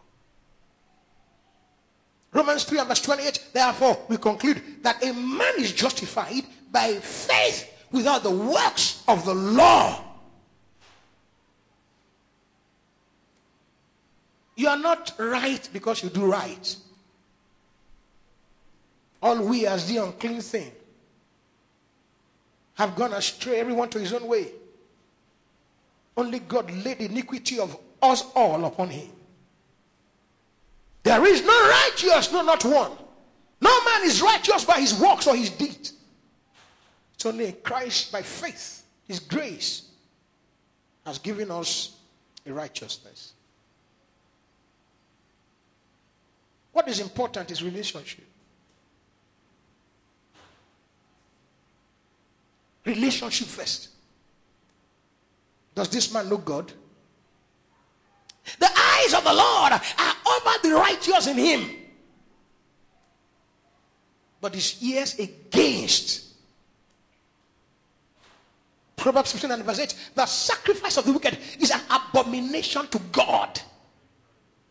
Romans 2.35 2.65
3 2.65 2.79
and 2.79 2.87
verse 2.89 3.01
28. 3.01 3.47
Therefore, 3.53 3.97
we 4.09 4.17
conclude 4.17 4.61
that 4.83 5.01
a 5.01 5.13
man 5.13 5.53
is 5.57 5.71
justified 5.71 6.43
by 6.69 6.95
faith 6.95 7.71
without 7.93 8.23
the 8.23 8.29
works 8.29 9.01
of 9.07 9.23
the 9.23 9.33
law. 9.33 10.03
You 14.57 14.67
are 14.67 14.77
not 14.77 15.13
right 15.17 15.67
because 15.71 16.03
you 16.03 16.09
do 16.09 16.25
right. 16.25 16.75
All 19.21 19.41
we 19.41 19.65
as 19.65 19.87
the 19.87 20.03
unclean 20.03 20.41
thing 20.41 20.71
have 22.73 22.97
gone 22.97 23.13
astray, 23.13 23.61
everyone 23.61 23.87
to 23.89 23.99
his 23.99 24.11
own 24.11 24.27
way. 24.27 24.51
Only 26.17 26.39
God 26.39 26.69
laid 26.83 26.97
the 26.97 27.05
iniquity 27.05 27.59
of 27.59 27.77
us 28.01 28.25
all 28.35 28.65
upon 28.65 28.89
him. 28.89 29.14
There 31.05 31.23
is 31.27 31.43
no 31.45 31.69
righteous, 31.69 32.31
no, 32.31 32.41
not 32.41 32.65
one. 32.65 32.91
No 33.61 33.85
man 33.85 34.05
is 34.05 34.23
righteous 34.23 34.65
by 34.65 34.79
his 34.79 34.99
works 34.99 35.27
or 35.27 35.35
his 35.35 35.51
deeds. 35.51 35.93
It's 37.13 37.27
only 37.27 37.51
Christ 37.51 38.11
by 38.11 38.23
faith, 38.23 38.83
his 39.07 39.19
grace 39.19 39.83
has 41.05 41.19
given 41.19 41.51
us 41.51 41.95
a 42.43 42.51
righteousness. 42.51 43.33
What 46.71 46.87
is 46.89 46.99
important 46.99 47.51
is 47.51 47.61
relationship. 47.61 48.25
Relationship 52.83 53.47
first. 53.47 53.89
Does 55.75 55.87
this 55.89 56.11
man 56.11 56.29
know 56.29 56.37
God? 56.37 56.73
The 58.59 58.69
eyes 58.77 59.13
of 59.13 59.23
the 59.23 59.33
Lord 59.33 59.73
are 59.73 60.15
over 60.27 60.59
the 60.61 60.75
righteous 60.75 61.27
in 61.27 61.37
him, 61.37 61.69
but 64.39 64.53
his 64.53 64.81
ears 64.83 65.17
against. 65.17 66.23
Proverbs 68.95 69.33
15 69.33 69.51
and 69.51 69.63
verse 69.63 69.79
8 69.79 69.95
The 70.15 70.25
sacrifice 70.25 70.97
of 70.97 71.05
the 71.05 71.13
wicked 71.13 71.37
is 71.59 71.71
an 71.71 71.81
abomination 71.89 72.87
to 72.87 72.99
God, 73.11 73.59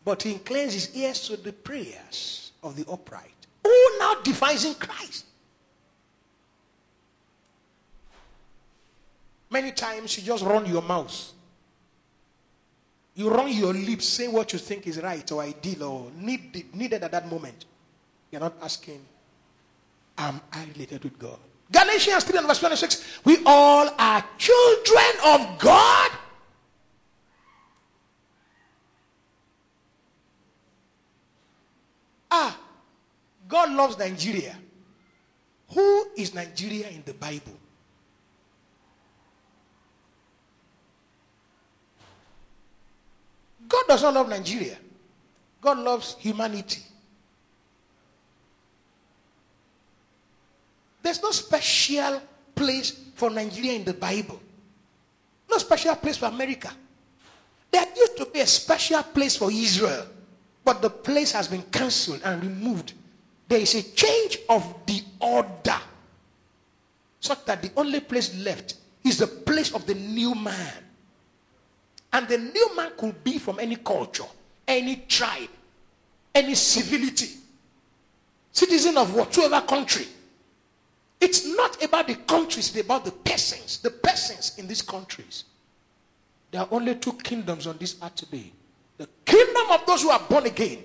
but 0.03 0.23
he 0.23 0.33
inclines 0.33 0.73
his 0.73 0.95
ears 0.95 1.27
to 1.27 1.37
the 1.37 1.53
prayers 1.53 2.51
of 2.63 2.75
the 2.75 2.89
upright. 2.89 3.31
Who 3.63 3.99
now 3.99 4.15
devising 4.23 4.75
Christ? 4.75 5.25
Many 9.49 9.71
times 9.71 10.17
you 10.17 10.23
just 10.23 10.43
run 10.43 10.65
your 10.65 10.81
mouth 10.81 11.34
you 13.15 13.29
run 13.29 13.51
your 13.51 13.73
lips 13.73 14.05
saying 14.05 14.31
what 14.31 14.51
you 14.51 14.59
think 14.59 14.87
is 14.87 15.01
right 15.01 15.29
or 15.31 15.41
ideal 15.41 15.83
or 15.83 16.11
need, 16.17 16.73
needed 16.75 17.01
at 17.03 17.11
that 17.11 17.29
moment. 17.31 17.65
You're 18.29 18.41
not 18.41 18.55
asking, 18.61 19.01
Am 20.17 20.39
I 20.51 20.65
related 20.73 21.03
with 21.03 21.17
God? 21.19 21.37
Galatians 21.71 22.23
3 22.23 22.37
and 22.37 22.47
verse 22.47 22.59
26. 22.59 23.19
We 23.25 23.39
all 23.45 23.89
are 23.97 24.23
children 24.37 25.11
of 25.25 25.59
God. 25.59 26.11
Ah, 32.31 32.57
God 33.47 33.71
loves 33.71 33.97
Nigeria. 33.97 34.55
Who 35.71 36.07
is 36.17 36.33
Nigeria 36.33 36.89
in 36.89 37.03
the 37.05 37.13
Bible? 37.13 37.53
God 43.67 43.83
does 43.87 44.03
not 44.03 44.13
love 44.13 44.29
Nigeria. 44.29 44.77
God 45.61 45.79
loves 45.79 46.15
humanity. 46.19 46.83
There's 51.01 51.21
no 51.21 51.31
special 51.31 52.21
place 52.55 52.91
for 53.15 53.29
Nigeria 53.29 53.73
in 53.73 53.83
the 53.83 53.93
Bible. 53.93 54.39
No 55.49 55.57
special 55.57 55.95
place 55.95 56.17
for 56.17 56.25
America. 56.25 56.71
There 57.71 57.85
used 57.95 58.17
to 58.17 58.25
be 58.25 58.39
a 58.39 58.47
special 58.47 59.03
place 59.03 59.35
for 59.35 59.51
Israel, 59.51 60.05
but 60.63 60.81
the 60.81 60.89
place 60.89 61.31
has 61.33 61.47
been 61.47 61.61
cancelled 61.63 62.21
and 62.23 62.41
removed. 62.41 62.93
There 63.47 63.59
is 63.59 63.75
a 63.75 63.83
change 63.83 64.39
of 64.49 64.73
the 64.85 65.03
order, 65.19 65.77
such 67.19 67.45
that 67.45 67.61
the 67.61 67.71
only 67.77 67.99
place 67.99 68.35
left 68.37 68.75
is 69.03 69.17
the 69.17 69.27
place 69.27 69.73
of 69.73 69.85
the 69.85 69.93
new 69.93 70.33
man. 70.33 70.84
And 72.15 72.29
the 72.29 72.37
new 72.37 72.75
man 72.77 72.91
could 72.97 73.21
be 73.25 73.37
from 73.39 73.59
any 73.59 73.75
culture, 73.75 74.23
any 74.65 75.03
tribe, 75.05 75.49
any 76.33 76.55
civility, 76.55 77.27
citizen 78.53 78.97
of 78.97 79.13
whatsoever 79.13 79.59
country. 79.67 80.07
It's 81.19 81.45
not 81.45 81.83
about 81.83 82.07
the 82.07 82.15
countries, 82.15 82.73
it's 82.73 82.85
about 82.85 83.03
the 83.03 83.11
persons. 83.11 83.79
The 83.79 83.89
persons 83.89 84.57
in 84.57 84.65
these 84.65 84.81
countries. 84.81 85.43
There 86.51 86.61
are 86.61 86.69
only 86.71 86.95
two 86.95 87.11
kingdoms 87.21 87.67
on 87.67 87.77
this 87.79 87.97
earth 88.01 88.15
today 88.15 88.49
the 88.97 89.09
kingdom 89.25 89.71
of 89.71 89.85
those 89.85 90.03
who 90.03 90.09
are 90.09 90.21
born 90.29 90.45
again, 90.45 90.77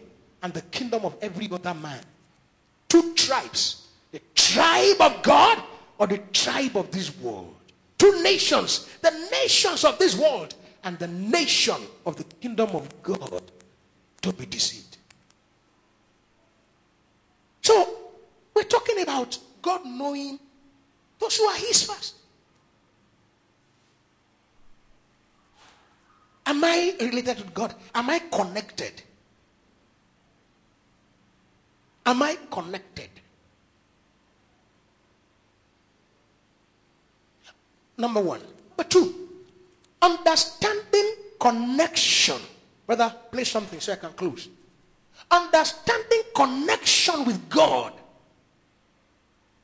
and 0.43 0.53
the 0.53 0.62
kingdom 0.62 1.05
of 1.05 1.14
every 1.22 1.49
other 1.53 1.74
man. 1.74 2.01
Two 2.89 3.14
tribes 3.14 3.87
the 4.11 4.20
tribe 4.35 5.01
of 5.01 5.22
God 5.22 5.62
or 5.97 6.09
the 6.09 6.18
tribe 6.33 6.76
of 6.76 6.91
this 6.91 7.16
world. 7.18 7.55
Two 7.99 8.20
nations, 8.20 8.89
the 9.01 9.28
nations 9.31 9.85
of 9.85 9.97
this 10.01 10.16
world 10.16 10.57
and 10.85 10.99
the 10.99 11.09
nation 11.09 11.76
of 12.07 12.16
the 12.16 12.24
kingdom 12.41 12.70
of 12.70 13.03
God. 13.03 13.43
Don't 14.22 14.39
be 14.39 14.47
deceived. 14.47 14.99
So, 17.62 17.97
we're 18.55 18.62
talking 18.64 19.03
about 19.03 19.39
God 19.62 19.85
knowing 19.85 20.39
those 21.18 21.37
who 21.37 21.45
are 21.45 21.57
His 21.57 21.83
first. 21.85 22.14
Am 26.47 26.64
I 26.64 26.97
related 27.01 27.39
to 27.39 27.45
God? 27.45 27.74
Am 27.95 28.11
I 28.11 28.18
connected? 28.18 29.03
Am 32.07 32.22
I 32.22 32.37
connected? 32.51 33.11
Number 37.97 38.20
one. 38.20 38.41
Number 38.70 38.85
two, 38.89 39.30
understanding 40.03 41.14
connection. 41.38 42.40
Brother, 42.86 43.14
play 43.30 43.44
something 43.44 43.80
so 43.80 43.92
I 43.92 43.96
can 43.96 44.12
close. 44.12 44.48
Understanding 45.30 46.22
connection 46.34 47.24
with 47.24 47.48
God 47.48 47.92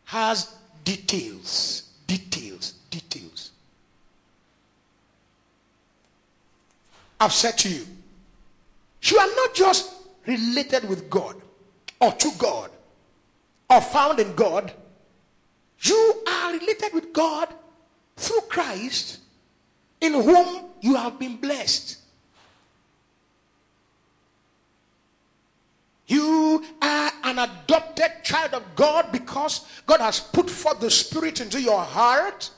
has 0.05 0.55
details, 0.84 1.91
details, 2.07 2.74
details. 2.91 3.51
I've 7.18 7.32
said 7.32 7.59
to 7.59 7.68
you, 7.68 7.87
you 9.03 9.18
are 9.18 9.28
not 9.37 9.55
just 9.55 9.93
related 10.26 10.89
with 10.89 11.09
God 11.09 11.37
or 12.01 12.12
to 12.12 12.30
God 12.39 12.70
or 13.68 13.80
found 13.80 14.20
in 14.20 14.34
God. 14.34 14.72
You 15.80 16.22
are 16.28 16.53
related 16.53 16.93
with 16.93 17.12
God 17.12 17.53
through 18.16 18.41
Christ 18.43 19.18
in 20.01 20.12
whom 20.12 20.64
you 20.80 20.94
have 20.94 21.18
been 21.18 21.36
blessed. 21.36 21.99
You 26.07 26.64
are 26.80 27.11
an 27.24 27.38
adopted 27.38 28.22
child 28.22 28.55
of 28.55 28.62
God 28.76 29.11
because 29.11 29.66
God 29.86 30.01
has 30.01 30.20
put 30.20 30.49
forth 30.49 30.80
the 30.80 30.90
Spirit 30.90 31.40
into 31.40 31.61
your 31.61 31.80
heart. 31.80 32.51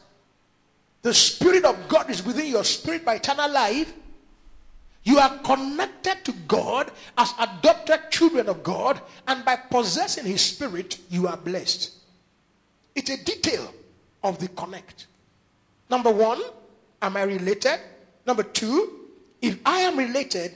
The 1.03 1.15
Spirit 1.15 1.65
of 1.65 1.89
God 1.89 2.11
is 2.11 2.25
within 2.25 2.47
your 2.47 2.65
spirit 2.65 3.05
by 3.05 3.15
eternal 3.15 3.51
life. 3.51 3.93
You 5.05 5.19
are 5.19 5.39
connected 5.39 6.25
to 6.25 6.33
God 6.47 6.91
as 7.17 7.33
adopted 7.39 8.11
children 8.11 8.49
of 8.49 8.63
God, 8.63 9.01
and 9.27 9.43
by 9.45 9.57
possessing 9.57 10.27
His 10.27 10.43
Spirit, 10.43 10.99
you 11.09 11.27
are 11.27 11.37
blessed. 11.37 11.93
It's 12.95 13.09
a 13.09 13.25
detail 13.25 13.73
of 14.23 14.39
the 14.39 14.49
connect. 14.49 15.07
Number 15.89 16.11
one, 16.11 16.43
am 17.01 17.17
I 17.17 17.23
related? 17.23 17.81
Number 18.27 18.43
two, 18.43 19.07
if 19.41 19.59
I 19.65 19.81
am 19.81 19.97
related, 19.97 20.55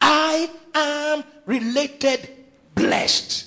I 0.00 0.50
am 0.74 1.24
related 1.46 2.28
blessed. 2.74 3.46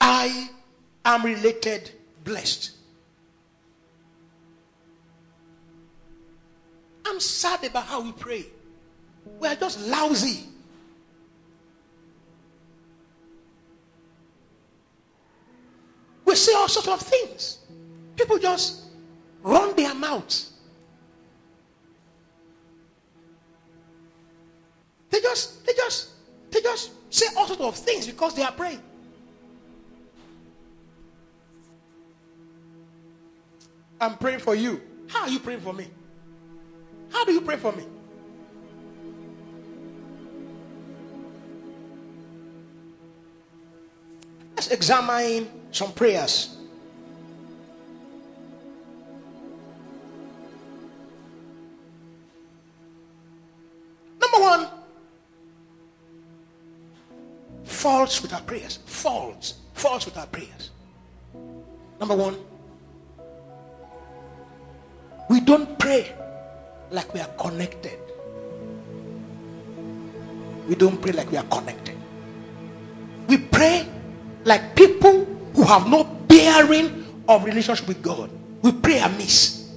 I 0.00 0.50
am 1.04 1.22
related 1.22 1.90
blessed. 2.24 2.72
I'm 7.06 7.20
sad 7.20 7.64
about 7.64 7.84
how 7.84 8.00
we 8.00 8.12
pray. 8.12 8.46
We 9.38 9.48
are 9.48 9.54
just 9.54 9.80
lousy. 9.86 10.44
We 16.34 16.38
say 16.38 16.52
all 16.54 16.68
sorts 16.68 16.88
of 16.88 17.00
things. 17.00 17.58
People 18.16 18.40
just 18.40 18.86
run 19.44 19.76
their 19.76 19.94
mouths. 19.94 20.50
They 25.10 25.20
just, 25.20 25.64
they 25.64 25.74
just, 25.74 26.08
they 26.50 26.60
just 26.60 26.90
say 27.08 27.26
all 27.36 27.46
sorts 27.46 27.62
of 27.62 27.76
things 27.76 28.08
because 28.08 28.34
they 28.34 28.42
are 28.42 28.50
praying. 28.50 28.82
I'm 34.00 34.16
praying 34.16 34.40
for 34.40 34.56
you. 34.56 34.82
How 35.06 35.20
are 35.20 35.28
you 35.28 35.38
praying 35.38 35.60
for 35.60 35.72
me? 35.72 35.86
How 37.12 37.24
do 37.24 37.32
you 37.32 37.42
pray 37.42 37.58
for 37.58 37.70
me? 37.70 37.84
Let's 44.56 44.72
examine 44.72 45.48
some 45.74 45.92
prayers. 45.92 46.56
Number 54.20 54.38
one, 54.38 54.68
faults 57.64 58.22
with 58.22 58.32
our 58.32 58.40
prayers. 58.42 58.78
Faults. 58.86 59.54
Faults 59.72 60.04
with 60.06 60.16
our 60.16 60.26
prayers. 60.26 60.70
Number 61.98 62.14
one, 62.14 62.36
we 65.28 65.40
don't 65.40 65.76
pray 65.78 66.14
like 66.92 67.12
we 67.12 67.18
are 67.18 67.34
connected. 67.36 67.98
We 70.68 70.76
don't 70.76 71.02
pray 71.02 71.12
like 71.12 71.30
we 71.32 71.36
are 71.36 71.44
connected. 71.44 71.96
We 73.26 73.38
pray 73.38 73.88
like 74.44 74.76
people 74.76 75.23
have 75.66 75.88
no 75.88 76.04
bearing 76.04 77.04
of 77.28 77.44
relationship 77.44 77.88
with 77.88 78.02
God. 78.02 78.30
We 78.62 78.72
pray 78.72 78.98
amiss. 79.00 79.70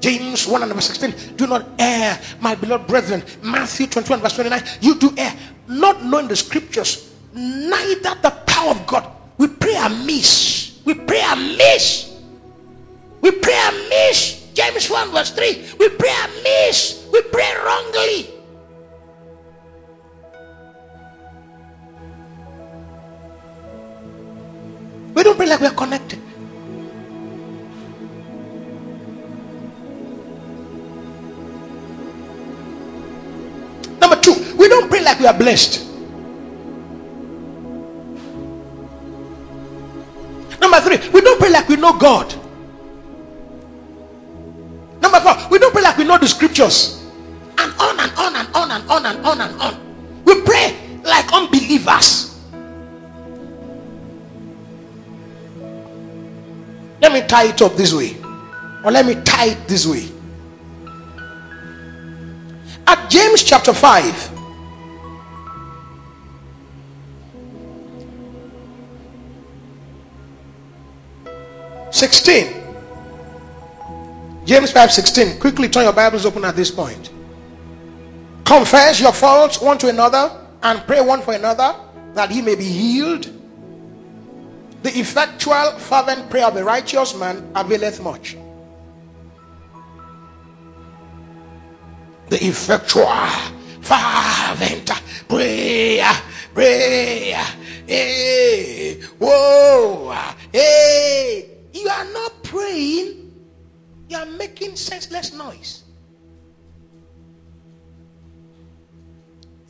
James 0.00 0.46
1 0.46 0.62
and 0.62 0.72
verse 0.72 0.86
16. 0.86 1.36
Do 1.36 1.46
not 1.46 1.66
err, 1.78 2.20
my 2.40 2.54
beloved 2.54 2.86
brethren. 2.86 3.24
Matthew 3.42 3.86
21 3.86 4.20
verse 4.20 4.34
29. 4.34 4.62
You 4.80 4.98
do 4.98 5.12
err, 5.18 5.34
not 5.68 6.04
knowing 6.04 6.28
the 6.28 6.36
scriptures, 6.36 7.12
neither 7.34 8.14
the 8.22 8.30
power 8.46 8.70
of 8.70 8.86
God. 8.86 9.10
We 9.38 9.48
pray 9.48 9.76
amiss. 9.76 10.80
We 10.84 10.94
pray 10.94 11.22
amiss. 11.26 12.14
We 13.20 13.32
pray 13.32 13.58
amiss. 13.68 14.46
James 14.54 14.88
1 14.88 15.10
verse 15.10 15.30
3. 15.32 15.74
We 15.78 15.88
pray 15.90 16.14
amiss. 16.24 17.06
We 17.12 17.22
pray 17.22 17.52
wrongly. 17.64 18.35
We 25.16 25.22
don't 25.22 25.36
pray 25.36 25.46
like 25.46 25.60
we 25.60 25.66
are 25.66 25.74
connected. 25.74 26.20
Number 33.98 34.20
two, 34.20 34.34
we 34.58 34.68
don't 34.68 34.90
pray 34.90 35.02
like 35.02 35.18
we 35.18 35.26
are 35.26 35.32
blessed. 35.32 35.88
Number 40.60 40.80
three, 40.80 40.98
we 41.10 41.22
don't 41.22 41.40
pray 41.40 41.48
like 41.50 41.66
we 41.66 41.76
know 41.76 41.94
God. 41.96 42.34
Number 45.00 45.20
four, 45.20 45.48
we 45.50 45.58
don't 45.58 45.72
pray 45.72 45.82
like 45.82 45.96
we 45.96 46.04
know 46.04 46.18
the 46.18 46.28
scriptures. 46.28 47.02
And 47.56 47.72
on 47.80 47.98
and 48.00 48.12
on 48.18 48.36
and 48.36 48.48
on 48.54 48.70
and 48.70 48.90
on 48.90 49.06
and 49.06 49.26
on 49.26 49.40
and 49.40 49.45
me 57.22 57.26
tie 57.26 57.48
it 57.48 57.62
up 57.62 57.74
this 57.76 57.92
way. 57.92 58.16
Or 58.84 58.90
let 58.90 59.06
me 59.06 59.14
tie 59.22 59.50
it 59.50 59.68
this 59.68 59.86
way. 59.86 60.08
At 62.86 63.10
James 63.10 63.42
chapter 63.42 63.72
5, 63.72 64.36
Sixteen. 71.90 72.62
James 74.44 74.70
5 74.70 74.92
16. 74.92 75.40
Quickly 75.40 75.68
turn 75.70 75.84
your 75.84 75.94
Bibles 75.94 76.26
open 76.26 76.44
at 76.44 76.54
this 76.54 76.70
point. 76.70 77.10
Confess 78.44 79.00
your 79.00 79.14
faults 79.14 79.62
one 79.62 79.78
to 79.78 79.88
another 79.88 80.30
and 80.62 80.80
pray 80.86 81.00
one 81.00 81.22
for 81.22 81.32
another 81.32 81.74
that 82.12 82.30
he 82.30 82.42
may 82.42 82.54
be 82.54 82.64
healed. 82.64 83.35
The 84.86 85.00
effectual, 85.00 85.72
fervent 85.80 86.30
prayer 86.30 86.46
of 86.46 86.54
a 86.54 86.62
righteous 86.62 87.12
man 87.16 87.50
availeth 87.56 88.00
much. 88.00 88.36
The 92.28 92.36
effectual, 92.36 93.04
fervent 93.80 94.88
prayer, 95.26 96.12
prayer, 96.54 97.44
hey, 97.84 99.00
whoa, 99.18 100.14
hey. 100.52 101.50
You 101.72 101.88
are 101.88 102.12
not 102.12 102.44
praying, 102.44 103.34
you 104.08 104.16
are 104.16 104.26
making 104.38 104.76
senseless 104.76 105.32
noise. 105.34 105.82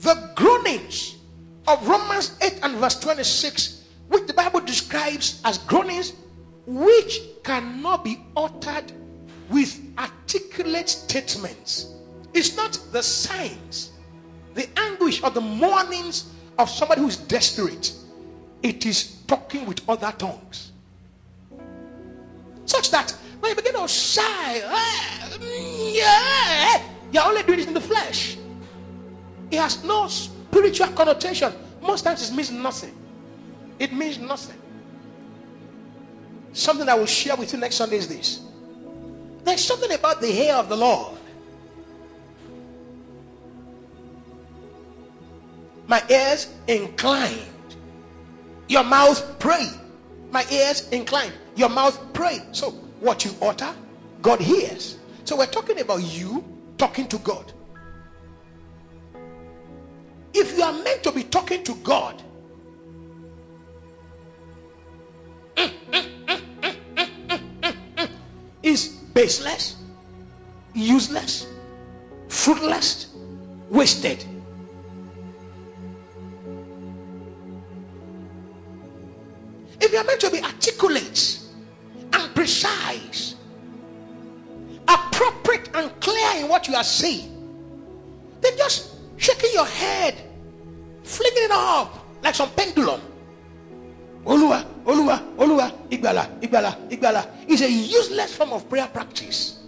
The 0.01 0.31
groanings 0.35 1.17
of 1.67 1.89
Romans 1.89 2.37
8 2.43 2.59
and 2.63 2.77
verse 2.77 3.01
26, 3.01 3.76
which 4.09 4.27
the 4.27 4.35
Bible 4.35 4.61
describes 4.61 5.41
as 5.45 5.59
groanings 5.59 6.13
which 6.67 7.21
cannot 7.45 8.05
be 8.05 8.19
uttered 8.37 8.93
with 9.49 9.81
articulate 9.99 10.89
statements. 10.89 11.95
It's 12.35 12.57
not 12.57 12.79
the 12.93 13.03
signs, 13.03 13.93
the 14.55 14.69
anguish 14.77 15.23
or 15.23 15.31
the 15.31 15.41
mournings 15.41 16.33
of 16.59 16.69
somebody 16.69 17.01
who 17.01 17.09
is 17.09 17.17
desperate. 17.17 17.93
It 18.63 18.85
is 18.85 19.23
talking 19.27 19.67
with 19.67 19.89
other 19.89 20.13
tongues. 20.19 20.73
Such 22.65 22.91
that 22.91 23.13
when 23.41 23.51
you 23.51 23.57
begin 23.57 23.75
to 23.75 23.89
sigh, 23.89 24.61
uh, 24.65 25.39
yeah, 25.41 26.83
you're 27.13 27.23
only 27.23 27.43
doing 27.45 27.61
it 27.61 27.69
in 27.69 27.75
the 27.75 27.81
flesh. 27.81 28.37
It 29.51 29.59
has 29.59 29.85
no 29.85 30.09
spiritual 30.09 30.89
connotation. 30.89 31.53
Most 31.81 32.03
times 32.03 32.29
it 32.29 32.35
means 32.35 32.51
nothing. 32.51 32.95
It 33.79 33.93
means 33.93 34.19
nothing. 34.19 34.59
Something 36.53 36.89
I 36.89 36.95
will 36.95 37.07
share 37.07 37.37
with 37.37 37.53
you 37.53 37.59
next 37.59 37.77
Sunday 37.77 37.97
is 37.97 38.09
this. 38.09 38.41
There's 39.45 39.63
something 39.63 39.93
about 39.93 40.21
the 40.21 40.33
hair 40.33 40.55
of 40.55 40.69
the 40.69 40.77
Lord. 40.77 41.19
My 45.87 46.03
ears 46.09 46.53
inclined. 46.67 47.47
Your 48.69 48.83
mouth 48.83 49.39
pray. 49.39 49.69
My 50.31 50.45
ears 50.51 50.89
inclined. 50.89 51.33
Your 51.55 51.69
mouth 51.69 52.13
pray. 52.13 52.41
So 52.53 52.71
what 53.01 53.25
you 53.25 53.33
utter, 53.41 53.73
God 54.23 54.41
hears. 54.41 54.99
So 55.25 55.37
we're 55.37 55.47
talking 55.47 55.81
about 55.81 56.03
you 56.03 56.45
talking 56.79 57.07
to 57.09 57.19
God. 57.19 57.53
If 60.35 60.57
you 60.57 60.65
are 60.65 60.73
meant 60.73 61.03
to 61.05 61.13
be 61.13 61.23
talking 61.23 61.63
to 61.65 61.75
God, 61.77 62.23
is 68.63 68.89
baseless, 69.15 69.77
useless, 70.75 71.47
fruitless, 72.29 73.15
wasted. 73.71 74.25
If 79.81 79.93
you 79.93 79.99
are 79.99 80.05
meant 80.05 80.21
to 80.21 80.31
be 80.31 80.43
articulate 80.43 81.39
and 82.13 82.35
precise, 82.35 83.37
appropriate 84.89 85.71
and 85.75 86.01
clear 86.01 86.31
in 86.39 86.49
what 86.49 86.67
you 86.67 86.75
are 86.75 86.85
saying, 86.85 87.33
then 88.41 88.57
just 88.57 88.97
shaking 89.17 89.51
your 89.53 89.67
head, 89.67 90.15
flinging 91.03 91.45
it 91.45 91.51
off 91.53 92.01
like 92.23 92.35
some 92.35 92.51
pendulum. 92.51 93.01
Oluwa, 94.27 94.65
Oluwa, 94.85 95.23
Oluwa, 95.39 95.73
Igbala, 95.89 96.41
Igbala, 96.41 96.91
Igbala 96.91 97.49
is 97.49 97.63
a 97.63 97.71
useless 97.71 98.35
form 98.35 98.53
of 98.53 98.69
prayer 98.69 98.89
practice. 98.89 99.61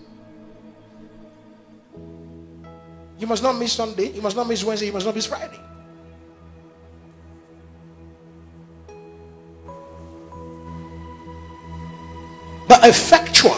You 3.18 3.26
must 3.28 3.42
not 3.42 3.56
miss 3.56 3.72
Sunday, 3.72 4.10
you 4.10 4.20
must 4.20 4.36
not 4.36 4.48
miss 4.48 4.64
Wednesday, 4.64 4.86
you 4.86 4.92
must 4.92 5.06
not 5.06 5.14
miss 5.14 5.26
Friday. 5.26 5.60
The 12.66 12.80
effectual, 12.82 13.54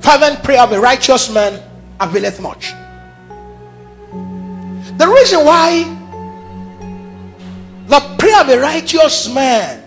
fervent 0.00 0.42
prayer 0.42 0.62
of 0.62 0.72
a 0.72 0.80
righteous 0.80 1.32
man 1.32 1.62
availeth 2.00 2.40
much. 2.40 2.72
The 4.98 5.06
reason 5.08 5.44
why 5.44 6.01
the 7.86 8.00
prayer 8.18 8.40
of 8.40 8.48
a 8.48 8.60
righteous 8.60 9.32
man 9.32 9.82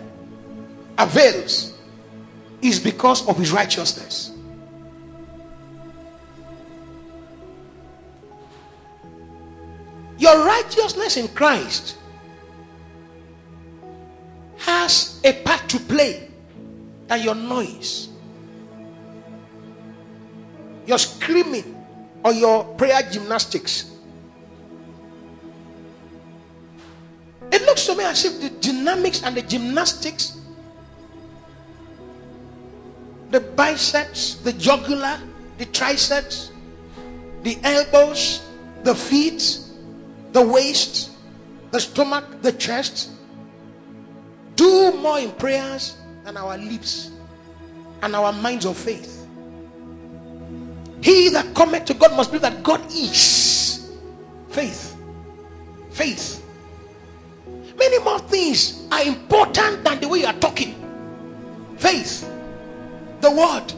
avails 0.97 1.73
is 2.61 2.79
because 2.79 3.27
of 3.27 3.37
his 3.37 3.51
righteousness. 3.51 4.31
Your 10.17 10.45
righteousness 10.45 11.17
in 11.17 11.27
Christ 11.29 11.97
has 14.57 15.19
a 15.23 15.33
part 15.43 15.67
to 15.69 15.79
play 15.79 16.29
than 17.07 17.21
your 17.21 17.35
noise, 17.35 18.09
your 20.87 20.97
screaming, 20.97 21.85
or 22.23 22.33
your 22.33 22.63
prayer 22.75 23.01
gymnastics. 23.11 23.91
Looks 27.75 27.87
to 27.87 27.95
me 27.95 28.05
as 28.05 28.23
if 28.23 28.39
the 28.39 28.49
dynamics 28.61 29.21
and 29.21 29.35
the 29.35 29.41
gymnastics, 29.41 30.39
the 33.31 33.41
biceps, 33.41 34.35
the 34.35 34.53
jugular, 34.53 35.19
the 35.57 35.65
triceps, 35.65 36.51
the 37.43 37.57
elbows, 37.63 38.47
the 38.83 38.95
feet, 38.95 39.59
the 40.31 40.41
waist, 40.41 41.11
the 41.71 41.79
stomach, 41.81 42.41
the 42.41 42.53
chest, 42.53 43.09
do 44.55 44.93
more 44.93 45.19
in 45.19 45.31
prayers 45.31 45.97
than 46.23 46.37
our 46.37 46.57
lips 46.57 47.11
and 48.03 48.15
our 48.15 48.31
minds 48.31 48.65
of 48.65 48.77
faith. 48.77 49.27
He 51.01 51.27
that 51.27 51.53
cometh 51.53 51.83
to 51.85 51.93
God 51.93 52.15
must 52.15 52.31
believe 52.31 52.43
that 52.43 52.63
God 52.63 52.85
is 52.89 53.91
faith. 54.47 54.95
Faith. 55.91 56.44
Many 57.77 57.99
more 57.99 58.19
things 58.19 58.87
are 58.91 59.03
important 59.03 59.83
than 59.83 59.99
the 59.99 60.07
way 60.07 60.19
you 60.19 60.25
are 60.25 60.33
talking. 60.33 60.75
Faith, 61.77 62.29
the 63.21 63.31
word, 63.31 63.73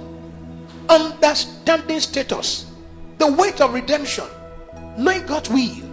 understanding 0.90 2.00
status, 2.00 2.72
the 3.18 3.32
weight 3.34 3.60
of 3.62 3.74
redemption, 3.74 4.26
knowing 4.98 5.26
God's 5.26 5.50
will 5.50 5.84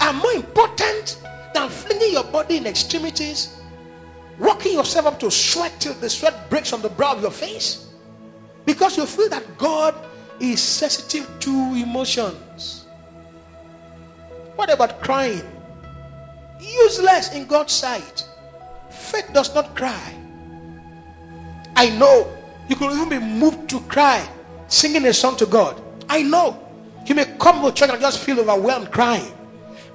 are 0.00 0.12
more 0.12 0.32
important 0.32 1.20
than 1.54 1.68
flinging 1.68 2.12
your 2.12 2.24
body 2.24 2.58
in 2.58 2.66
extremities, 2.66 3.60
working 4.38 4.72
yourself 4.72 5.06
up 5.06 5.20
to 5.20 5.30
sweat 5.30 5.72
till 5.78 5.94
the 5.94 6.10
sweat 6.10 6.50
breaks 6.50 6.72
on 6.72 6.82
the 6.82 6.90
brow 6.90 7.12
of 7.12 7.22
your 7.22 7.30
face 7.30 7.86
because 8.66 8.96
you 8.96 9.06
feel 9.06 9.28
that 9.30 9.56
God 9.56 9.94
is 10.40 10.60
sensitive 10.60 11.28
to 11.40 11.50
emotions. 11.50 12.86
What 14.56 14.70
about 14.70 15.00
crying? 15.00 15.42
Useless 16.60 17.32
in 17.32 17.46
God's 17.46 17.72
sight. 17.72 18.26
Faith 18.90 19.30
does 19.32 19.54
not 19.54 19.74
cry. 19.74 20.14
I 21.74 21.90
know 21.90 22.32
you 22.68 22.76
could 22.76 22.92
even 22.92 23.08
be 23.08 23.18
moved 23.18 23.68
to 23.70 23.80
cry 23.80 24.26
singing 24.68 25.04
a 25.06 25.12
song 25.12 25.36
to 25.36 25.46
God. 25.46 25.80
I 26.08 26.22
know 26.22 26.62
you 27.06 27.14
may 27.14 27.24
come 27.38 27.62
to 27.62 27.72
church 27.72 27.90
and 27.90 28.00
just 28.00 28.20
feel 28.20 28.40
overwhelmed 28.40 28.90
crying. 28.90 29.32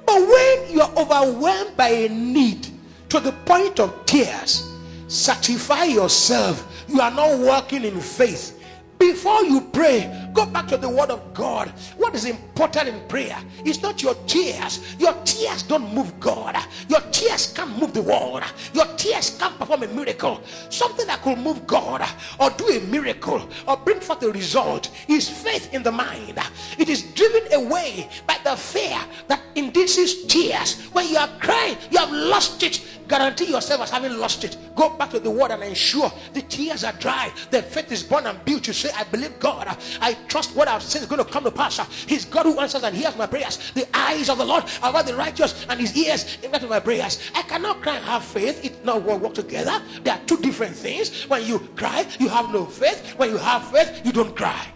But 0.06 0.20
when 0.20 0.70
you 0.70 0.80
are 0.80 0.90
overwhelmed 0.96 1.76
by 1.76 1.88
a 1.88 2.08
need 2.08 2.68
to 3.10 3.20
the 3.20 3.32
point 3.44 3.80
of 3.80 4.06
tears, 4.06 4.68
sanctify 5.08 5.84
yourself. 5.84 6.84
You 6.88 7.00
are 7.00 7.10
not 7.10 7.38
walking 7.38 7.84
in 7.84 8.00
faith. 8.00 8.58
Before 8.98 9.44
you 9.44 9.60
pray, 9.72 10.21
go 10.32 10.46
back 10.46 10.68
to 10.68 10.76
the 10.76 10.88
word 10.88 11.10
of 11.10 11.34
God. 11.34 11.68
What 11.96 12.14
is 12.14 12.24
important 12.24 12.88
in 12.88 13.00
prayer 13.08 13.38
is 13.64 13.82
not 13.82 14.02
your 14.02 14.14
tears. 14.26 14.96
Your 14.98 15.14
tears 15.24 15.62
don't 15.62 15.92
move 15.94 16.18
God. 16.20 16.56
Your 16.88 17.00
tears 17.12 17.52
can't 17.52 17.78
move 17.78 17.92
the 17.92 18.02
world. 18.02 18.42
Your 18.72 18.86
tears 18.96 19.36
can't 19.38 19.58
perform 19.58 19.82
a 19.82 19.88
miracle. 19.88 20.40
Something 20.70 21.06
that 21.06 21.22
could 21.22 21.38
move 21.38 21.66
God 21.66 22.02
or 22.40 22.50
do 22.50 22.68
a 22.68 22.80
miracle 22.80 23.48
or 23.66 23.76
bring 23.76 24.00
forth 24.00 24.22
a 24.22 24.30
result 24.32 24.90
is 25.08 25.28
faith 25.28 25.72
in 25.72 25.82
the 25.82 25.92
mind. 25.92 26.38
It 26.78 26.88
is 26.88 27.02
driven 27.14 27.52
away 27.52 28.08
by 28.26 28.38
the 28.44 28.56
fear 28.56 28.98
that 29.28 29.40
induces 29.54 30.26
tears. 30.26 30.80
When 30.92 31.08
you 31.08 31.16
are 31.16 31.28
crying, 31.40 31.76
you 31.90 31.98
have 31.98 32.10
lost 32.12 32.62
it. 32.62 32.80
Guarantee 33.08 33.50
yourself 33.50 33.82
as 33.82 33.90
having 33.90 34.16
lost 34.18 34.44
it. 34.44 34.56
Go 34.74 34.96
back 34.96 35.10
to 35.10 35.20
the 35.20 35.30
word 35.30 35.50
and 35.50 35.62
ensure 35.62 36.10
the 36.32 36.42
tears 36.42 36.84
are 36.84 36.92
dry. 36.94 37.30
The 37.50 37.60
faith 37.60 37.92
is 37.92 38.02
born 38.02 38.26
and 38.26 38.42
built. 38.44 38.66
You 38.66 38.72
say, 38.72 38.90
I 38.96 39.04
believe 39.04 39.38
God. 39.38 39.66
I 40.00 40.14
trust 40.28 40.54
what 40.56 40.68
I've 40.68 40.82
said 40.82 41.02
is 41.02 41.08
going 41.08 41.24
to 41.24 41.30
come 41.30 41.44
to 41.44 41.50
pass. 41.50 41.78
He's 42.06 42.24
God 42.24 42.46
who 42.46 42.58
answers 42.58 42.82
and 42.82 42.96
hears 42.96 43.16
my 43.16 43.26
prayers. 43.26 43.72
The 43.72 43.86
eyes 43.94 44.28
of 44.28 44.38
the 44.38 44.44
Lord 44.44 44.64
are 44.82 44.90
about 44.90 45.06
the 45.06 45.14
righteous, 45.14 45.66
and 45.68 45.80
his 45.80 45.96
ears 45.96 46.38
into 46.42 46.66
my 46.66 46.80
prayers. 46.80 47.18
I 47.34 47.42
cannot 47.42 47.80
cry 47.82 47.96
and 47.96 48.04
have 48.04 48.24
faith. 48.24 48.64
It 48.64 48.84
not 48.84 49.02
work 49.02 49.34
together. 49.34 49.82
There 50.02 50.14
are 50.14 50.20
two 50.26 50.38
different 50.38 50.74
things. 50.74 51.28
When 51.28 51.44
you 51.44 51.58
cry, 51.76 52.06
you 52.18 52.28
have 52.28 52.52
no 52.52 52.66
faith. 52.66 53.14
When 53.16 53.30
you 53.30 53.38
have 53.38 53.68
faith, 53.70 54.02
you 54.04 54.12
don't 54.12 54.36
cry. 54.36 54.66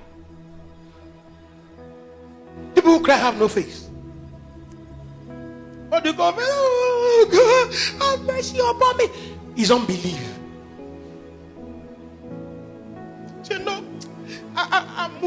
People 2.75 2.99
who 2.99 3.05
cry 3.05 3.17
have 3.17 3.39
no 3.39 3.49
faith. 3.49 3.89
But 5.89 6.05
they 6.05 6.13
go, 6.13 6.35
oh 6.37 7.29
God, 7.31 7.75
have 8.03 8.27
mercy 8.27 8.59
upon 8.59 8.97
me. 8.99 9.09
Is 9.57 9.71
unbelief. 9.71 10.39
You 13.51 13.61
know, 13.61 13.85
I, 14.57 14.69
I, 14.71 15.05
I'm 15.05 15.21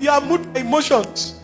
You 0.00 0.10
are 0.10 0.20
moved 0.20 0.52
by 0.52 0.60
emotions. 0.60 1.40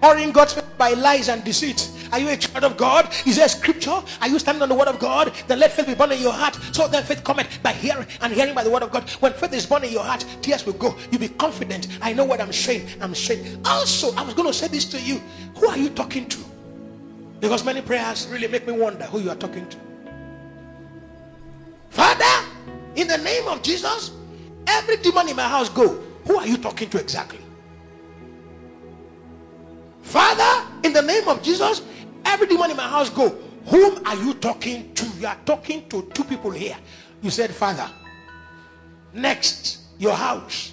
Pouring 0.00 0.32
God's 0.32 0.60
by 0.76 0.94
lies 0.94 1.28
and 1.28 1.44
deceit. 1.44 1.90
Are 2.12 2.18
you 2.18 2.28
a 2.28 2.36
child 2.36 2.64
of 2.64 2.76
God? 2.76 3.08
Is 3.24 3.36
there 3.36 3.48
scripture? 3.48 4.02
Are 4.20 4.28
you 4.28 4.38
standing 4.38 4.62
on 4.62 4.68
the 4.68 4.74
word 4.74 4.88
of 4.88 4.98
God? 4.98 5.32
Then 5.46 5.60
let 5.60 5.72
faith 5.72 5.86
be 5.86 5.94
born 5.94 6.12
in 6.12 6.20
your 6.20 6.32
heart. 6.32 6.56
So 6.72 6.86
then 6.86 7.04
faith 7.04 7.24
cometh 7.24 7.62
by 7.62 7.72
hearing 7.72 8.06
and 8.20 8.32
hearing 8.32 8.54
by 8.54 8.64
the 8.64 8.70
word 8.70 8.82
of 8.82 8.90
God. 8.90 9.08
When 9.20 9.32
faith 9.32 9.54
is 9.54 9.64
born 9.64 9.84
in 9.84 9.92
your 9.92 10.02
heart, 10.02 10.26
tears 10.42 10.66
will 10.66 10.74
go. 10.74 10.94
You'll 11.10 11.20
be 11.20 11.28
confident. 11.28 11.88
I 12.02 12.12
know 12.12 12.24
what 12.24 12.40
I'm 12.40 12.52
saying. 12.52 12.86
I'm 13.00 13.14
saying. 13.14 13.62
Also, 13.64 14.14
I 14.14 14.22
was 14.22 14.34
going 14.34 14.48
to 14.48 14.52
say 14.52 14.68
this 14.68 14.84
to 14.86 15.00
you. 15.00 15.22
Who 15.56 15.68
are 15.68 15.78
you 15.78 15.88
talking 15.88 16.28
to? 16.28 16.38
Because 17.40 17.64
many 17.64 17.80
prayers 17.80 18.28
really 18.28 18.48
make 18.48 18.66
me 18.66 18.72
wonder 18.72 19.04
who 19.04 19.20
you 19.20 19.30
are 19.30 19.36
talking 19.36 19.66
to. 19.68 19.76
Father, 21.88 22.46
in 22.96 23.06
the 23.06 23.18
name 23.18 23.48
of 23.48 23.62
Jesus, 23.62 24.10
every 24.66 24.96
demon 24.98 25.28
in 25.28 25.36
my 25.36 25.48
house 25.48 25.68
go. 25.68 26.02
Who 26.26 26.36
are 26.36 26.46
you 26.46 26.56
talking 26.56 26.88
to 26.90 27.00
exactly? 27.00 27.40
Father, 30.02 30.68
in 30.84 30.92
the 30.92 31.02
name 31.02 31.28
of 31.28 31.42
Jesus, 31.42 31.82
every 32.24 32.46
demon 32.46 32.70
in 32.70 32.76
my 32.76 32.88
house 32.88 33.10
go. 33.10 33.30
Whom 33.66 34.04
are 34.06 34.16
you 34.16 34.34
talking 34.34 34.92
to? 34.94 35.06
You 35.18 35.26
are 35.28 35.38
talking 35.44 35.88
to 35.88 36.02
two 36.14 36.24
people 36.24 36.50
here. 36.50 36.76
You 37.22 37.30
said, 37.30 37.54
Father. 37.54 37.88
Next, 39.12 39.80
your 39.98 40.14
house. 40.14 40.72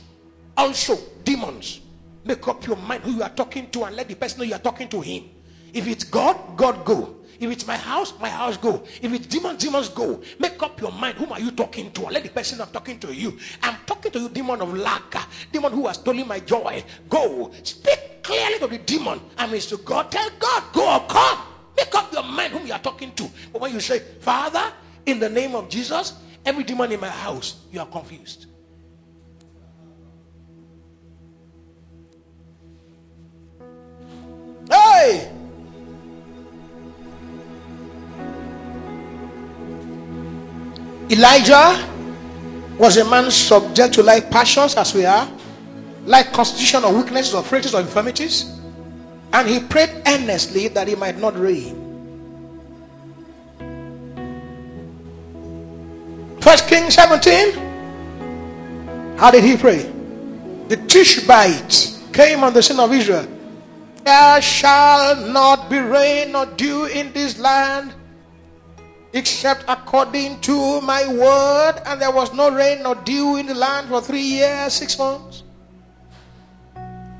Also, 0.57 0.97
demons. 1.23 1.81
Make 2.25 2.47
up 2.47 2.65
your 2.65 2.75
mind 2.77 3.03
who 3.03 3.11
you 3.11 3.23
are 3.23 3.29
talking 3.29 3.69
to 3.71 3.83
and 3.83 3.95
let 3.95 4.07
the 4.07 4.15
person 4.15 4.39
know 4.39 4.45
you 4.45 4.55
are 4.55 4.59
talking 4.59 4.89
to 4.89 5.01
him. 5.01 5.29
If 5.73 5.87
it's 5.87 6.03
God, 6.03 6.57
God 6.57 6.83
go. 6.83 7.15
If 7.39 7.49
it's 7.51 7.65
my 7.65 7.77
house, 7.77 8.13
my 8.19 8.29
house 8.29 8.57
go. 8.57 8.83
If 9.01 9.13
it's 9.13 9.27
demons, 9.27 9.63
demons 9.63 9.89
go. 9.89 10.21
Make 10.39 10.61
up 10.61 10.79
your 10.81 10.91
mind. 10.91 11.17
Whom 11.17 11.31
are 11.31 11.39
you 11.39 11.51
talking 11.51 11.91
to? 11.93 12.01
let 12.01 12.23
the 12.23 12.29
person 12.29 12.59
I'm 12.59 12.67
talking 12.67 12.99
to 12.99 13.13
you. 13.13 13.37
I'm 13.63 13.77
talking 13.85 14.11
to 14.11 14.19
you, 14.19 14.29
demon 14.29 14.61
of 14.61 14.73
lack, 14.73 15.15
demon 15.51 15.71
who 15.71 15.87
has 15.87 15.97
stolen 15.97 16.27
my 16.27 16.39
joy. 16.39 16.83
Go. 17.09 17.51
Speak 17.63 18.23
clearly 18.23 18.59
to 18.59 18.67
the 18.67 18.77
demon. 18.79 19.21
I 19.37 19.47
mean, 19.47 19.61
to 19.61 19.77
God. 19.77 20.11
Tell 20.11 20.29
God, 20.37 20.63
go 20.73 20.95
or 20.95 21.07
come. 21.07 21.39
Make 21.77 21.95
up 21.95 22.11
your 22.11 22.23
mind 22.23 22.53
whom 22.53 22.67
you 22.67 22.73
are 22.73 22.79
talking 22.79 23.13
to. 23.13 23.29
But 23.53 23.61
when 23.61 23.73
you 23.73 23.79
say, 23.79 23.99
Father, 23.99 24.73
in 25.05 25.19
the 25.19 25.29
name 25.29 25.55
of 25.55 25.69
Jesus, 25.69 26.13
every 26.45 26.65
demon 26.65 26.91
in 26.91 26.99
my 26.99 27.09
house, 27.09 27.63
you 27.71 27.79
are 27.79 27.85
confused. 27.85 28.47
Hey! 34.69 35.38
Elijah 41.09 41.89
was 42.77 42.97
a 42.97 43.05
man 43.09 43.31
subject 43.31 43.95
to 43.95 44.03
like 44.03 44.29
passions 44.29 44.75
as 44.75 44.93
we 44.93 45.05
are, 45.05 45.27
like 46.05 46.31
constitution 46.31 46.83
of 46.83 46.95
weaknesses 46.95 47.33
or 47.33 47.41
frailties 47.43 47.73
or 47.73 47.81
infirmities, 47.81 48.59
and 49.33 49.49
he 49.49 49.59
prayed 49.59 49.89
earnestly 50.05 50.67
that 50.69 50.87
he 50.87 50.95
might 50.95 51.17
not 51.17 51.37
rain. 51.37 51.75
First 56.41 56.67
King 56.67 56.89
17. 56.89 57.69
How 59.17 59.31
did 59.31 59.43
he 59.43 59.57
pray? 59.57 59.91
The 60.69 60.77
Tishbite 60.77 61.99
came 62.13 62.43
on 62.43 62.53
the 62.53 62.61
sin 62.61 62.79
of 62.79 62.93
Israel. 62.93 63.27
There 64.03 64.41
shall 64.41 65.15
not 65.27 65.69
be 65.69 65.79
rain 65.79 66.35
or 66.35 66.45
dew 66.45 66.85
in 66.85 67.11
this 67.13 67.37
land 67.37 67.93
except 69.13 69.65
according 69.67 70.39
to 70.41 70.81
my 70.81 71.07
word, 71.07 71.81
and 71.85 72.01
there 72.01 72.11
was 72.11 72.33
no 72.33 72.51
rain 72.51 72.83
nor 72.83 72.95
dew 72.95 73.37
in 73.37 73.47
the 73.47 73.55
land 73.55 73.87
for 73.89 74.01
three 74.01 74.21
years, 74.21 74.73
six 74.73 74.97
months. 74.97 75.43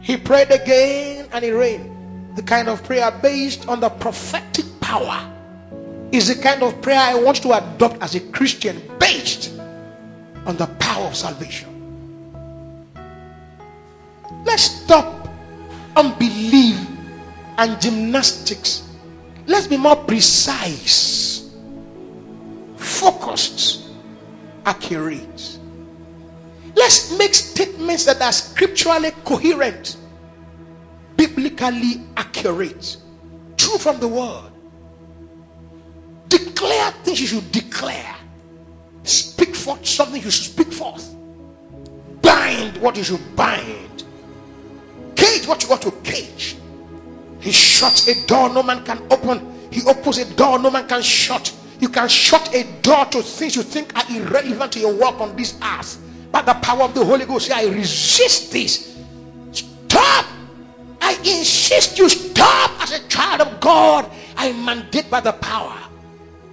He 0.02 0.18
prayed 0.18 0.52
again 0.52 1.28
and 1.32 1.44
it 1.44 1.54
rained. 1.54 2.38
The 2.38 2.44
kind 2.44 2.68
of 2.70 2.84
prayer 2.84 3.12
based 3.12 3.68
on 3.68 3.80
the 3.80 3.90
prophetic 3.90 4.66
power 4.80 5.32
is 6.12 6.28
the 6.28 6.42
kind 6.42 6.64
of 6.64 6.82
prayer 6.82 7.00
I 7.00 7.16
want 7.16 7.42
to 7.44 7.54
adopt 7.54 8.02
as 8.02 8.16
a 8.16 8.20
Christian 8.20 8.82
based 9.00 9.52
on 10.46 10.58
the 10.58 10.68
power 10.80 11.06
of 11.06 11.16
salvation. 11.16 11.70
Let's 14.46 14.64
stop 14.64 15.28
unbelief 15.96 16.80
and 17.58 17.80
gymnastics. 17.82 18.88
Let's 19.46 19.68
be 19.68 19.78
more 19.78 19.96
precise 19.96 21.39
focused, 22.80 23.90
accurate. 24.66 25.60
Let's 26.76 27.18
make 27.18 27.34
statements 27.34 28.06
that 28.06 28.22
are 28.22 28.32
scripturally 28.32 29.12
coherent, 29.26 29.98
biblically 31.18 32.02
accurate, 32.16 32.98
true 33.58 33.78
from 33.78 34.00
the 34.00 34.08
word. 34.08 34.52
Declare 36.30 36.92
things 37.04 37.20
you 37.22 37.28
should 37.28 37.52
declare. 37.52 38.16
Speak 39.04 39.56
forth 39.56 39.86
something 39.86 40.22
you 40.22 40.32
should 40.32 40.52
speak 40.52 40.72
forth. 40.72 41.16
Bind 42.22 42.78
what 42.78 42.96
you 42.96 43.04
should 43.04 43.36
bind. 43.36 44.04
Cage 45.16 45.48
what 45.48 45.64
you 45.64 45.70
got 45.70 45.82
to 45.82 45.92
cage. 46.04 46.56
He 47.42 47.52
shuts 47.52 48.08
a 48.08 48.28
door 48.28 48.50
no 48.50 48.62
man 48.64 48.84
can 48.86 49.02
open. 49.12 49.58
He 49.72 49.82
opens 49.88 50.18
a 50.20 50.36
door 50.36 50.60
no 50.60 50.70
man 50.70 50.88
can 50.88 51.02
shut. 51.02 51.54
You 51.80 51.90
can 51.90 52.08
shut 52.08 52.54
a 52.54 52.64
door 52.82 53.06
to 53.06 53.22
things 53.22 53.56
you 53.56 53.64
think 53.64 53.96
are 53.96 54.16
irrelevant 54.16 54.74
to 54.74 54.80
your 54.80 54.94
work 54.94 55.20
on 55.22 55.36
this 55.36 55.58
earth. 55.64 55.98
But 56.32 56.46
the 56.46 56.54
power 56.56 56.84
of 56.84 56.94
the 56.94 57.04
Holy 57.04 57.26
Ghost, 57.26 57.48
say, 57.48 57.54
I 57.54 57.72
resist 57.72 58.52
this. 58.52 58.98
Stop. 59.52 60.26
I 61.02 61.14
insist 61.20 61.98
you 61.98 62.10
stop 62.10 62.82
as 62.82 62.92
a 62.92 63.08
child 63.08 63.42
of 63.42 63.60
God. 63.60 64.10
I 64.36 64.52
mandate 64.52 65.10
by 65.10 65.22
the 65.22 65.32
power. 65.32 65.78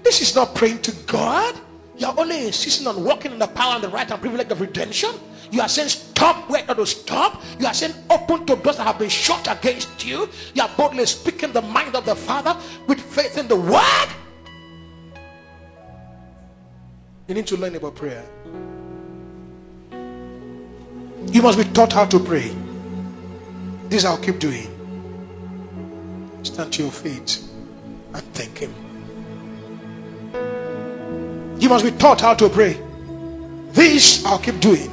This 0.03 0.23
is 0.23 0.35
not 0.35 0.55
praying 0.55 0.83
to 0.83 0.93
God. 1.07 1.57
You're 1.99 2.15
only 2.19 2.47
insisting 2.47 2.87
on 2.87 3.03
walking 3.03 3.33
in 3.33 3.39
the 3.39 3.47
power 3.49 3.75
and 3.75 3.85
the 3.85 3.89
right 3.89 4.11
and 4.11 4.21
privilege 4.21 4.51
of 4.51 4.61
redemption. 4.61 5.11
You 5.51 5.61
are 5.61 5.69
saying 5.69 5.89
stop 5.89 6.49
where 6.49 6.63
to 6.63 6.87
stop. 6.87 7.43
You 7.59 7.67
are 7.67 7.75
saying 7.75 7.95
open 8.11 8.47
to 8.47 8.57
doors 8.57 8.77
that 8.77 8.87
have 8.87 8.99
been 8.99 9.09
shut 9.09 9.49
against 9.51 10.05
you. 10.07 10.29
You 10.55 10.63
are 10.63 10.71
boldly 10.77 11.07
speaking 11.07 11.53
the 11.53 11.63
mind 11.63 11.95
of 11.95 12.05
the 12.05 12.15
Father 12.15 12.57
with 12.87 13.01
faith 13.01 13.39
in 13.39 13.49
the 13.49 13.57
word. 13.57 14.09
You 17.29 17.35
need 17.35 17.47
to 17.49 17.57
learn 17.57 17.75
about 17.75 17.97
prayer. 17.97 18.25
You 21.33 21.43
must 21.43 21.59
be 21.59 21.65
taught 21.73 21.93
how 21.93 22.05
to 22.07 22.21
pray. 22.21 22.55
This 23.89 24.05
I'll 24.05 24.19
keep 24.19 24.39
doing. 24.39 24.69
Stand 26.45 26.73
to 26.75 26.83
your 26.83 26.93
feet 26.93 27.43
and 28.15 28.23
thank 28.33 28.59
Him. 28.59 28.73
You 31.59 31.69
must 31.69 31.85
be 31.85 31.91
taught 31.91 32.21
how 32.21 32.35
to 32.35 32.49
pray. 32.49 32.81
This 33.71 34.25
I'll 34.25 34.39
keep 34.39 34.61
doing. 34.61 34.93